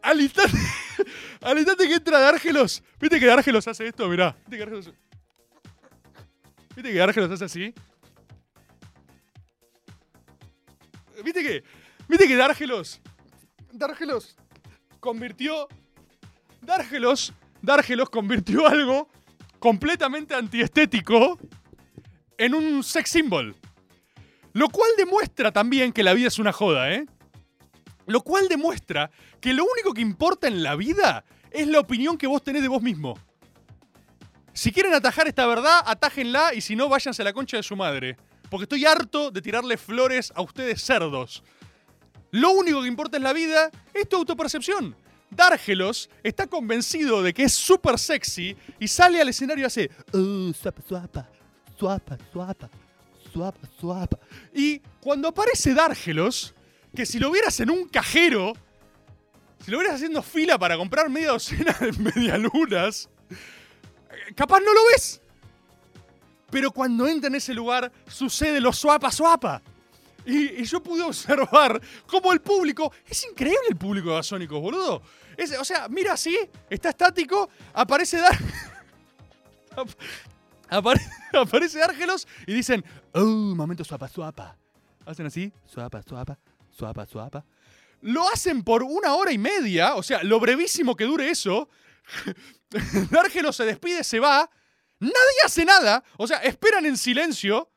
al 0.00 0.20
instante, 0.20 0.56
al 1.40 1.58
instante 1.58 1.88
que 1.88 1.94
entra 1.94 2.20
Dárgelos, 2.20 2.84
viste 3.00 3.18
que 3.18 3.26
Dárgelos 3.26 3.66
hace 3.66 3.88
esto, 3.88 4.08
mirá. 4.08 4.36
Viste 4.46 4.58
que 4.58 4.58
Dárgelos, 4.58 4.92
viste 6.76 6.92
que 6.92 6.98
Dárgelos 6.98 7.30
hace 7.32 7.44
así. 7.46 7.74
Viste 11.22 11.42
que, 11.42 11.64
viste 12.08 12.26
que 12.26 12.36
Dárgelos, 12.36 13.00
Dárgelos 13.72 14.36
convirtió, 15.00 15.68
Dárgelos, 16.60 17.32
Dárgelos 17.60 18.10
convirtió 18.10 18.66
algo 18.66 19.08
completamente 19.58 20.34
antiestético 20.34 21.38
en 22.38 22.54
un 22.54 22.82
sex 22.82 23.10
symbol. 23.10 23.56
Lo 24.52 24.68
cual 24.68 24.90
demuestra 24.96 25.52
también 25.52 25.92
que 25.92 26.02
la 26.02 26.12
vida 26.12 26.28
es 26.28 26.38
una 26.38 26.52
joda, 26.52 26.92
¿eh? 26.92 27.06
Lo 28.06 28.20
cual 28.20 28.48
demuestra 28.48 29.10
que 29.40 29.54
lo 29.54 29.64
único 29.64 29.94
que 29.94 30.02
importa 30.02 30.48
en 30.48 30.62
la 30.62 30.76
vida 30.76 31.24
es 31.50 31.66
la 31.68 31.80
opinión 31.80 32.18
que 32.18 32.26
vos 32.26 32.42
tenés 32.42 32.62
de 32.62 32.68
vos 32.68 32.82
mismo. 32.82 33.18
Si 34.52 34.70
quieren 34.72 34.92
atajar 34.92 35.28
esta 35.28 35.46
verdad, 35.46 35.80
atájenla 35.86 36.52
y 36.54 36.60
si 36.60 36.76
no, 36.76 36.88
váyanse 36.88 37.22
a 37.22 37.24
la 37.24 37.32
concha 37.32 37.56
de 37.56 37.62
su 37.62 37.76
madre. 37.76 38.16
Porque 38.52 38.64
estoy 38.64 38.84
harto 38.84 39.30
de 39.30 39.40
tirarle 39.40 39.78
flores 39.78 40.30
a 40.36 40.42
ustedes 40.42 40.82
cerdos. 40.82 41.42
Lo 42.32 42.50
único 42.50 42.82
que 42.82 42.86
importa 42.88 43.16
en 43.16 43.22
la 43.22 43.32
vida 43.32 43.70
es 43.94 44.06
tu 44.06 44.16
autopercepción. 44.16 44.94
Dárgelos 45.30 46.10
está 46.22 46.46
convencido 46.46 47.22
de 47.22 47.32
que 47.32 47.44
es 47.44 47.54
súper 47.54 47.98
sexy 47.98 48.54
y 48.78 48.88
sale 48.88 49.22
al 49.22 49.30
escenario 49.30 49.62
y 49.62 49.66
hace. 49.66 49.90
"Oh, 50.12 50.52
suapa, 50.52 50.82
suapa, 50.86 51.28
suapa, 51.78 52.18
suapa, 52.30 52.70
suapa, 53.32 53.68
suapa". 53.80 54.18
Y 54.52 54.80
cuando 55.00 55.28
aparece 55.28 55.72
Dárgelos, 55.72 56.54
que 56.94 57.06
si 57.06 57.18
lo 57.18 57.30
vieras 57.30 57.58
en 57.60 57.70
un 57.70 57.88
cajero, 57.88 58.52
si 59.64 59.70
lo 59.70 59.78
vieras 59.78 59.96
haciendo 59.96 60.22
fila 60.22 60.58
para 60.58 60.76
comprar 60.76 61.08
media 61.08 61.28
docena 61.30 61.74
de 61.80 61.90
medialunas, 61.98 63.08
eh, 63.30 64.34
capaz 64.34 64.60
no 64.60 64.74
lo 64.74 64.80
ves. 64.92 65.21
Pero 66.52 66.70
cuando 66.70 67.08
entra 67.08 67.28
en 67.28 67.34
ese 67.36 67.54
lugar, 67.54 67.90
sucede 68.06 68.60
lo 68.60 68.72
suapa, 68.74 69.10
suapa. 69.10 69.62
Y, 70.26 70.62
yo 70.64 70.82
pude 70.82 71.02
observar 71.02 71.80
cómo 72.06 72.30
el 72.32 72.40
público. 72.42 72.92
Es 73.08 73.24
increíble 73.24 73.68
el 73.70 73.76
público 73.76 74.10
de 74.10 74.14
Basónicos, 74.16 74.60
boludo. 74.60 75.02
Es- 75.36 75.58
o 75.58 75.64
sea, 75.64 75.88
mira 75.88 76.12
así, 76.12 76.38
está 76.68 76.90
estático, 76.90 77.48
aparece 77.72 78.18
Dar. 78.18 78.38
Ap- 79.76 79.88
apare- 80.70 81.00
aparece 81.32 81.82
Árgelos 81.82 82.28
y 82.46 82.52
dicen, 82.52 82.84
oh, 83.14 83.24
momento 83.24 83.82
suapa, 83.82 84.06
suapa. 84.08 84.56
Hacen 85.06 85.24
así, 85.26 85.50
suapa, 85.66 86.02
suapa, 86.02 86.38
suapa, 86.70 87.06
suapa. 87.06 87.44
Lo 88.02 88.28
hacen 88.28 88.62
por 88.62 88.82
una 88.82 89.14
hora 89.14 89.32
y 89.32 89.38
media, 89.38 89.94
o 89.94 90.02
sea, 90.02 90.22
lo 90.22 90.38
brevísimo 90.38 90.94
que 90.96 91.04
dure 91.04 91.30
eso. 91.30 91.70
Dárgelos 93.10 93.56
se 93.56 93.64
despide, 93.64 94.04
se 94.04 94.20
va. 94.20 94.50
Nadie 95.02 95.42
hace 95.44 95.64
nada, 95.64 96.04
o 96.16 96.28
sea, 96.28 96.38
esperan 96.38 96.86
en 96.86 96.96
silencio. 96.96 97.68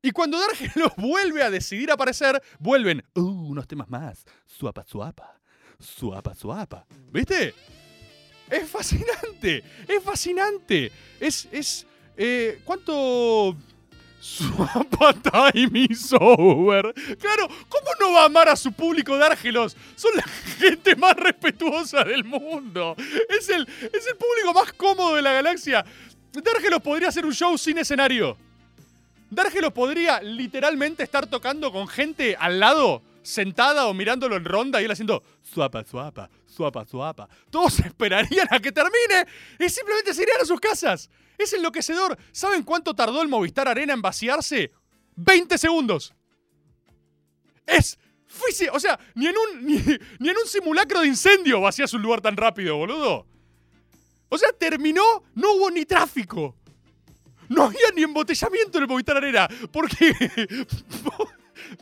Y 0.00 0.10
cuando 0.10 0.40
Dárgelos 0.40 0.90
vuelve 0.96 1.42
a 1.42 1.50
decidir 1.50 1.90
aparecer, 1.90 2.42
vuelven. 2.58 3.04
Uh, 3.14 3.50
unos 3.50 3.66
temas 3.68 3.90
más. 3.90 4.24
Suapa, 4.46 4.82
suapa. 4.84 5.38
Suapa, 5.78 6.34
suapa. 6.34 6.86
¿Viste? 7.12 7.54
Es 8.48 8.70
fascinante. 8.70 9.62
Es 9.86 10.02
fascinante. 10.02 10.90
Es. 11.20 11.46
es 11.52 11.86
eh, 12.16 12.60
¿Cuánto. 12.64 13.54
Suapa 14.18 15.12
time 15.12 15.86
is 15.90 16.12
over. 16.18 16.92
Claro, 17.18 17.48
¿cómo 17.68 17.90
no 18.00 18.12
va 18.14 18.22
a 18.22 18.24
amar 18.24 18.48
a 18.48 18.56
su 18.56 18.72
público 18.72 19.16
Dárgelos? 19.18 19.76
Son 19.94 20.10
la 20.16 20.22
gente 20.58 20.96
más 20.96 21.14
respetuosa 21.14 22.02
del 22.02 22.24
mundo. 22.24 22.96
Es 23.28 23.50
el, 23.50 23.62
es 23.62 24.06
el 24.06 24.16
público 24.16 24.54
más 24.54 24.72
cómodo 24.72 25.16
de 25.16 25.22
la 25.22 25.32
galaxia. 25.32 25.84
Dárgelos 26.42 26.82
podría 26.82 27.08
hacer 27.08 27.24
un 27.24 27.32
show 27.32 27.56
sin 27.56 27.78
escenario. 27.78 28.36
Dárgelos 29.30 29.72
podría 29.72 30.20
literalmente 30.20 31.02
estar 31.02 31.26
tocando 31.26 31.72
con 31.72 31.88
gente 31.88 32.36
al 32.38 32.60
lado 32.60 33.02
sentada 33.22 33.86
o 33.86 33.94
mirándolo 33.94 34.36
en 34.36 34.44
ronda 34.44 34.80
y 34.80 34.84
él 34.84 34.90
haciendo 34.90 35.22
suapa, 35.42 35.84
suapa, 35.84 36.30
suapa, 36.46 36.84
suapa. 36.84 37.28
Todos 37.50 37.80
esperarían 37.84 38.46
a 38.50 38.60
que 38.60 38.70
termine 38.70 39.26
y 39.58 39.68
simplemente 39.68 40.14
se 40.14 40.22
irían 40.22 40.40
a 40.40 40.44
sus 40.44 40.60
casas. 40.60 41.10
Es 41.36 41.52
enloquecedor. 41.52 42.16
¿Saben 42.32 42.62
cuánto 42.62 42.94
tardó 42.94 43.20
el 43.20 43.28
Movistar 43.28 43.68
Arena 43.68 43.92
en 43.92 44.02
vaciarse? 44.02 44.72
20 45.16 45.58
segundos. 45.58 46.14
Es 47.66 47.98
físico. 48.26 48.76
O 48.76 48.80
sea, 48.80 48.98
ni 49.14 49.26
en, 49.26 49.34
un, 49.36 49.66
ni, 49.66 49.76
ni 50.18 50.28
en 50.28 50.36
un 50.36 50.46
simulacro 50.46 51.00
de 51.00 51.08
incendio 51.08 51.60
vacías 51.60 51.92
un 51.94 52.02
lugar 52.02 52.20
tan 52.20 52.36
rápido, 52.36 52.76
boludo. 52.76 53.26
O 54.28 54.38
sea, 54.38 54.52
terminó, 54.52 55.02
no 55.34 55.52
hubo 55.52 55.70
ni 55.70 55.84
tráfico. 55.84 56.56
No 57.48 57.64
había 57.64 57.90
ni 57.94 58.02
embotellamiento 58.02 58.78
en 58.78 58.84
el 58.84 58.88
Movistar 58.88 59.16
Arena. 59.16 59.48
Porque. 59.70 60.14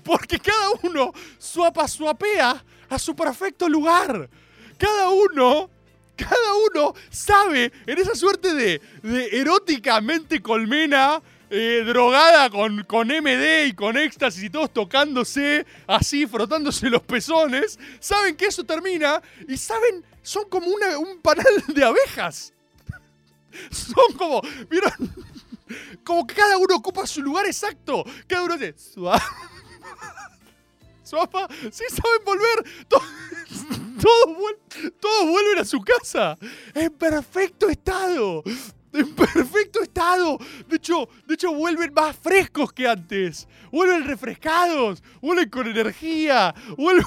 Porque 0.05 0.39
cada 0.39 0.71
uno 0.83 1.13
suapa 1.39 1.89
suapea 1.89 2.65
a 2.89 2.99
su 2.99 3.15
perfecto 3.15 3.69
lugar. 3.69 4.29
Cada 4.79 5.09
uno. 5.11 5.71
Cada 6.17 6.55
uno 6.71 6.95
sabe 7.11 7.73
en 7.87 7.99
esa 7.99 8.15
suerte 8.15 8.55
de, 8.55 8.81
de 9.03 9.41
eróticamente 9.41 10.41
colmena, 10.41 11.21
eh, 11.51 11.83
drogada 11.85 12.51
con, 12.51 12.85
con 12.85 13.09
MD 13.09 13.67
y 13.67 13.73
con 13.75 13.97
éxtasis 13.97 14.45
y 14.45 14.51
todos 14.51 14.73
tocándose 14.73 15.67
así, 15.87 16.27
frotándose 16.27 16.89
los 16.89 17.03
pezones, 17.03 17.79
saben 18.01 18.37
que 18.37 18.47
eso 18.47 18.65
termina 18.65 19.21
y 19.47 19.57
saben, 19.57 20.05
son 20.25 20.49
como 20.49 20.66
un 20.66 21.20
panal 21.22 21.47
de 21.68 21.85
abejas. 21.85 22.53
Son 23.70 24.16
como, 24.18 24.41
¿vieron? 24.68 24.91
Como 26.05 26.27
que 26.27 26.35
cada 26.35 26.59
uno 26.59 26.75
ocupa 26.75 27.07
su 27.07 27.22
lugar 27.22 27.47
exacto. 27.47 28.05
Cada 28.27 28.43
uno 28.43 28.59
dice, 28.59 28.75
"Sua- 28.77 29.22
Suapa, 31.05 31.47
sí 31.70 31.85
saben 31.89 32.25
volver. 32.25 32.64
Todos 35.01 35.31
vuelven 35.31 35.59
a 35.61 35.64
su 35.64 35.81
casa. 35.81 36.37
En 36.75 36.93
perfecto 36.93 37.68
estado. 37.68 38.43
En 38.93 39.14
perfecto 39.14 39.83
estado. 39.83 40.39
De 40.68 40.77
hecho, 40.77 41.09
de 41.27 41.35
hecho, 41.35 41.53
vuelven 41.55 41.93
más 41.95 42.16
frescos 42.16 42.72
que 42.72 42.87
antes. 42.89 43.47
Vuelven 43.72 44.05
refrescados. 44.07 45.03
Vuelven 45.20 45.49
con 45.51 45.66
energía. 45.66 46.55
Vuelven, 46.77 47.05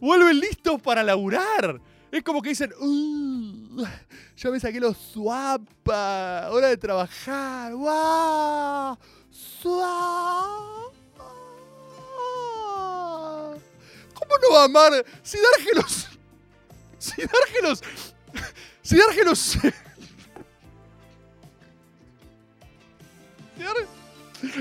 vuelven 0.00 0.40
listos 0.40 0.80
para 0.82 1.02
laburar. 1.02 1.80
Es 2.14 2.22
como 2.22 2.40
que 2.40 2.50
dicen, 2.50 2.72
"Uh, 2.78 3.84
ya 4.36 4.48
me 4.52 4.60
saqué 4.60 4.78
los 4.78 4.96
suapa. 4.96 6.48
Hora 6.52 6.68
de 6.68 6.76
trabajar. 6.76 7.74
¡Guau! 7.74 8.96
Suapa. 9.32 10.44
¿Cómo 14.14 14.38
no 14.42 14.52
va 14.54 14.60
a 14.60 14.64
amar? 14.66 15.04
Si 15.24 15.38
Dárgelos. 15.38 16.08
Si 17.00 17.20
Dárgelos. 17.20 17.82
Si 18.80 18.96
Dárgelos. 18.96 19.58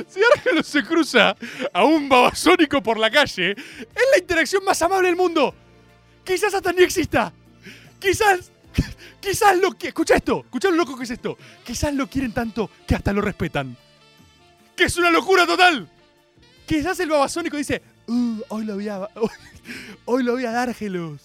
Si 0.09 0.19
Dárgelos 0.19 0.65
se 0.65 0.83
cruza 0.83 1.35
a 1.71 1.83
un 1.83 2.09
babasónico 2.09 2.81
por 2.81 2.97
la 2.97 3.11
calle, 3.11 3.51
es 3.51 4.05
la 4.11 4.17
interacción 4.17 4.63
más 4.65 4.81
amable 4.81 5.09
del 5.09 5.15
mundo. 5.17 5.53
Quizás 6.23 6.51
hasta 6.55 6.71
ni 6.73 6.81
exista. 6.81 7.31
Quizás. 8.03 8.51
Quizás 9.21 9.57
lo 9.57 9.71
que. 9.77 9.87
Escucha 9.87 10.15
esto. 10.15 10.41
Escucha 10.43 10.69
lo 10.69 10.75
loco 10.75 10.97
que 10.97 11.05
es 11.05 11.09
esto. 11.11 11.37
Quizás 11.63 11.93
lo 11.93 12.07
quieren 12.09 12.33
tanto 12.33 12.69
que 12.85 12.95
hasta 12.95 13.13
lo 13.13 13.21
respetan. 13.21 13.77
Que 14.75 14.83
es 14.85 14.97
una 14.97 15.09
locura 15.09 15.47
total. 15.47 15.89
Quizás 16.67 16.99
el 16.99 17.09
babasónico 17.09 17.55
dice. 17.55 17.81
"Uh, 18.07 18.41
hoy 18.49 18.65
lo 18.65 18.75
voy 18.75 18.89
a. 18.89 19.07
Hoy, 20.05 20.23
lo 20.23 20.33
voy 20.33 20.43
a 20.45 20.51
Dárgelos. 20.51 21.21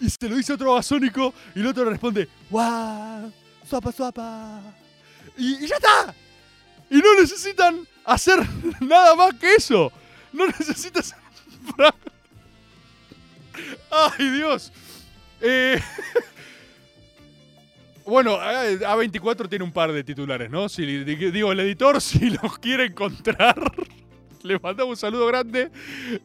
Y 0.00 0.08
se 0.08 0.28
lo 0.28 0.36
dice 0.36 0.52
otro 0.52 0.70
babasónico 0.70 1.34
y 1.56 1.60
el 1.60 1.66
otro 1.66 1.84
responde. 1.90 2.28
¡Guau! 2.48 3.32
¡Suapa, 3.68 3.90
suapa! 3.90 4.60
Y, 5.36 5.64
y 5.64 5.66
ya 5.66 5.74
está. 5.74 6.14
Y 6.88 6.98
no 6.98 7.20
necesitan 7.20 7.84
hacer 8.04 8.38
nada 8.80 9.16
más 9.16 9.34
que 9.34 9.56
eso. 9.56 9.90
No 10.32 10.46
necesitas. 10.46 11.16
¡Ay, 13.90 14.30
Dios! 14.30 14.72
Eh, 15.42 15.80
bueno, 18.06 18.34
A- 18.34 18.64
A24 18.96 19.48
tiene 19.48 19.64
un 19.64 19.72
par 19.72 19.92
de 19.92 20.02
titulares, 20.04 20.50
¿no? 20.50 20.68
Si, 20.68 20.84
di- 20.84 21.30
digo, 21.30 21.52
el 21.52 21.60
editor, 21.60 22.00
si 22.00 22.30
los 22.30 22.58
quiere 22.58 22.86
encontrar, 22.86 23.56
le 24.42 24.58
mandamos 24.58 24.90
un 24.92 24.96
saludo 24.96 25.26
grande. 25.26 25.70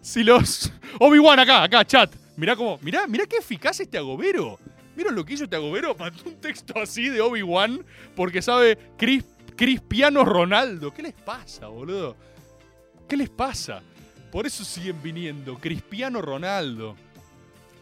Si 0.02 0.24
los. 0.24 0.72
Obi-Wan 1.00 1.40
acá, 1.40 1.64
acá, 1.64 1.86
chat. 1.86 2.14
Mirá 2.38 2.56
cómo. 2.56 2.80
Mirá, 2.82 3.08
mirá 3.08 3.26
qué 3.26 3.38
eficaz 3.38 3.80
este 3.80 3.98
agobero. 3.98 4.60
¿Vieron 4.96 5.14
lo 5.16 5.26
que 5.26 5.34
hizo 5.34 5.44
este 5.44 5.58
agobero? 5.58 5.94
Mandó 5.96 6.24
un 6.26 6.36
texto 6.40 6.74
así 6.80 7.10
de 7.10 7.20
Obi-Wan 7.22 7.84
porque 8.16 8.42
sabe 8.42 8.78
Cris, 8.98 9.24
Cristiano 9.58 10.24
Ronaldo. 10.24 10.94
¿Qué 10.94 11.04
les 11.04 11.14
pasa, 11.14 11.68
boludo? 11.68 12.16
¿Qué 13.08 13.18
les 13.18 13.30
pasa? 13.30 13.82
Por 14.32 14.46
eso 14.48 14.64
siguen 14.64 15.02
viniendo. 15.04 15.58
Cristiano 15.60 16.22
Ronaldo. 16.22 16.96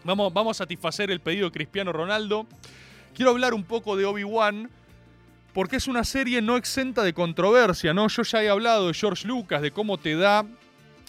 Vamos, 0.03 0.33
vamos 0.33 0.57
a 0.57 0.63
satisfacer 0.63 1.11
el 1.11 1.19
pedido 1.21 1.45
de 1.47 1.51
Cristiano 1.53 1.91
Ronaldo. 1.93 2.45
Quiero 3.15 3.31
hablar 3.31 3.53
un 3.53 3.63
poco 3.63 3.95
de 3.95 4.05
Obi-Wan 4.05 4.69
porque 5.53 5.75
es 5.77 5.87
una 5.87 6.03
serie 6.03 6.41
no 6.41 6.57
exenta 6.57 7.03
de 7.03 7.13
controversia, 7.13 7.93
¿no? 7.93 8.07
Yo 8.07 8.23
ya 8.23 8.43
he 8.43 8.49
hablado 8.49 8.87
de 8.87 8.93
George 8.93 9.27
Lucas, 9.27 9.61
de 9.61 9.71
cómo 9.71 9.97
te 9.97 10.15
da. 10.15 10.45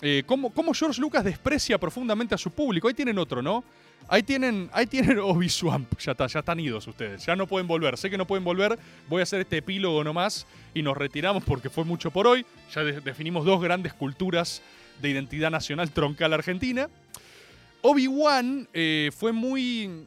eh, 0.03 0.23
cómo, 0.27 0.51
cómo 0.53 0.75
George 0.75 1.01
Lucas 1.01 1.25
desprecia 1.25 1.79
profundamente 1.79 2.35
a 2.35 2.39
su 2.39 2.51
público. 2.51 2.87
Ahí 2.89 2.95
tienen 2.95 3.19
otro, 3.19 3.41
¿no? 3.41 3.65
Ahí 4.07 4.23
tienen, 4.23 4.69
ahí 4.75 4.87
tienen 4.87 5.19
Obi-Swamp. 5.23 5.99
Ya, 5.99 6.13
está, 6.13 6.27
ya 6.27 6.41
están 6.41 6.61
idos 6.61 6.87
ustedes. 6.87 7.25
Ya 7.25 7.35
no 7.35 7.47
pueden 7.47 7.67
volver. 7.67 7.97
Sé 7.97 8.11
que 8.11 8.19
no 8.19 8.27
pueden 8.27 8.45
volver. 8.45 8.79
Voy 9.09 9.21
a 9.21 9.23
hacer 9.23 9.41
este 9.41 9.57
epílogo 9.57 10.05
nomás 10.05 10.47
y 10.75 10.83
nos 10.83 10.95
retiramos 10.97 11.43
porque 11.43 11.71
fue 11.71 11.85
mucho 11.85 12.11
por 12.11 12.27
hoy. 12.27 12.45
Ya 12.75 12.85
de- 12.85 13.01
definimos 13.01 13.47
dos 13.47 13.63
grandes 13.63 13.95
culturas 13.95 14.61
de 15.01 15.09
identidad 15.09 15.51
nacional 15.51 15.91
troncal 15.91 16.35
argentina. 16.35 16.89
Obi-Wan 17.87 18.67
eh, 18.73 19.11
fue 19.15 19.31
muy. 19.31 20.07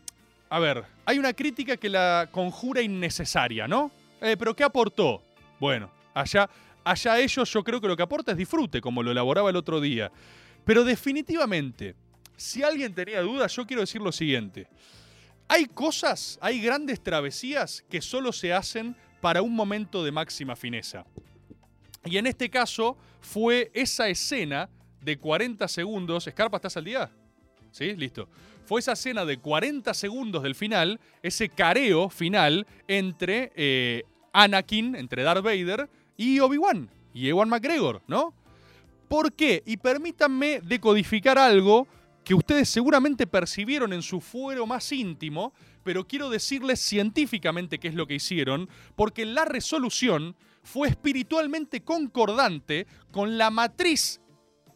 A 0.50 0.58
ver, 0.58 0.84
hay 1.06 1.20
una 1.20 1.32
crítica 1.32 1.78
que 1.78 1.90
la 1.90 2.28
conjura 2.32 2.82
innecesaria, 2.82 3.68
¿no? 3.68 3.92
Eh, 4.20 4.36
¿Pero 4.36 4.56
qué 4.56 4.64
aportó? 4.64 5.22
Bueno, 5.60 5.92
allá, 6.12 6.50
allá 6.84 7.20
ellos 7.20 7.54
yo 7.54 7.64
creo 7.64 7.80
que 7.80 7.88
lo 7.88 7.96
que 7.96 8.02
aporta 8.02 8.32
es 8.32 8.38
disfrute, 8.40 8.82
como 8.82 9.04
lo 9.04 9.12
elaboraba 9.12 9.52
el 9.52 9.56
otro 9.56 9.80
día. 9.80 10.12
Pero 10.66 10.84
definitivamente, 10.84 11.94
si 12.36 12.64
alguien 12.64 12.96
tenía 12.96 13.22
dudas, 13.22 13.56
yo 13.56 13.68
quiero 13.68 13.82
decir 13.82 14.02
lo 14.02 14.12
siguiente. 14.12 14.68
Hay 15.48 15.66
cosas, 15.66 16.40
hay 16.42 16.60
grandes 16.60 17.00
travesías 17.04 17.86
que 17.88 18.02
solo 18.02 18.34
se 18.34 18.54
hacen 18.54 18.96
para 19.22 19.44
un 19.44 19.54
momento 19.54 20.04
de 20.04 20.12
máxima 20.12 20.56
fineza. 20.56 21.06
Y 22.06 22.18
en 22.18 22.26
este 22.26 22.50
caso 22.50 22.98
fue 23.22 23.70
esa 23.76 24.10
escena 24.10 24.68
de 25.00 25.20
40 25.20 25.68
segundos. 25.68 26.26
Escarpa, 26.26 26.58
¿estás 26.58 26.76
al 26.76 26.86
día? 26.86 27.12
¿Sí? 27.78 27.96
Listo. 27.96 28.28
Fue 28.66 28.80
esa 28.80 28.94
escena 28.94 29.24
de 29.24 29.38
40 29.38 29.94
segundos 29.94 30.42
del 30.42 30.56
final, 30.56 31.00
ese 31.22 31.48
careo 31.48 32.10
final 32.10 32.66
entre 32.88 33.52
eh, 33.56 34.04
Anakin, 34.34 34.96
entre 34.96 35.22
Darth 35.22 35.44
Vader 35.44 35.88
y 36.18 36.40
Obi-Wan 36.40 36.90
y 37.14 37.30
Ewan 37.30 37.50
McGregor, 37.50 38.02
¿no? 38.08 38.34
¿Por 39.08 39.32
qué? 39.34 39.62
Y 39.66 39.78
permítanme 39.78 40.60
decodificar 40.62 41.38
algo 41.38 41.88
que 42.24 42.34
ustedes 42.34 42.68
seguramente 42.68 43.28
percibieron 43.28 43.94
en 43.94 44.02
su 44.02 44.22
fuero 44.22 44.66
más 44.66 44.92
íntimo, 44.92 45.54
pero 45.84 46.08
quiero 46.08 46.32
decirles 46.32 46.80
científicamente 46.80 47.78
qué 47.78 47.90
es 47.90 47.94
lo 47.94 48.08
que 48.08 48.16
hicieron, 48.16 48.68
porque 48.96 49.24
la 49.24 49.46
resolución 49.46 50.36
fue 50.64 50.90
espiritualmente 50.90 51.82
concordante 51.82 52.88
con 53.12 53.38
la 53.38 53.52
matriz 53.52 54.20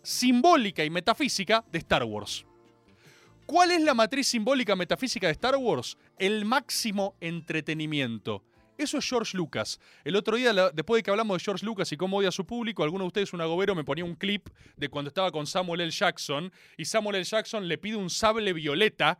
simbólica 0.03 0.85
y 0.85 0.91
metafísica 0.91 1.65
de 1.71 1.79
Star 1.79 2.03
Wars. 2.03 2.45
¿Cuál 3.51 3.71
es 3.71 3.81
la 3.81 3.93
matriz 3.93 4.29
simbólica 4.29 4.77
metafísica 4.77 5.27
de 5.27 5.33
Star 5.33 5.57
Wars? 5.57 5.97
El 6.17 6.45
máximo 6.45 7.17
entretenimiento. 7.19 8.45
Eso 8.77 8.97
es 8.97 9.05
George 9.05 9.35
Lucas. 9.35 9.77
El 10.05 10.15
otro 10.15 10.37
día, 10.37 10.53
después 10.71 10.99
de 10.99 11.03
que 11.03 11.11
hablamos 11.11 11.37
de 11.37 11.43
George 11.43 11.65
Lucas 11.65 11.91
y 11.91 11.97
cómo 11.97 12.15
odia 12.15 12.29
a 12.29 12.31
su 12.31 12.45
público, 12.45 12.81
alguno 12.81 13.03
de 13.03 13.07
ustedes, 13.07 13.33
un 13.33 13.41
agobero, 13.41 13.75
me 13.75 13.83
ponía 13.83 14.05
un 14.05 14.15
clip 14.15 14.47
de 14.77 14.87
cuando 14.87 15.09
estaba 15.09 15.33
con 15.33 15.45
Samuel 15.45 15.81
L. 15.81 15.91
Jackson 15.91 16.49
y 16.77 16.85
Samuel 16.85 17.17
L. 17.17 17.25
Jackson 17.25 17.67
le 17.67 17.77
pide 17.77 17.97
un 17.97 18.09
sable 18.09 18.53
violeta 18.53 19.19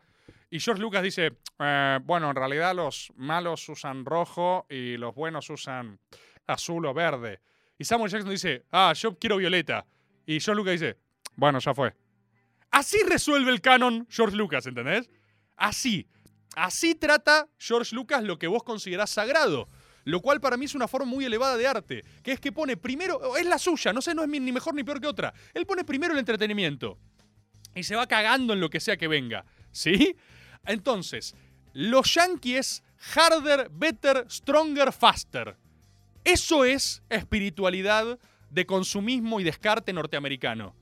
y 0.49 0.61
George 0.61 0.81
Lucas 0.81 1.03
dice, 1.03 1.33
"Eh, 1.59 1.99
bueno, 2.05 2.29
en 2.29 2.35
realidad 2.37 2.73
los 2.73 3.11
malos 3.17 3.67
usan 3.67 4.05
rojo 4.05 4.65
y 4.69 4.95
los 4.95 5.13
buenos 5.13 5.49
usan 5.49 5.99
azul 6.47 6.85
o 6.85 6.93
verde. 6.93 7.41
Y 7.77 7.83
Samuel 7.83 8.09
Jackson 8.09 8.31
dice, 8.31 8.63
ah, 8.71 8.93
yo 8.95 9.19
quiero 9.19 9.35
violeta. 9.35 9.85
Y 10.25 10.39
George 10.39 10.57
Lucas 10.57 10.79
dice, 10.79 10.97
bueno, 11.35 11.59
ya 11.59 11.73
fue. 11.73 11.93
Así 12.71 12.97
resuelve 13.05 13.51
el 13.51 13.61
canon 13.61 14.07
George 14.09 14.35
Lucas, 14.35 14.65
¿entendés? 14.65 15.09
Así. 15.57 16.07
Así 16.55 16.95
trata 16.95 17.47
George 17.59 17.95
Lucas 17.95 18.23
lo 18.23 18.39
que 18.39 18.47
vos 18.47 18.63
considerás 18.63 19.09
sagrado. 19.09 19.67
Lo 20.03 20.21
cual 20.21 20.41
para 20.41 20.57
mí 20.57 20.65
es 20.65 20.73
una 20.73 20.87
forma 20.87 21.05
muy 21.05 21.25
elevada 21.25 21.57
de 21.57 21.67
arte. 21.67 22.03
Que 22.23 22.31
es 22.31 22.39
que 22.39 22.51
pone 22.51 22.75
primero. 22.77 23.37
Es 23.37 23.45
la 23.45 23.59
suya, 23.59 23.93
no 23.93 24.01
sé, 24.01 24.15
no 24.15 24.23
es 24.23 24.29
ni 24.29 24.51
mejor 24.51 24.73
ni 24.73 24.83
peor 24.83 24.99
que 24.99 25.07
otra. 25.07 25.33
Él 25.53 25.65
pone 25.65 25.83
primero 25.83 26.13
el 26.13 26.19
entretenimiento. 26.19 26.97
y 27.75 27.83
se 27.83 27.95
va 27.95 28.07
cagando 28.07 28.53
en 28.53 28.59
lo 28.59 28.69
que 28.69 28.79
sea 28.79 28.97
que 28.97 29.07
venga. 29.07 29.45
¿Sí? 29.71 30.15
Entonces, 30.65 31.35
los 31.73 32.13
yankees 32.13 32.83
harder, 33.15 33.69
better, 33.71 34.25
stronger, 34.29 34.91
faster. 34.91 35.55
Eso 36.23 36.65
es 36.65 37.01
espiritualidad 37.09 38.19
de 38.49 38.65
consumismo 38.65 39.39
y 39.39 39.43
descarte 39.43 39.93
norteamericano. 39.93 40.75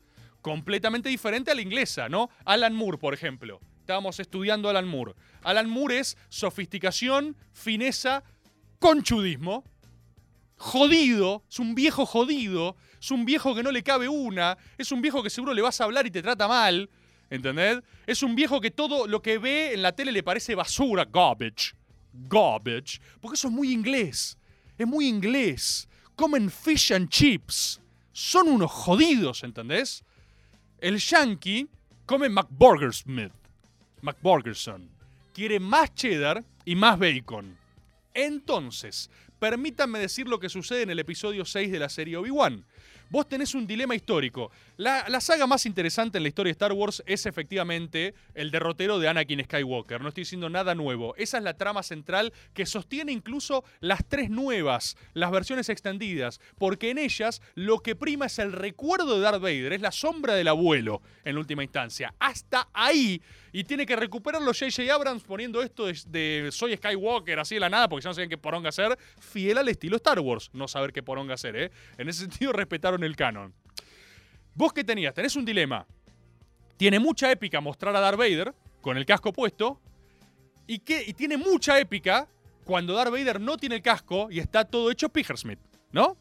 Completamente 0.49 1.09
diferente 1.09 1.51
a 1.51 1.55
la 1.55 1.61
inglesa, 1.61 2.09
¿no? 2.09 2.29
Alan 2.43 2.73
Moore, 2.73 2.97
por 2.97 3.13
ejemplo. 3.13 3.59
Estábamos 3.81 4.19
estudiando 4.19 4.67
Alan 4.67 4.87
Moore. 4.87 5.13
Alan 5.43 5.69
Moore 5.69 5.99
es 5.99 6.17
sofisticación, 6.29 7.35
fineza, 7.53 8.23
conchudismo. 8.79 9.63
Jodido, 10.57 11.43
es 11.49 11.59
un 11.59 11.75
viejo 11.75 12.05
jodido, 12.05 12.75
es 12.99 13.11
un 13.11 13.25
viejo 13.25 13.55
que 13.55 13.63
no 13.63 13.71
le 13.71 13.83
cabe 13.83 14.09
una, 14.09 14.57
es 14.77 14.91
un 14.91 15.01
viejo 15.01 15.23
que 15.23 15.29
seguro 15.29 15.53
le 15.53 15.61
vas 15.61 15.79
a 15.79 15.85
hablar 15.85 16.05
y 16.05 16.11
te 16.11 16.21
trata 16.21 16.47
mal, 16.47 16.89
¿entendés? 17.29 17.79
Es 18.07 18.23
un 18.23 18.35
viejo 18.35 18.59
que 18.59 18.71
todo 18.71 19.07
lo 19.07 19.21
que 19.21 19.37
ve 19.37 19.73
en 19.73 19.81
la 19.81 19.93
tele 19.93 20.11
le 20.11 20.23
parece 20.23 20.55
basura, 20.55 21.05
garbage, 21.05 21.75
garbage, 22.11 22.99
porque 23.21 23.35
eso 23.35 23.47
es 23.47 23.53
muy 23.53 23.71
inglés, 23.71 24.37
es 24.77 24.87
muy 24.87 25.07
inglés. 25.07 25.87
Comen 26.15 26.51
fish 26.51 26.91
and 26.91 27.07
chips, 27.07 27.79
son 28.11 28.49
unos 28.49 28.69
jodidos, 28.69 29.43
¿entendés? 29.43 30.03
El 30.81 30.97
yankee 30.97 31.67
come 32.05 32.29
McBurgersmith, 32.29 33.33
McBurgerson, 34.01 34.89
quiere 35.33 35.59
más 35.59 35.93
cheddar 35.93 36.45
y 36.63 36.75
más 36.75 36.97
bacon. 36.97 37.57
Entonces, 38.13 39.09
permítanme 39.39 39.99
decir 39.99 40.29
lo 40.29 40.39
que 40.39 40.47
sucede 40.47 40.83
en 40.83 40.89
el 40.89 40.99
episodio 40.99 41.43
6 41.43 41.69
de 41.69 41.79
la 41.79 41.89
serie 41.89 42.15
Obi-Wan. 42.15 42.65
Vos 43.09 43.27
tenés 43.27 43.55
un 43.55 43.65
dilema 43.65 43.95
histórico. 43.95 44.51
La, 44.77 45.09
la, 45.09 45.19
saga 45.19 45.47
más 45.47 45.65
interesante 45.65 46.17
en 46.17 46.23
la 46.23 46.29
historia 46.29 46.49
de 46.49 46.53
Star 46.53 46.73
Wars 46.73 47.03
es 47.07 47.25
efectivamente 47.25 48.13
el 48.35 48.51
derrotero 48.51 48.99
de 48.99 49.07
Anakin 49.07 49.43
Skywalker. 49.43 49.99
No 49.99 50.09
estoy 50.09 50.21
diciendo 50.21 50.49
nada 50.49 50.75
nuevo. 50.75 51.15
Esa 51.15 51.39
es 51.39 51.43
la 51.43 51.55
trama 51.55 51.81
central 51.81 52.31
que 52.53 52.65
sostiene 52.65 53.11
incluso 53.11 53.63
las 53.79 54.07
tres 54.07 54.29
nuevas, 54.29 54.95
las 55.13 55.31
versiones 55.31 55.69
extendidas, 55.69 56.39
porque 56.57 56.91
en 56.91 56.99
ellas 56.99 57.41
lo 57.55 57.79
que 57.79 57.95
prima 57.95 58.27
es 58.27 58.37
el 58.39 58.51
recuerdo 58.51 59.15
de 59.15 59.21
Darth 59.21 59.41
Vader, 59.41 59.73
es 59.73 59.81
la 59.81 59.91
sombra 59.91 60.35
del 60.35 60.47
abuelo 60.47 61.01
en 61.25 61.37
última 61.37 61.63
instancia. 61.63 62.13
Hasta 62.19 62.69
ahí. 62.73 63.21
Y 63.51 63.63
tiene 63.63 63.85
que 63.85 63.95
recuperarlo 63.95 64.53
J.J. 64.53 64.93
Abrams 64.93 65.23
poniendo 65.23 65.61
esto 65.63 65.87
de, 65.87 66.49
soy 66.51 66.75
Skywalker 66.77 67.39
así 67.39 67.55
de 67.55 67.61
la 67.61 67.69
nada 67.69 67.89
porque 67.89 68.03
ya 68.03 68.09
no 68.11 68.13
saben 68.13 68.29
qué 68.29 68.37
poronga 68.37 68.69
hacer, 68.69 68.97
fiel 69.19 69.57
al 69.57 69.67
estilo 69.67 69.95
Star 69.95 70.19
Wars, 70.19 70.51
no 70.53 70.67
saber 70.67 70.93
qué 70.93 71.01
poronga 71.01 71.33
hacer, 71.33 71.55
¿eh? 71.55 71.71
En 71.97 72.07
ese 72.09 72.21
sentido 72.21 72.51
respetaron 72.53 72.98
el 73.03 73.15
canon. 73.15 73.53
¿Vos 74.55 74.73
qué 74.73 74.83
tenías? 74.83 75.13
Tenés 75.13 75.35
un 75.35 75.45
dilema. 75.45 75.85
Tiene 76.77 76.99
mucha 76.99 77.31
épica 77.31 77.61
mostrar 77.61 77.95
a 77.95 77.99
Darth 77.99 78.17
Vader 78.17 78.53
con 78.81 78.97
el 78.97 79.05
casco 79.05 79.33
puesto. 79.33 79.79
Y, 80.67 80.79
que, 80.79 81.03
y 81.05 81.13
tiene 81.13 81.37
mucha 81.37 81.79
épica 81.79 82.27
cuando 82.63 82.93
Darth 82.93 83.11
Vader 83.11 83.41
no 83.41 83.57
tiene 83.57 83.75
el 83.75 83.81
casco 83.81 84.27
y 84.29 84.39
está 84.39 84.65
todo 84.65 84.91
hecho 84.91 85.09
Pigersmith, 85.09 85.59
¿no? 85.91 86.17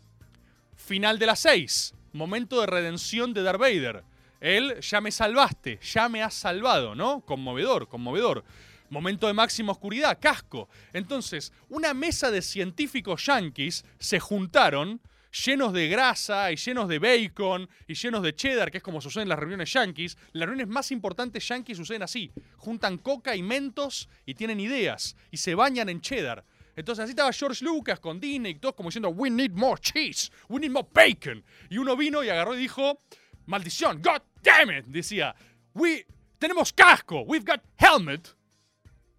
Final 0.77 1.19
de 1.19 1.27
las 1.27 1.41
6. 1.41 1.95
Momento 2.13 2.61
de 2.61 2.67
redención 2.67 3.35
de 3.35 3.43
Darth 3.43 3.61
Vader. 3.61 4.05
Él, 4.41 4.81
ya 4.81 5.01
me 5.01 5.11
salvaste, 5.11 5.79
ya 5.83 6.09
me 6.09 6.23
has 6.23 6.35
salvado, 6.35 6.95
¿no? 6.95 7.21
Conmovedor, 7.21 7.89
conmovedor. 7.89 8.45
Momento 8.89 9.27
de 9.27 9.35
máxima 9.35 9.73
oscuridad, 9.73 10.19
casco. 10.21 10.69
Entonces, 10.93 11.53
una 11.69 11.93
mesa 11.93 12.31
de 12.31 12.41
científicos 12.41 13.27
yankees 13.27 13.85
se 13.99 14.19
juntaron 14.19 15.01
llenos 15.31 15.73
de 15.73 15.89
grasa 15.89 16.51
y 16.53 16.57
llenos 16.57 16.89
de 16.89 16.99
bacon 16.99 17.69
y 17.87 17.95
llenos 17.95 18.23
de 18.23 18.35
cheddar, 18.35 18.71
que 18.71 18.79
es 18.79 18.83
como 18.83 19.01
sucede 19.01 19.23
en 19.23 19.29
las 19.29 19.39
reuniones 19.39 19.73
yankees. 19.73 20.17
Las 20.33 20.49
reuniones 20.49 20.73
más 20.73 20.91
importantes 20.91 21.47
yankees 21.47 21.77
suceden 21.77 22.03
así. 22.03 22.31
Juntan 22.57 22.99
coca 22.99 23.37
y 23.37 23.43
mentos 23.43 24.09
y 24.27 24.35
tienen 24.35 24.61
ideas 24.61 25.17
y 25.31 25.37
se 25.37 25.55
bañan 25.55 25.89
en 25.89 26.01
cheddar. 26.01 26.45
Entonces 26.77 27.03
así 27.03 27.11
estaba 27.11 27.33
George 27.33 27.65
Lucas 27.65 27.99
con 27.99 28.21
Disney 28.21 28.53
y 28.53 28.55
todos 28.55 28.77
como 28.77 28.89
diciendo, 28.89 29.09
we 29.09 29.29
need 29.29 29.51
more 29.51 29.81
cheese, 29.81 30.31
we 30.49 30.61
need 30.61 30.71
more 30.71 30.87
bacon. 30.93 31.45
Y 31.69 31.79
uno 31.79 31.97
vino 31.97 32.23
y 32.23 32.29
agarró 32.29 32.55
y 32.55 32.59
dijo, 32.59 33.01
maldición, 33.47 34.01
God 34.01 34.23
damn 34.43 34.71
it, 34.71 34.85
decía, 34.87 35.35
we, 35.75 36.07
tenemos 36.39 36.73
casco, 36.73 37.23
we've 37.23 37.45
got 37.45 37.61
helmet, 37.79 38.33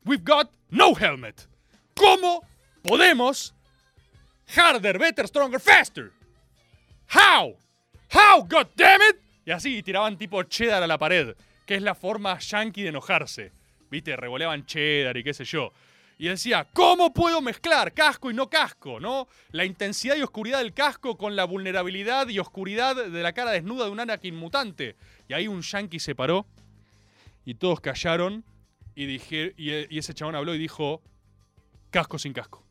we've 0.05 0.23
got 0.23 0.53
no 0.69 0.95
helmet. 0.95 1.49
¿Cómo 1.95 2.47
podemos 2.81 3.53
harder, 4.55 4.97
better, 4.97 5.27
stronger, 5.27 5.59
faster. 5.59 6.11
How? 7.07 7.55
How, 8.11 8.43
god 8.47 8.67
damn 8.75 9.01
it? 9.01 9.17
Y 9.45 9.51
así 9.51 9.81
tiraban 9.83 10.17
tipo 10.17 10.43
cheddar 10.43 10.83
a 10.83 10.87
la 10.87 10.97
pared, 10.97 11.35
que 11.65 11.75
es 11.75 11.81
la 11.81 11.95
forma 11.95 12.37
yankee 12.39 12.83
de 12.83 12.89
enojarse. 12.89 13.51
¿Viste? 13.89 14.15
Revoleaban 14.15 14.65
cheddar 14.65 15.17
y 15.17 15.23
qué 15.23 15.33
sé 15.33 15.43
yo. 15.43 15.71
Y 16.17 16.27
decía, 16.27 16.67
¿cómo 16.73 17.13
puedo 17.13 17.41
mezclar 17.41 17.93
casco 17.93 18.29
y 18.29 18.33
no 18.33 18.49
casco? 18.49 18.99
¿No? 18.99 19.27
La 19.51 19.65
intensidad 19.65 20.17
y 20.17 20.21
oscuridad 20.21 20.59
del 20.59 20.73
casco 20.73 21.17
con 21.17 21.35
la 21.35 21.45
vulnerabilidad 21.45 22.27
y 22.27 22.39
oscuridad 22.39 22.95
de 22.95 23.23
la 23.23 23.33
cara 23.33 23.51
desnuda 23.51 23.85
de 23.85 23.91
un 23.91 24.01
Anakin 24.01 24.35
mutante. 24.35 24.97
Y 25.29 25.33
ahí 25.33 25.47
un 25.47 25.61
yankee 25.61 25.99
se 25.99 26.15
paró 26.15 26.45
y 27.45 27.55
todos 27.55 27.79
callaron 27.79 28.43
y, 28.95 29.05
dije, 29.05 29.53
y, 29.55 29.95
y 29.95 29.97
ese 29.97 30.13
chabón 30.13 30.35
habló 30.35 30.53
y 30.53 30.57
dijo, 30.57 31.01
casco 31.89 32.19
sin 32.19 32.33
casco. 32.33 32.68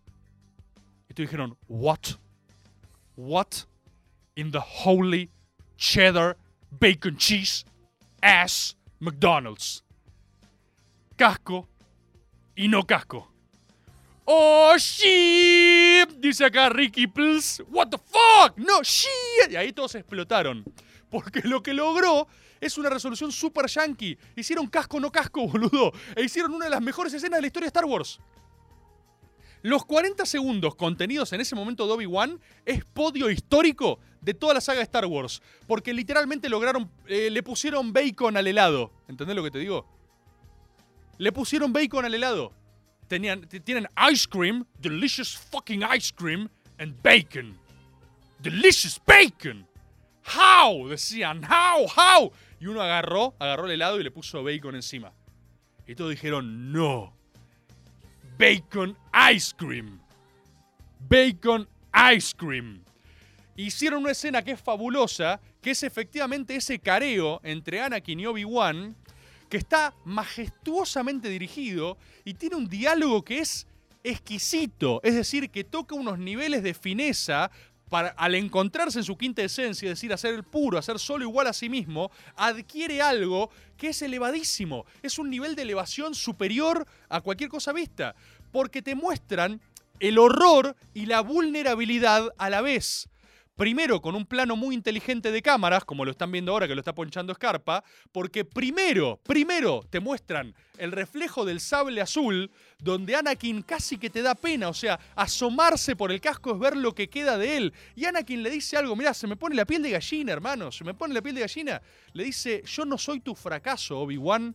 Y 1.09 1.15
todos 1.15 1.29
dijeron, 1.29 1.57
¿what? 1.69 2.17
¿What? 3.17 3.67
In 4.37 4.51
the 4.53 4.61
holy 4.61 5.31
cheddar 5.77 6.37
bacon 6.71 7.17
cheese 7.17 7.65
ass 8.23 8.77
McDonald's. 9.01 9.83
Casco 11.17 11.69
y 12.55 12.69
no 12.69 12.85
casco. 12.85 13.29
¡Oh, 14.25 14.77
shit! 14.77 16.11
Dice 16.19 16.45
acá 16.45 16.69
Ricky 16.69 17.07
Pills. 17.07 17.63
¿What 17.69 17.89
the 17.89 17.97
fuck? 17.99 18.59
No, 18.59 18.83
shit. 18.83 19.51
Y 19.51 19.57
ahí 19.57 19.73
todos 19.73 19.95
explotaron. 19.95 20.65
Porque 21.11 21.41
lo 21.43 21.63
que 21.63 21.73
logró 21.73 22.29
es 22.61 22.77
una 22.77 22.91
resolución 22.91 23.33
super 23.33 23.67
yankee. 23.67 24.19
Hicieron 24.37 24.67
casco 24.67 25.01
no 25.01 25.11
casco, 25.11 25.49
boludo. 25.49 25.93
E 26.15 26.25
hicieron 26.25 26.53
una 26.53 26.67
de 26.67 26.73
las 26.73 26.83
mejores 26.83 27.15
escenas 27.15 27.39
de 27.39 27.41
la 27.41 27.47
historia 27.47 27.67
de 27.67 27.69
Star 27.69 27.87
Wars. 27.87 28.21
Los 29.63 29.85
40 29.85 30.25
segundos 30.25 30.75
contenidos 30.77 31.33
en 31.33 31.41
ese 31.41 31.55
momento 31.55 31.87
de 31.87 31.93
Obi-Wan 31.93 32.41
es 32.65 32.85
podio 32.85 33.29
histórico 33.31 33.99
de 34.21 34.35
toda 34.35 34.55
la 34.55 34.61
saga 34.61 34.79
de 34.79 34.85
Star 34.85 35.07
Wars. 35.07 35.43
Porque 35.67 35.93
literalmente 35.93 36.49
lograron. 36.49 36.91
Eh, 37.07 37.31
le 37.31 37.43
pusieron 37.43 37.93
bacon 37.93 38.37
al 38.37 38.47
helado. 38.47 38.93
¿Entendés 39.09 39.35
lo 39.35 39.43
que 39.43 39.51
te 39.51 39.59
digo? 39.59 39.87
Le 41.19 41.33
pusieron 41.33 41.73
bacon 41.73 42.05
al 42.05 42.15
helado. 42.15 42.53
Tenían, 43.09 43.49
tienen 43.49 43.89
ice 44.13 44.29
cream, 44.29 44.65
delicious 44.79 45.37
fucking 45.37 45.83
ice 45.97 46.13
cream, 46.15 46.49
and 46.79 46.95
bacon. 47.03 47.59
Delicious 48.39 49.01
bacon. 49.05 49.67
How? 50.25 50.89
Decían, 50.89 51.43
how, 51.43 51.87
how. 51.87 52.33
Y 52.61 52.67
uno 52.67 52.83
agarró, 52.83 53.35
agarró 53.39 53.67
el 53.67 53.73
helado 53.73 53.99
y 53.99 54.05
le 54.05 54.11
puso 54.11 54.45
bacon 54.45 54.77
encima. 54.77 55.13
Y 55.87 55.95
todos 55.95 56.11
dijeron, 56.11 56.71
no. 56.71 57.18
Bacon 58.39 58.97
Ice 59.35 59.53
Cream. 59.53 59.99
Bacon 61.09 61.69
Ice 62.15 62.33
Cream. 62.37 62.85
Hicieron 63.57 64.03
una 64.03 64.13
escena 64.13 64.43
que 64.43 64.53
es 64.53 64.61
fabulosa, 64.61 65.41
que 65.61 65.73
es 65.73 65.83
efectivamente 65.83 66.55
ese 66.55 66.79
careo 66.79 67.41
entre 67.43 67.81
Anakin 67.81 68.21
y 68.21 68.27
Obi-Wan, 68.27 68.95
que 69.49 69.57
está 69.57 69.93
majestuosamente 70.05 71.29
dirigido 71.29 71.99
y 72.25 72.35
tiene 72.35 72.55
un 72.55 72.69
diálogo 72.69 73.25
que 73.25 73.41
es 73.41 73.67
exquisito, 74.05 75.01
es 75.03 75.17
decir, 75.17 75.51
que 75.51 75.65
toca 75.65 75.97
unos 75.97 76.21
niveles 76.21 76.63
de 76.63 76.75
fineza 76.75 77.51
para, 77.89 78.09
al 78.11 78.35
encontrarse 78.35 78.99
en 78.99 79.05
su 79.05 79.17
quinta 79.17 79.43
esencia, 79.43 79.87
es 79.87 79.99
decir, 79.99 80.13
hacer 80.13 80.35
el 80.35 80.45
puro, 80.45 80.79
hacer 80.79 80.99
solo 80.99 81.25
igual 81.25 81.47
a 81.47 81.53
sí 81.53 81.69
mismo, 81.69 82.11
adquiere 82.37 83.03
algo 83.03 83.51
que 83.77 83.89
es 83.89 84.03
elevadísimo. 84.03 84.85
Es 85.03 85.19
un 85.19 85.31
nivel 85.31 85.55
de 85.55 85.63
elevación 85.63 86.15
superior 86.15 86.87
a 87.09 87.21
cualquier 87.21 87.51
cosa 87.51 87.73
vista. 87.73 88.15
Porque 88.53 88.83
te 88.83 88.95
muestran 88.95 89.61
el 90.01 90.19
horror 90.19 90.77
y 90.95 91.07
la 91.07 91.21
vulnerabilidad 91.21 92.29
a 92.39 92.51
la 92.51 92.61
vez. 92.61 93.09
Primero 93.59 94.01
con 94.01 94.15
un 94.15 94.25
plano 94.25 94.55
muy 94.55 94.73
inteligente 94.73 95.33
de 95.33 95.43
cámaras, 95.43 95.85
como 95.85 96.05
lo 96.05 96.13
están 96.13 96.31
viendo 96.31 96.53
ahora 96.53 96.69
que 96.69 96.77
lo 96.77 96.81
está 96.81 96.95
ponchando 96.95 97.35
Scarpa, 97.35 97.83
porque 98.13 98.45
primero, 98.45 99.19
primero 99.25 99.85
te 99.91 99.99
muestran 99.99 100.55
el 100.79 100.93
reflejo 100.93 101.45
del 101.45 101.59
sable 101.59 102.01
azul, 102.01 102.53
donde 102.79 103.17
Anakin 103.17 103.63
casi 103.63 103.99
que 103.99 104.11
te 104.11 104.23
da 104.23 104.37
pena, 104.37 104.69
o 104.69 104.75
sea, 104.75 105.01
asomarse 105.17 105.97
por 105.97 106.13
el 106.13 106.21
casco 106.21 106.53
es 106.53 106.61
ver 106.61 106.77
lo 106.77 106.95
que 106.95 107.11
queda 107.11 107.37
de 107.37 107.57
él. 107.57 107.75
Y 107.97 108.05
Anakin 108.05 108.45
le 108.45 108.51
dice 108.51 108.77
algo, 108.77 108.95
mira, 108.95 109.13
se 109.13 109.27
me 109.27 109.35
pone 109.35 109.57
la 109.57 109.65
piel 109.65 109.83
de 109.83 109.91
gallina, 109.91 110.33
hermano, 110.33 110.71
se 110.71 110.85
me 110.85 110.95
pone 110.95 111.13
la 111.13 111.21
piel 111.21 111.35
de 111.35 111.41
gallina. 111.41 111.83
Le 112.13 112.23
dice, 112.23 112.63
yo 112.65 112.85
no 112.85 112.97
soy 112.97 113.19
tu 113.19 113.35
fracaso, 113.35 113.99
Obi-Wan. 113.99 114.55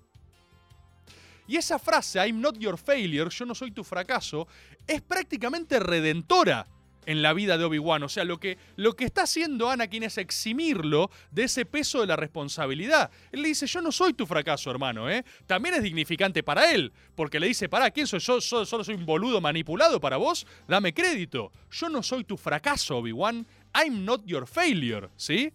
Y 1.46 1.58
esa 1.58 1.78
frase, 1.78 2.26
I'm 2.26 2.40
not 2.40 2.58
your 2.58 2.78
failure, 2.78 3.30
yo 3.30 3.46
no 3.46 3.54
soy 3.54 3.72
tu 3.72 3.84
fracaso, 3.84 4.48
es 4.88 5.02
prácticamente 5.02 5.78
redentora 5.78 6.66
en 7.06 7.22
la 7.22 7.34
vida 7.34 7.58
de 7.58 7.64
Obi-Wan. 7.66 8.04
O 8.04 8.10
sea, 8.10 8.24
lo 8.24 8.40
que, 8.40 8.58
lo 8.76 8.96
que 8.96 9.06
está 9.06 9.24
haciendo 9.24 9.70
Anakin 9.70 10.04
es 10.04 10.18
eximirlo 10.18 11.10
de 11.32 11.44
ese 11.44 11.66
peso 11.66 12.02
de 12.02 12.08
la 12.08 12.16
responsabilidad. 12.16 13.12
Él 13.32 13.42
le 13.42 13.50
dice, 13.50 13.68
yo 13.68 13.82
no 13.82 13.92
soy 13.92 14.14
tu 14.14 14.26
fracaso, 14.26 14.72
hermano, 14.72 15.10
¿eh? 15.10 15.24
También 15.46 15.76
es 15.76 15.84
dignificante 15.84 16.44
para 16.44 16.72
él, 16.72 16.92
porque 17.16 17.40
le 17.40 17.48
dice, 17.48 17.70
pará, 17.70 17.92
¿quién 17.92 18.08
soy 18.08 18.20
yo? 18.20 18.40
¿Solo, 18.42 18.66
solo 18.66 18.84
soy 18.84 18.96
un 18.96 19.06
boludo 19.06 19.42
manipulado 19.42 20.00
para 20.00 20.18
vos? 20.18 20.46
Dame 20.68 20.94
crédito. 20.94 21.52
Yo 21.72 21.90
no 21.90 22.04
soy 22.04 22.24
tu 22.24 22.38
fracaso, 22.38 22.98
Obi-Wan. 22.98 23.46
I'm 23.76 24.06
not 24.06 24.26
your 24.26 24.48
failure, 24.48 25.10
¿sí? 25.16 25.52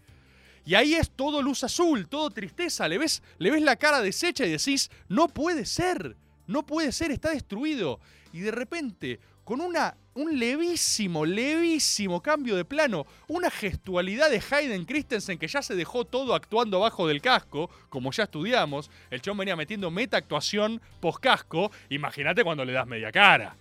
Y 0.68 0.74
ahí 0.74 0.94
es 0.94 1.10
todo 1.10 1.40
luz 1.40 1.64
azul, 1.64 2.08
todo 2.08 2.28
tristeza. 2.30 2.86
Le 2.88 2.98
ves, 2.98 3.22
le 3.38 3.50
ves 3.50 3.62
la 3.62 3.76
cara 3.76 4.02
deshecha 4.02 4.44
y 4.44 4.50
decís, 4.50 4.90
no 5.08 5.28
puede 5.28 5.64
ser, 5.64 6.14
no 6.46 6.66
puede 6.66 6.92
ser, 6.92 7.10
está 7.10 7.30
destruido. 7.30 8.00
Y 8.34 8.40
de 8.40 8.50
repente, 8.50 9.18
con 9.48 9.62
una, 9.62 9.96
un 10.12 10.38
levísimo, 10.38 11.24
levísimo 11.24 12.20
cambio 12.20 12.54
de 12.54 12.66
plano, 12.66 13.06
una 13.28 13.50
gestualidad 13.50 14.28
de 14.28 14.42
Hayden 14.50 14.84
Christensen 14.84 15.38
que 15.38 15.48
ya 15.48 15.62
se 15.62 15.74
dejó 15.74 16.04
todo 16.04 16.34
actuando 16.34 16.76
abajo 16.76 17.08
del 17.08 17.22
casco, 17.22 17.70
como 17.88 18.12
ya 18.12 18.24
estudiamos, 18.24 18.90
el 19.10 19.22
chon 19.22 19.38
venía 19.38 19.56
metiendo 19.56 19.90
meta 19.90 20.18
actuación 20.18 20.82
post 21.00 21.20
casco, 21.20 21.72
imagínate 21.88 22.44
cuando 22.44 22.62
le 22.62 22.74
das 22.74 22.86
media 22.86 23.10
cara. 23.10 23.56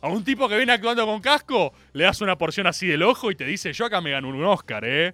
A 0.00 0.06
un 0.06 0.22
tipo 0.22 0.48
que 0.48 0.56
viene 0.56 0.70
actuando 0.70 1.04
con 1.06 1.20
casco, 1.20 1.72
le 1.92 2.04
das 2.04 2.20
una 2.20 2.38
porción 2.38 2.68
así 2.68 2.86
del 2.86 3.02
ojo 3.02 3.32
y 3.32 3.34
te 3.34 3.44
dice, 3.44 3.72
yo 3.72 3.86
acá 3.86 4.00
me 4.00 4.12
gano 4.12 4.28
un 4.28 4.44
Oscar, 4.44 4.84
¿eh? 4.84 5.12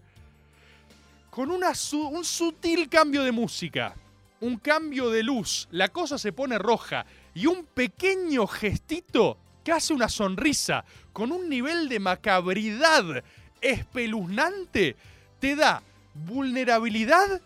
Con 1.31 1.51
un 1.51 2.23
sutil 2.23 2.87
cambio 2.91 3.23
de 3.23 3.33
música, 3.33 3.95
un 4.43 4.59
cambio 4.59 5.09
de 5.09 5.23
luz, 5.23 5.69
la 5.71 5.89
cosa 5.89 6.19
se 6.19 6.35
pone 6.35 6.59
roja 6.59 7.07
y 7.33 7.47
un 7.47 7.65
pequeño 7.65 8.47
gestito 8.47 9.39
que 9.65 9.73
hace 9.73 9.93
una 9.93 10.09
sonrisa 10.09 10.85
con 11.13 11.33
un 11.33 11.49
nivel 11.49 11.89
de 11.89 12.01
macabridad 12.01 13.23
espeluznante 13.61 14.97
te 15.39 15.57
da 15.57 15.83
vulnerabilidad 16.15 17.41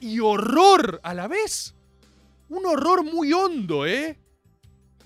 y 0.00 0.20
horror 0.20 1.00
a 1.02 1.14
la 1.14 1.28
vez. 1.28 1.74
Un 2.48 2.66
horror 2.66 3.04
muy 3.04 3.32
hondo, 3.32 3.86
¿eh? 3.86 4.18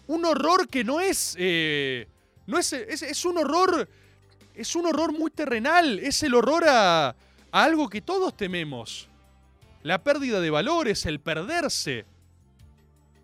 Un 0.06 0.24
horror 0.24 0.68
que 0.68 0.84
no 0.84 1.00
es... 1.00 1.34
eh, 1.38 2.06
no 2.46 2.58
es, 2.58 2.72
es, 2.72 3.02
es 3.02 3.24
un 3.24 3.38
horror... 3.38 3.88
Es 4.54 4.76
un 4.76 4.84
horror 4.84 5.12
muy 5.18 5.30
terrenal. 5.30 5.98
Es 5.98 6.22
el 6.22 6.34
horror 6.34 6.64
a, 6.68 7.08
a 7.08 7.14
algo 7.50 7.88
que 7.88 8.02
todos 8.02 8.36
tememos. 8.36 9.08
La 9.82 10.02
pérdida 10.04 10.40
de 10.40 10.50
valores, 10.50 11.06
el 11.06 11.20
perderse. 11.20 12.04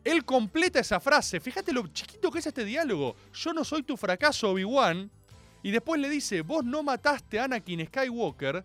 Él 0.09 0.25
completa 0.25 0.81
esa 0.81 1.01
frase. 1.01 1.39
Fíjate 1.39 1.71
lo 1.71 1.87
chiquito 1.89 2.31
que 2.31 2.39
es 2.39 2.47
este 2.47 2.65
diálogo. 2.65 3.15
Yo 3.35 3.53
no 3.53 3.63
soy 3.63 3.83
tu 3.83 3.95
fracaso, 3.95 4.51
Obi-Wan. 4.53 5.11
Y 5.63 5.71
después 5.71 6.01
le 6.01 6.09
dice, 6.09 6.41
vos 6.41 6.65
no 6.65 6.83
mataste 6.83 7.39
a 7.39 7.45
Anakin 7.45 7.87
Skywalker. 7.87 8.65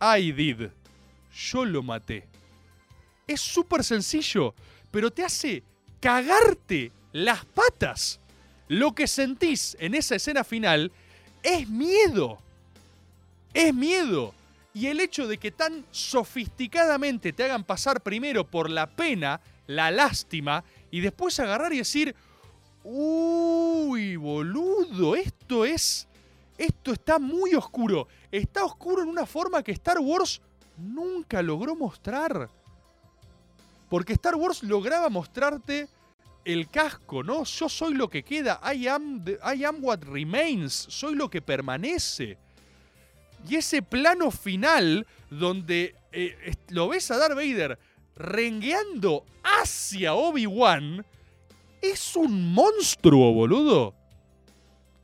I 0.00 0.32
did. 0.32 0.70
Yo 1.32 1.64
lo 1.64 1.84
maté. 1.84 2.26
Es 3.24 3.40
súper 3.40 3.84
sencillo, 3.84 4.52
pero 4.90 5.12
te 5.12 5.24
hace 5.24 5.62
cagarte 6.00 6.90
las 7.12 7.44
patas. 7.44 8.18
Lo 8.66 8.96
que 8.96 9.06
sentís 9.06 9.76
en 9.78 9.94
esa 9.94 10.16
escena 10.16 10.42
final 10.42 10.90
es 11.44 11.68
miedo. 11.68 12.40
Es 13.54 13.72
miedo. 13.72 14.34
Y 14.74 14.88
el 14.88 14.98
hecho 14.98 15.28
de 15.28 15.38
que 15.38 15.52
tan 15.52 15.84
sofisticadamente 15.92 17.32
te 17.32 17.44
hagan 17.44 17.62
pasar 17.62 18.00
primero 18.00 18.44
por 18.44 18.68
la 18.68 18.90
pena, 18.90 19.40
la 19.76 19.90
lástima, 19.90 20.64
y 20.90 21.00
después 21.00 21.38
agarrar 21.40 21.72
y 21.72 21.78
decir, 21.78 22.14
uy, 22.84 24.16
boludo, 24.16 25.16
esto 25.16 25.64
es... 25.64 26.06
Esto 26.58 26.92
está 26.92 27.18
muy 27.18 27.54
oscuro. 27.54 28.06
Está 28.30 28.64
oscuro 28.64 29.02
en 29.02 29.08
una 29.08 29.26
forma 29.26 29.62
que 29.62 29.72
Star 29.72 29.98
Wars 29.98 30.40
nunca 30.76 31.42
logró 31.42 31.74
mostrar. 31.74 32.50
Porque 33.88 34.12
Star 34.12 34.36
Wars 34.36 34.62
lograba 34.62 35.08
mostrarte 35.08 35.88
el 36.44 36.68
casco, 36.68 37.22
¿no? 37.22 37.44
Yo 37.44 37.68
soy 37.68 37.94
lo 37.94 38.08
que 38.08 38.22
queda. 38.22 38.60
I 38.72 38.86
am, 38.86 39.24
what 39.80 40.02
remains. 40.04 40.72
Soy 40.72 41.14
lo 41.14 41.28
que 41.28 41.42
permanece. 41.42 42.38
Y 43.48 43.56
ese 43.56 43.82
plano 43.82 44.30
final 44.30 45.06
donde 45.30 45.96
eh, 46.12 46.54
lo 46.68 46.88
ves 46.88 47.10
a 47.10 47.18
Darth 47.18 47.34
Vader 47.34 47.78
rengueando 48.16 49.24
hacia 49.42 50.14
Obi-Wan 50.14 51.04
es 51.82 52.14
un 52.14 52.54
monstruo, 52.54 53.32
boludo. 53.32 53.94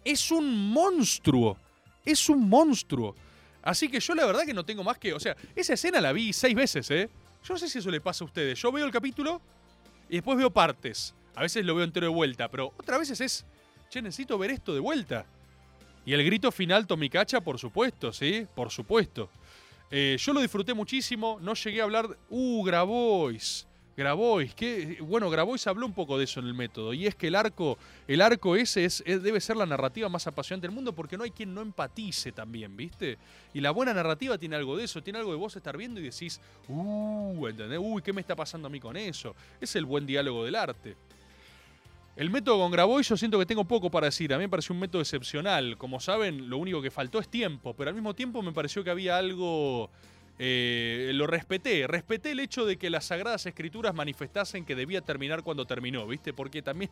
Es 0.04 0.30
un 0.30 0.70
monstruo. 0.72 1.58
Es 2.04 2.28
un 2.28 2.48
monstruo. 2.48 3.14
Así 3.62 3.88
que 3.88 4.00
yo 4.00 4.14
la 4.14 4.24
verdad 4.24 4.44
que 4.44 4.54
no 4.54 4.64
tengo 4.64 4.84
más 4.84 4.96
que... 4.96 5.12
O 5.12 5.20
sea, 5.20 5.36
esa 5.56 5.74
escena 5.74 6.00
la 6.00 6.12
vi 6.12 6.32
seis 6.32 6.54
veces, 6.54 6.90
¿eh? 6.90 7.10
Yo 7.44 7.54
no 7.54 7.58
sé 7.58 7.68
si 7.68 7.78
eso 7.78 7.90
le 7.90 8.00
pasa 8.00 8.24
a 8.24 8.26
ustedes. 8.26 8.60
Yo 8.60 8.70
veo 8.70 8.86
el 8.86 8.92
capítulo 8.92 9.42
y 10.08 10.14
después 10.14 10.38
veo 10.38 10.50
partes. 10.50 11.14
A 11.34 11.42
veces 11.42 11.64
lo 11.64 11.74
veo 11.74 11.84
entero 11.84 12.06
de 12.06 12.14
vuelta, 12.14 12.48
pero 12.48 12.72
otras 12.78 13.00
veces 13.00 13.20
es... 13.20 13.44
Che, 13.90 14.00
necesito 14.00 14.38
ver 14.38 14.50
esto 14.52 14.72
de 14.72 14.80
vuelta. 14.80 15.26
Y 16.06 16.12
el 16.12 16.24
grito 16.24 16.52
final 16.52 16.86
Tomicacha, 16.86 17.40
por 17.40 17.58
supuesto, 17.58 18.12
¿sí? 18.12 18.46
Por 18.54 18.70
supuesto. 18.70 19.30
Eh, 19.90 20.16
yo 20.18 20.32
lo 20.32 20.40
disfruté 20.40 20.74
muchísimo, 20.74 21.38
no 21.40 21.54
llegué 21.54 21.80
a 21.80 21.84
hablar... 21.84 22.18
Uh, 22.28 22.62
Grabois. 22.64 23.66
Grabois, 23.98 24.54
que 24.54 24.98
bueno, 25.00 25.28
Grabois 25.28 25.66
habló 25.66 25.84
un 25.84 25.92
poco 25.92 26.18
de 26.18 26.24
eso 26.24 26.38
en 26.38 26.46
el 26.46 26.54
método, 26.54 26.94
y 26.94 27.08
es 27.08 27.16
que 27.16 27.26
el 27.26 27.34
arco, 27.34 27.76
el 28.06 28.20
arco 28.20 28.54
ese 28.54 28.84
es, 28.84 29.02
debe 29.04 29.40
ser 29.40 29.56
la 29.56 29.66
narrativa 29.66 30.08
más 30.08 30.24
apasionante 30.28 30.68
del 30.68 30.74
mundo 30.74 30.94
porque 30.94 31.16
no 31.16 31.24
hay 31.24 31.32
quien 31.32 31.52
no 31.52 31.62
empatice 31.62 32.30
también, 32.30 32.76
¿viste? 32.76 33.18
Y 33.52 33.60
la 33.60 33.72
buena 33.72 33.92
narrativa 33.92 34.38
tiene 34.38 34.54
algo 34.54 34.76
de 34.76 34.84
eso, 34.84 35.02
tiene 35.02 35.18
algo 35.18 35.32
de 35.32 35.38
vos 35.38 35.56
estar 35.56 35.76
viendo 35.76 35.98
y 35.98 36.04
decís, 36.04 36.40
uh, 36.68 37.48
¿entendés? 37.48 37.80
Uy, 37.82 38.00
¿qué 38.00 38.12
me 38.12 38.20
está 38.20 38.36
pasando 38.36 38.68
a 38.68 38.70
mí 38.70 38.78
con 38.78 38.96
eso? 38.96 39.34
Es 39.60 39.74
el 39.74 39.84
buen 39.84 40.06
diálogo 40.06 40.44
del 40.44 40.54
arte. 40.54 40.94
El 42.18 42.30
método 42.30 42.58
con 42.58 42.72
Grabois 42.72 43.08
yo 43.08 43.16
siento 43.16 43.38
que 43.38 43.46
tengo 43.46 43.64
poco 43.64 43.92
para 43.92 44.06
decir. 44.06 44.34
A 44.34 44.38
mí 44.38 44.42
me 44.42 44.48
pareció 44.48 44.74
un 44.74 44.80
método 44.80 45.00
excepcional. 45.00 45.78
Como 45.78 46.00
saben, 46.00 46.50
lo 46.50 46.58
único 46.58 46.82
que 46.82 46.90
faltó 46.90 47.20
es 47.20 47.28
tiempo, 47.28 47.74
pero 47.74 47.90
al 47.90 47.94
mismo 47.94 48.12
tiempo 48.12 48.42
me 48.42 48.50
pareció 48.50 48.82
que 48.82 48.90
había 48.90 49.16
algo... 49.16 49.88
eh, 50.40 51.12
lo 51.14 51.28
respeté. 51.28 51.86
Respeté 51.86 52.32
el 52.32 52.40
hecho 52.40 52.66
de 52.66 52.76
que 52.76 52.90
las 52.90 53.04
Sagradas 53.04 53.46
Escrituras 53.46 53.94
manifestasen 53.94 54.64
que 54.64 54.74
debía 54.74 55.00
terminar 55.00 55.44
cuando 55.44 55.64
terminó, 55.64 56.08
¿viste? 56.08 56.32
Porque 56.32 56.60
también, 56.60 56.90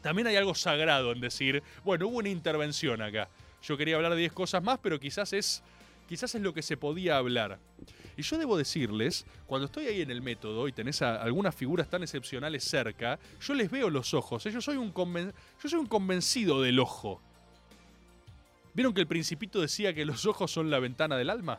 también 0.00 0.26
hay 0.26 0.36
algo 0.36 0.54
sagrado 0.54 1.12
en 1.12 1.20
decir, 1.20 1.62
bueno, 1.84 2.06
hubo 2.06 2.16
una 2.16 2.30
intervención 2.30 3.02
acá. 3.02 3.28
Yo 3.62 3.76
quería 3.76 3.96
hablar 3.96 4.12
de 4.12 4.20
10 4.20 4.32
cosas 4.32 4.62
más, 4.62 4.78
pero 4.82 4.98
quizás 4.98 5.34
es, 5.34 5.62
quizás 6.08 6.34
es 6.34 6.42
lo 6.42 6.54
que 6.54 6.62
se 6.62 6.76
podía 6.76 7.16
hablar. 7.16 7.58
Y 8.16 8.22
yo 8.22 8.38
debo 8.38 8.56
decirles, 8.56 9.26
cuando 9.46 9.66
estoy 9.66 9.86
ahí 9.86 10.00
en 10.00 10.10
el 10.10 10.22
método 10.22 10.68
y 10.68 10.72
tenés 10.72 11.02
a 11.02 11.20
algunas 11.22 11.54
figuras 11.54 11.88
tan 11.88 12.02
excepcionales 12.02 12.64
cerca, 12.64 13.18
yo 13.40 13.54
les 13.54 13.70
veo 13.70 13.90
los 13.90 14.14
ojos. 14.14 14.44
Yo, 14.44 14.60
soy 14.60 14.76
un 14.76 14.92
yo 14.92 15.68
soy 15.68 15.78
un 15.78 15.86
convencido 15.86 16.62
del 16.62 16.78
ojo. 16.78 17.20
¿Vieron 18.74 18.92
que 18.92 19.00
el 19.00 19.06
principito 19.06 19.60
decía 19.60 19.94
que 19.94 20.04
los 20.04 20.26
ojos 20.26 20.50
son 20.50 20.70
la 20.70 20.78
ventana 20.78 21.16
del 21.16 21.30
alma? 21.30 21.58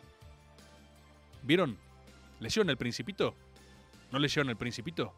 ¿Vieron? 1.43 1.77
¿Leyeron 2.39 2.69
el 2.69 2.77
principito? 2.77 3.33
¿No 4.11 4.19
leyeron 4.19 4.49
el 4.49 4.57
principito? 4.57 5.13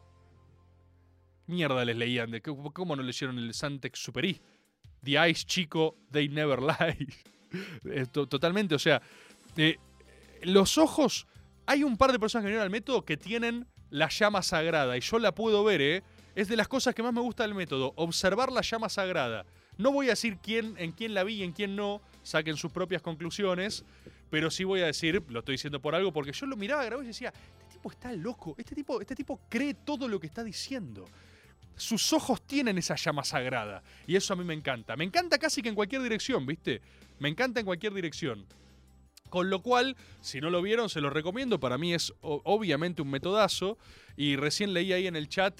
Mierda 1.46 1.84
les 1.84 1.96
leían. 1.96 2.30
De, 2.30 2.40
¿Cómo 2.40 2.72
cómo 2.72 2.96
no 2.96 3.02
leyeron 3.02 3.38
el 3.38 3.52
Santex 3.52 3.98
Superi? 3.98 4.40
The 5.02 5.12
Eyes 5.12 5.46
Chico, 5.46 5.96
They 6.10 6.28
Never 6.28 6.60
Lie. 6.62 7.08
Eh, 7.84 8.06
to- 8.10 8.26
Totalmente, 8.26 8.74
o 8.74 8.78
sea, 8.78 9.00
eh, 9.56 9.76
los 10.42 10.78
ojos, 10.78 11.26
hay 11.66 11.82
un 11.84 11.96
par 11.96 12.12
de 12.12 12.18
personas 12.18 12.42
que 12.44 12.46
vinieron 12.48 12.64
al 12.64 12.70
método 12.70 13.04
que 13.04 13.16
tienen 13.16 13.66
la 13.90 14.08
llama 14.08 14.42
sagrada 14.42 14.96
y 14.96 15.00
yo 15.00 15.18
la 15.18 15.34
puedo 15.34 15.64
ver, 15.64 15.80
¿eh? 15.80 16.02
Es 16.36 16.48
de 16.48 16.56
las 16.56 16.68
cosas 16.68 16.94
que 16.94 17.02
más 17.02 17.12
me 17.12 17.20
gusta 17.20 17.42
del 17.42 17.54
método, 17.54 17.92
observar 17.96 18.52
la 18.52 18.60
llama 18.62 18.88
sagrada. 18.88 19.44
No 19.76 19.90
voy 19.92 20.06
a 20.06 20.10
decir 20.10 20.38
quién, 20.42 20.74
en 20.78 20.92
quién 20.92 21.12
la 21.14 21.24
vi 21.24 21.34
y 21.36 21.42
en 21.42 21.52
quién 21.52 21.74
no, 21.74 22.00
saquen 22.22 22.56
sus 22.56 22.70
propias 22.70 23.02
conclusiones, 23.02 23.84
pero 24.30 24.50
sí 24.50 24.62
voy 24.62 24.80
a 24.82 24.86
decir, 24.86 25.22
lo 25.28 25.40
estoy 25.40 25.54
diciendo 25.54 25.80
por 25.80 25.94
algo, 25.94 26.12
porque 26.12 26.32
yo 26.32 26.46
lo 26.46 26.56
miraba 26.56 26.84
grabado 26.84 27.02
y 27.02 27.08
decía, 27.08 27.32
este 27.60 27.72
tipo 27.72 27.90
está 27.90 28.12
loco, 28.12 28.54
este 28.58 28.74
tipo, 28.76 29.00
este 29.00 29.16
tipo 29.16 29.40
cree 29.48 29.74
todo 29.74 30.06
lo 30.06 30.20
que 30.20 30.28
está 30.28 30.44
diciendo. 30.44 31.04
Sus 31.76 32.12
ojos 32.12 32.42
tienen 32.46 32.76
esa 32.78 32.96
llama 32.96 33.24
sagrada 33.24 33.82
y 34.06 34.16
eso 34.16 34.34
a 34.34 34.36
mí 34.36 34.44
me 34.44 34.54
encanta. 34.54 34.96
Me 34.96 35.04
encanta 35.04 35.38
casi 35.38 35.62
que 35.62 35.70
en 35.70 35.74
cualquier 35.74 36.02
dirección, 36.02 36.44
¿viste? 36.46 36.82
Me 37.18 37.28
encanta 37.28 37.60
en 37.60 37.66
cualquier 37.66 37.94
dirección. 37.94 38.46
Con 39.30 39.48
lo 39.48 39.62
cual, 39.62 39.96
si 40.20 40.40
no 40.40 40.50
lo 40.50 40.60
vieron, 40.60 40.88
se 40.88 41.00
los 41.00 41.12
recomiendo. 41.12 41.60
Para 41.60 41.78
mí 41.78 41.94
es 41.94 42.12
obviamente 42.20 43.00
un 43.00 43.10
metodazo. 43.10 43.78
Y 44.16 44.36
recién 44.36 44.74
leí 44.74 44.92
ahí 44.92 45.06
en 45.06 45.16
el 45.16 45.28
chat 45.28 45.58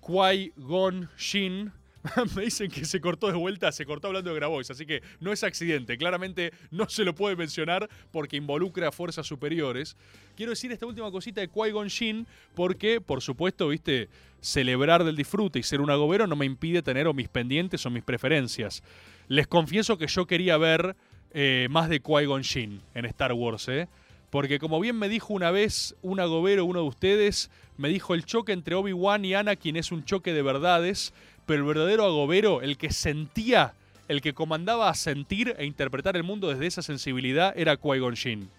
Kwai 0.00 0.52
Gon 0.56 1.10
Shin. 1.16 1.72
Me 2.36 2.44
dicen 2.44 2.70
que 2.70 2.84
se 2.84 3.00
cortó 3.00 3.28
de 3.28 3.34
vuelta, 3.34 3.72
se 3.72 3.84
cortó 3.84 4.08
hablando 4.08 4.30
de 4.30 4.36
Grabois, 4.36 4.70
así 4.70 4.86
que 4.86 5.02
no 5.20 5.32
es 5.32 5.42
accidente. 5.42 5.98
Claramente 5.98 6.52
no 6.70 6.88
se 6.88 7.04
lo 7.04 7.14
puede 7.14 7.36
mencionar 7.36 7.88
porque 8.12 8.36
involucra 8.36 8.88
a 8.88 8.92
fuerzas 8.92 9.26
superiores. 9.26 9.96
Quiero 10.36 10.50
decir 10.50 10.70
esta 10.72 10.86
última 10.86 11.10
cosita 11.10 11.40
de 11.40 11.48
Kwai 11.48 11.72
Gon 11.72 11.88
Shin 11.88 12.26
porque, 12.54 13.00
por 13.00 13.20
supuesto, 13.20 13.68
viste, 13.68 14.08
celebrar 14.40 15.04
del 15.04 15.16
disfrute 15.16 15.58
y 15.58 15.62
ser 15.62 15.80
un 15.80 15.90
agobero 15.90 16.26
no 16.26 16.36
me 16.36 16.46
impide 16.46 16.82
tener 16.82 17.06
o 17.08 17.14
mis 17.14 17.28
pendientes 17.28 17.84
o 17.84 17.90
mis 17.90 18.04
preferencias. 18.04 18.82
Les 19.26 19.46
confieso 19.46 19.98
que 19.98 20.06
yo 20.06 20.26
quería 20.26 20.56
ver 20.56 20.96
eh, 21.32 21.66
más 21.70 21.88
de 21.88 22.00
Qui-Gon 22.00 22.44
Jinn 22.44 22.80
en 22.94 23.04
Star 23.06 23.32
Wars, 23.32 23.68
¿eh? 23.68 23.88
Porque 24.30 24.58
como 24.58 24.78
bien 24.78 24.98
me 24.98 25.08
dijo 25.08 25.32
una 25.32 25.50
vez 25.50 25.96
un 26.02 26.20
agobero, 26.20 26.66
uno 26.66 26.82
de 26.82 26.88
ustedes, 26.88 27.50
me 27.78 27.88
dijo 27.88 28.14
el 28.14 28.26
choque 28.26 28.52
entre 28.52 28.74
Obi-Wan 28.74 29.24
y 29.24 29.34
Anakin 29.34 29.76
es 29.76 29.90
un 29.90 30.04
choque 30.04 30.34
de 30.34 30.42
verdades, 30.42 31.14
pero 31.48 31.62
el 31.62 31.66
verdadero 31.66 32.04
agobero, 32.04 32.60
el 32.60 32.76
que 32.76 32.92
sentía, 32.92 33.72
el 34.06 34.20
que 34.20 34.34
comandaba 34.34 34.90
a 34.90 34.94
sentir 34.94 35.54
e 35.58 35.64
interpretar 35.64 36.14
el 36.14 36.22
mundo 36.22 36.50
desde 36.50 36.66
esa 36.66 36.82
sensibilidad, 36.82 37.54
era 37.56 37.80
Qui-Gon 37.80 38.16
Jinn. 38.16 38.50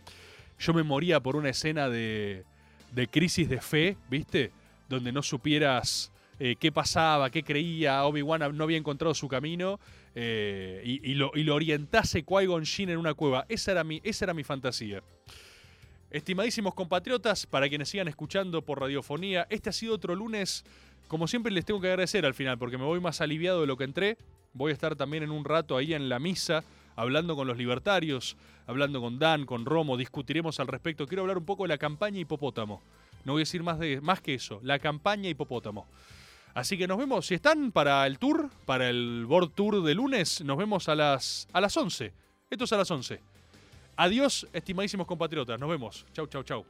Yo 0.57 0.73
me 0.73 0.81
moría 0.81 1.19
por 1.19 1.35
una 1.35 1.49
escena 1.49 1.87
de, 1.87 2.45
de 2.91 3.07
crisis 3.07 3.47
de 3.47 3.61
fe, 3.61 3.95
¿viste? 4.09 4.51
Donde 4.89 5.11
no 5.11 5.21
supieras 5.21 6.11
eh, 6.39 6.55
qué 6.59 6.71
pasaba, 6.71 7.29
qué 7.29 7.43
creía, 7.43 8.03
Obi-Wan 8.05 8.57
no 8.57 8.63
había 8.63 8.77
encontrado 8.77 9.13
su 9.13 9.27
camino 9.27 9.79
eh, 10.15 10.81
y, 10.83 11.13
lo, 11.13 11.31
y 11.35 11.43
lo 11.43 11.53
orientase 11.53 12.25
Qui-Gon 12.25 12.65
Jinn 12.65 12.89
en 12.89 12.97
una 12.97 13.13
cueva. 13.13 13.45
Esa 13.49 13.71
era 13.71 13.83
mi, 13.83 14.01
esa 14.03 14.25
era 14.25 14.33
mi 14.33 14.43
fantasía. 14.43 15.03
Estimadísimos 16.11 16.73
compatriotas, 16.73 17.45
para 17.45 17.69
quienes 17.69 17.89
sigan 17.89 18.07
escuchando 18.07 18.63
por 18.63 18.79
radiofonía, 18.79 19.45
este 19.51 19.69
ha 19.69 19.73
sido 19.73 19.93
otro 19.93 20.15
lunes. 20.15 20.63
Como 21.07 21.27
siempre 21.27 21.51
les 21.51 21.65
tengo 21.65 21.79
que 21.79 21.87
agradecer 21.87 22.25
al 22.25 22.33
final 22.33 22.57
porque 22.57 22.79
me 22.79 22.83
voy 22.83 22.99
más 22.99 23.21
aliviado 23.21 23.61
de 23.61 23.67
lo 23.67 23.77
que 23.77 23.83
entré. 23.83 24.17
Voy 24.53 24.71
a 24.71 24.73
estar 24.73 24.95
también 24.95 25.21
en 25.21 25.29
un 25.29 25.45
rato 25.45 25.77
ahí 25.77 25.93
en 25.93 26.09
la 26.09 26.17
misa 26.17 26.63
hablando 26.95 27.35
con 27.35 27.47
los 27.47 27.57
libertarios, 27.57 28.35
hablando 28.67 28.99
con 28.99 29.19
Dan, 29.19 29.45
con 29.45 29.65
Romo, 29.65 29.95
discutiremos 29.95 30.59
al 30.59 30.67
respecto. 30.67 31.07
Quiero 31.07 31.21
hablar 31.21 31.37
un 31.37 31.45
poco 31.45 31.63
de 31.63 31.69
la 31.69 31.77
campaña 31.77 32.19
hipopótamo. 32.19 32.81
No 33.23 33.33
voy 33.33 33.41
a 33.41 33.43
decir 33.43 33.63
más, 33.63 33.79
de, 33.79 34.01
más 34.01 34.19
que 34.19 34.33
eso, 34.33 34.59
la 34.63 34.79
campaña 34.79 35.29
hipopótamo. 35.29 35.87
Así 36.53 36.77
que 36.77 36.87
nos 36.87 36.97
vemos, 36.97 37.27
si 37.27 37.35
están 37.35 37.71
para 37.71 38.05
el 38.05 38.19
tour, 38.19 38.49
para 38.65 38.89
el 38.89 39.25
board 39.25 39.51
tour 39.51 39.81
de 39.81 39.93
lunes, 39.93 40.41
nos 40.41 40.57
vemos 40.57 40.89
a 40.89 40.95
las, 40.95 41.47
a 41.53 41.61
las 41.61 41.77
11. 41.77 42.11
Esto 42.49 42.63
es 42.65 42.73
a 42.73 42.77
las 42.77 42.91
11. 42.91 43.21
Adiós, 43.99 44.47
estimadísimos 44.53 45.05
compatriotas. 45.05 45.59
Nos 45.59 45.69
vemos. 45.69 46.05
Chau, 46.13 46.25
chau, 46.25 46.41
chau. 46.41 46.65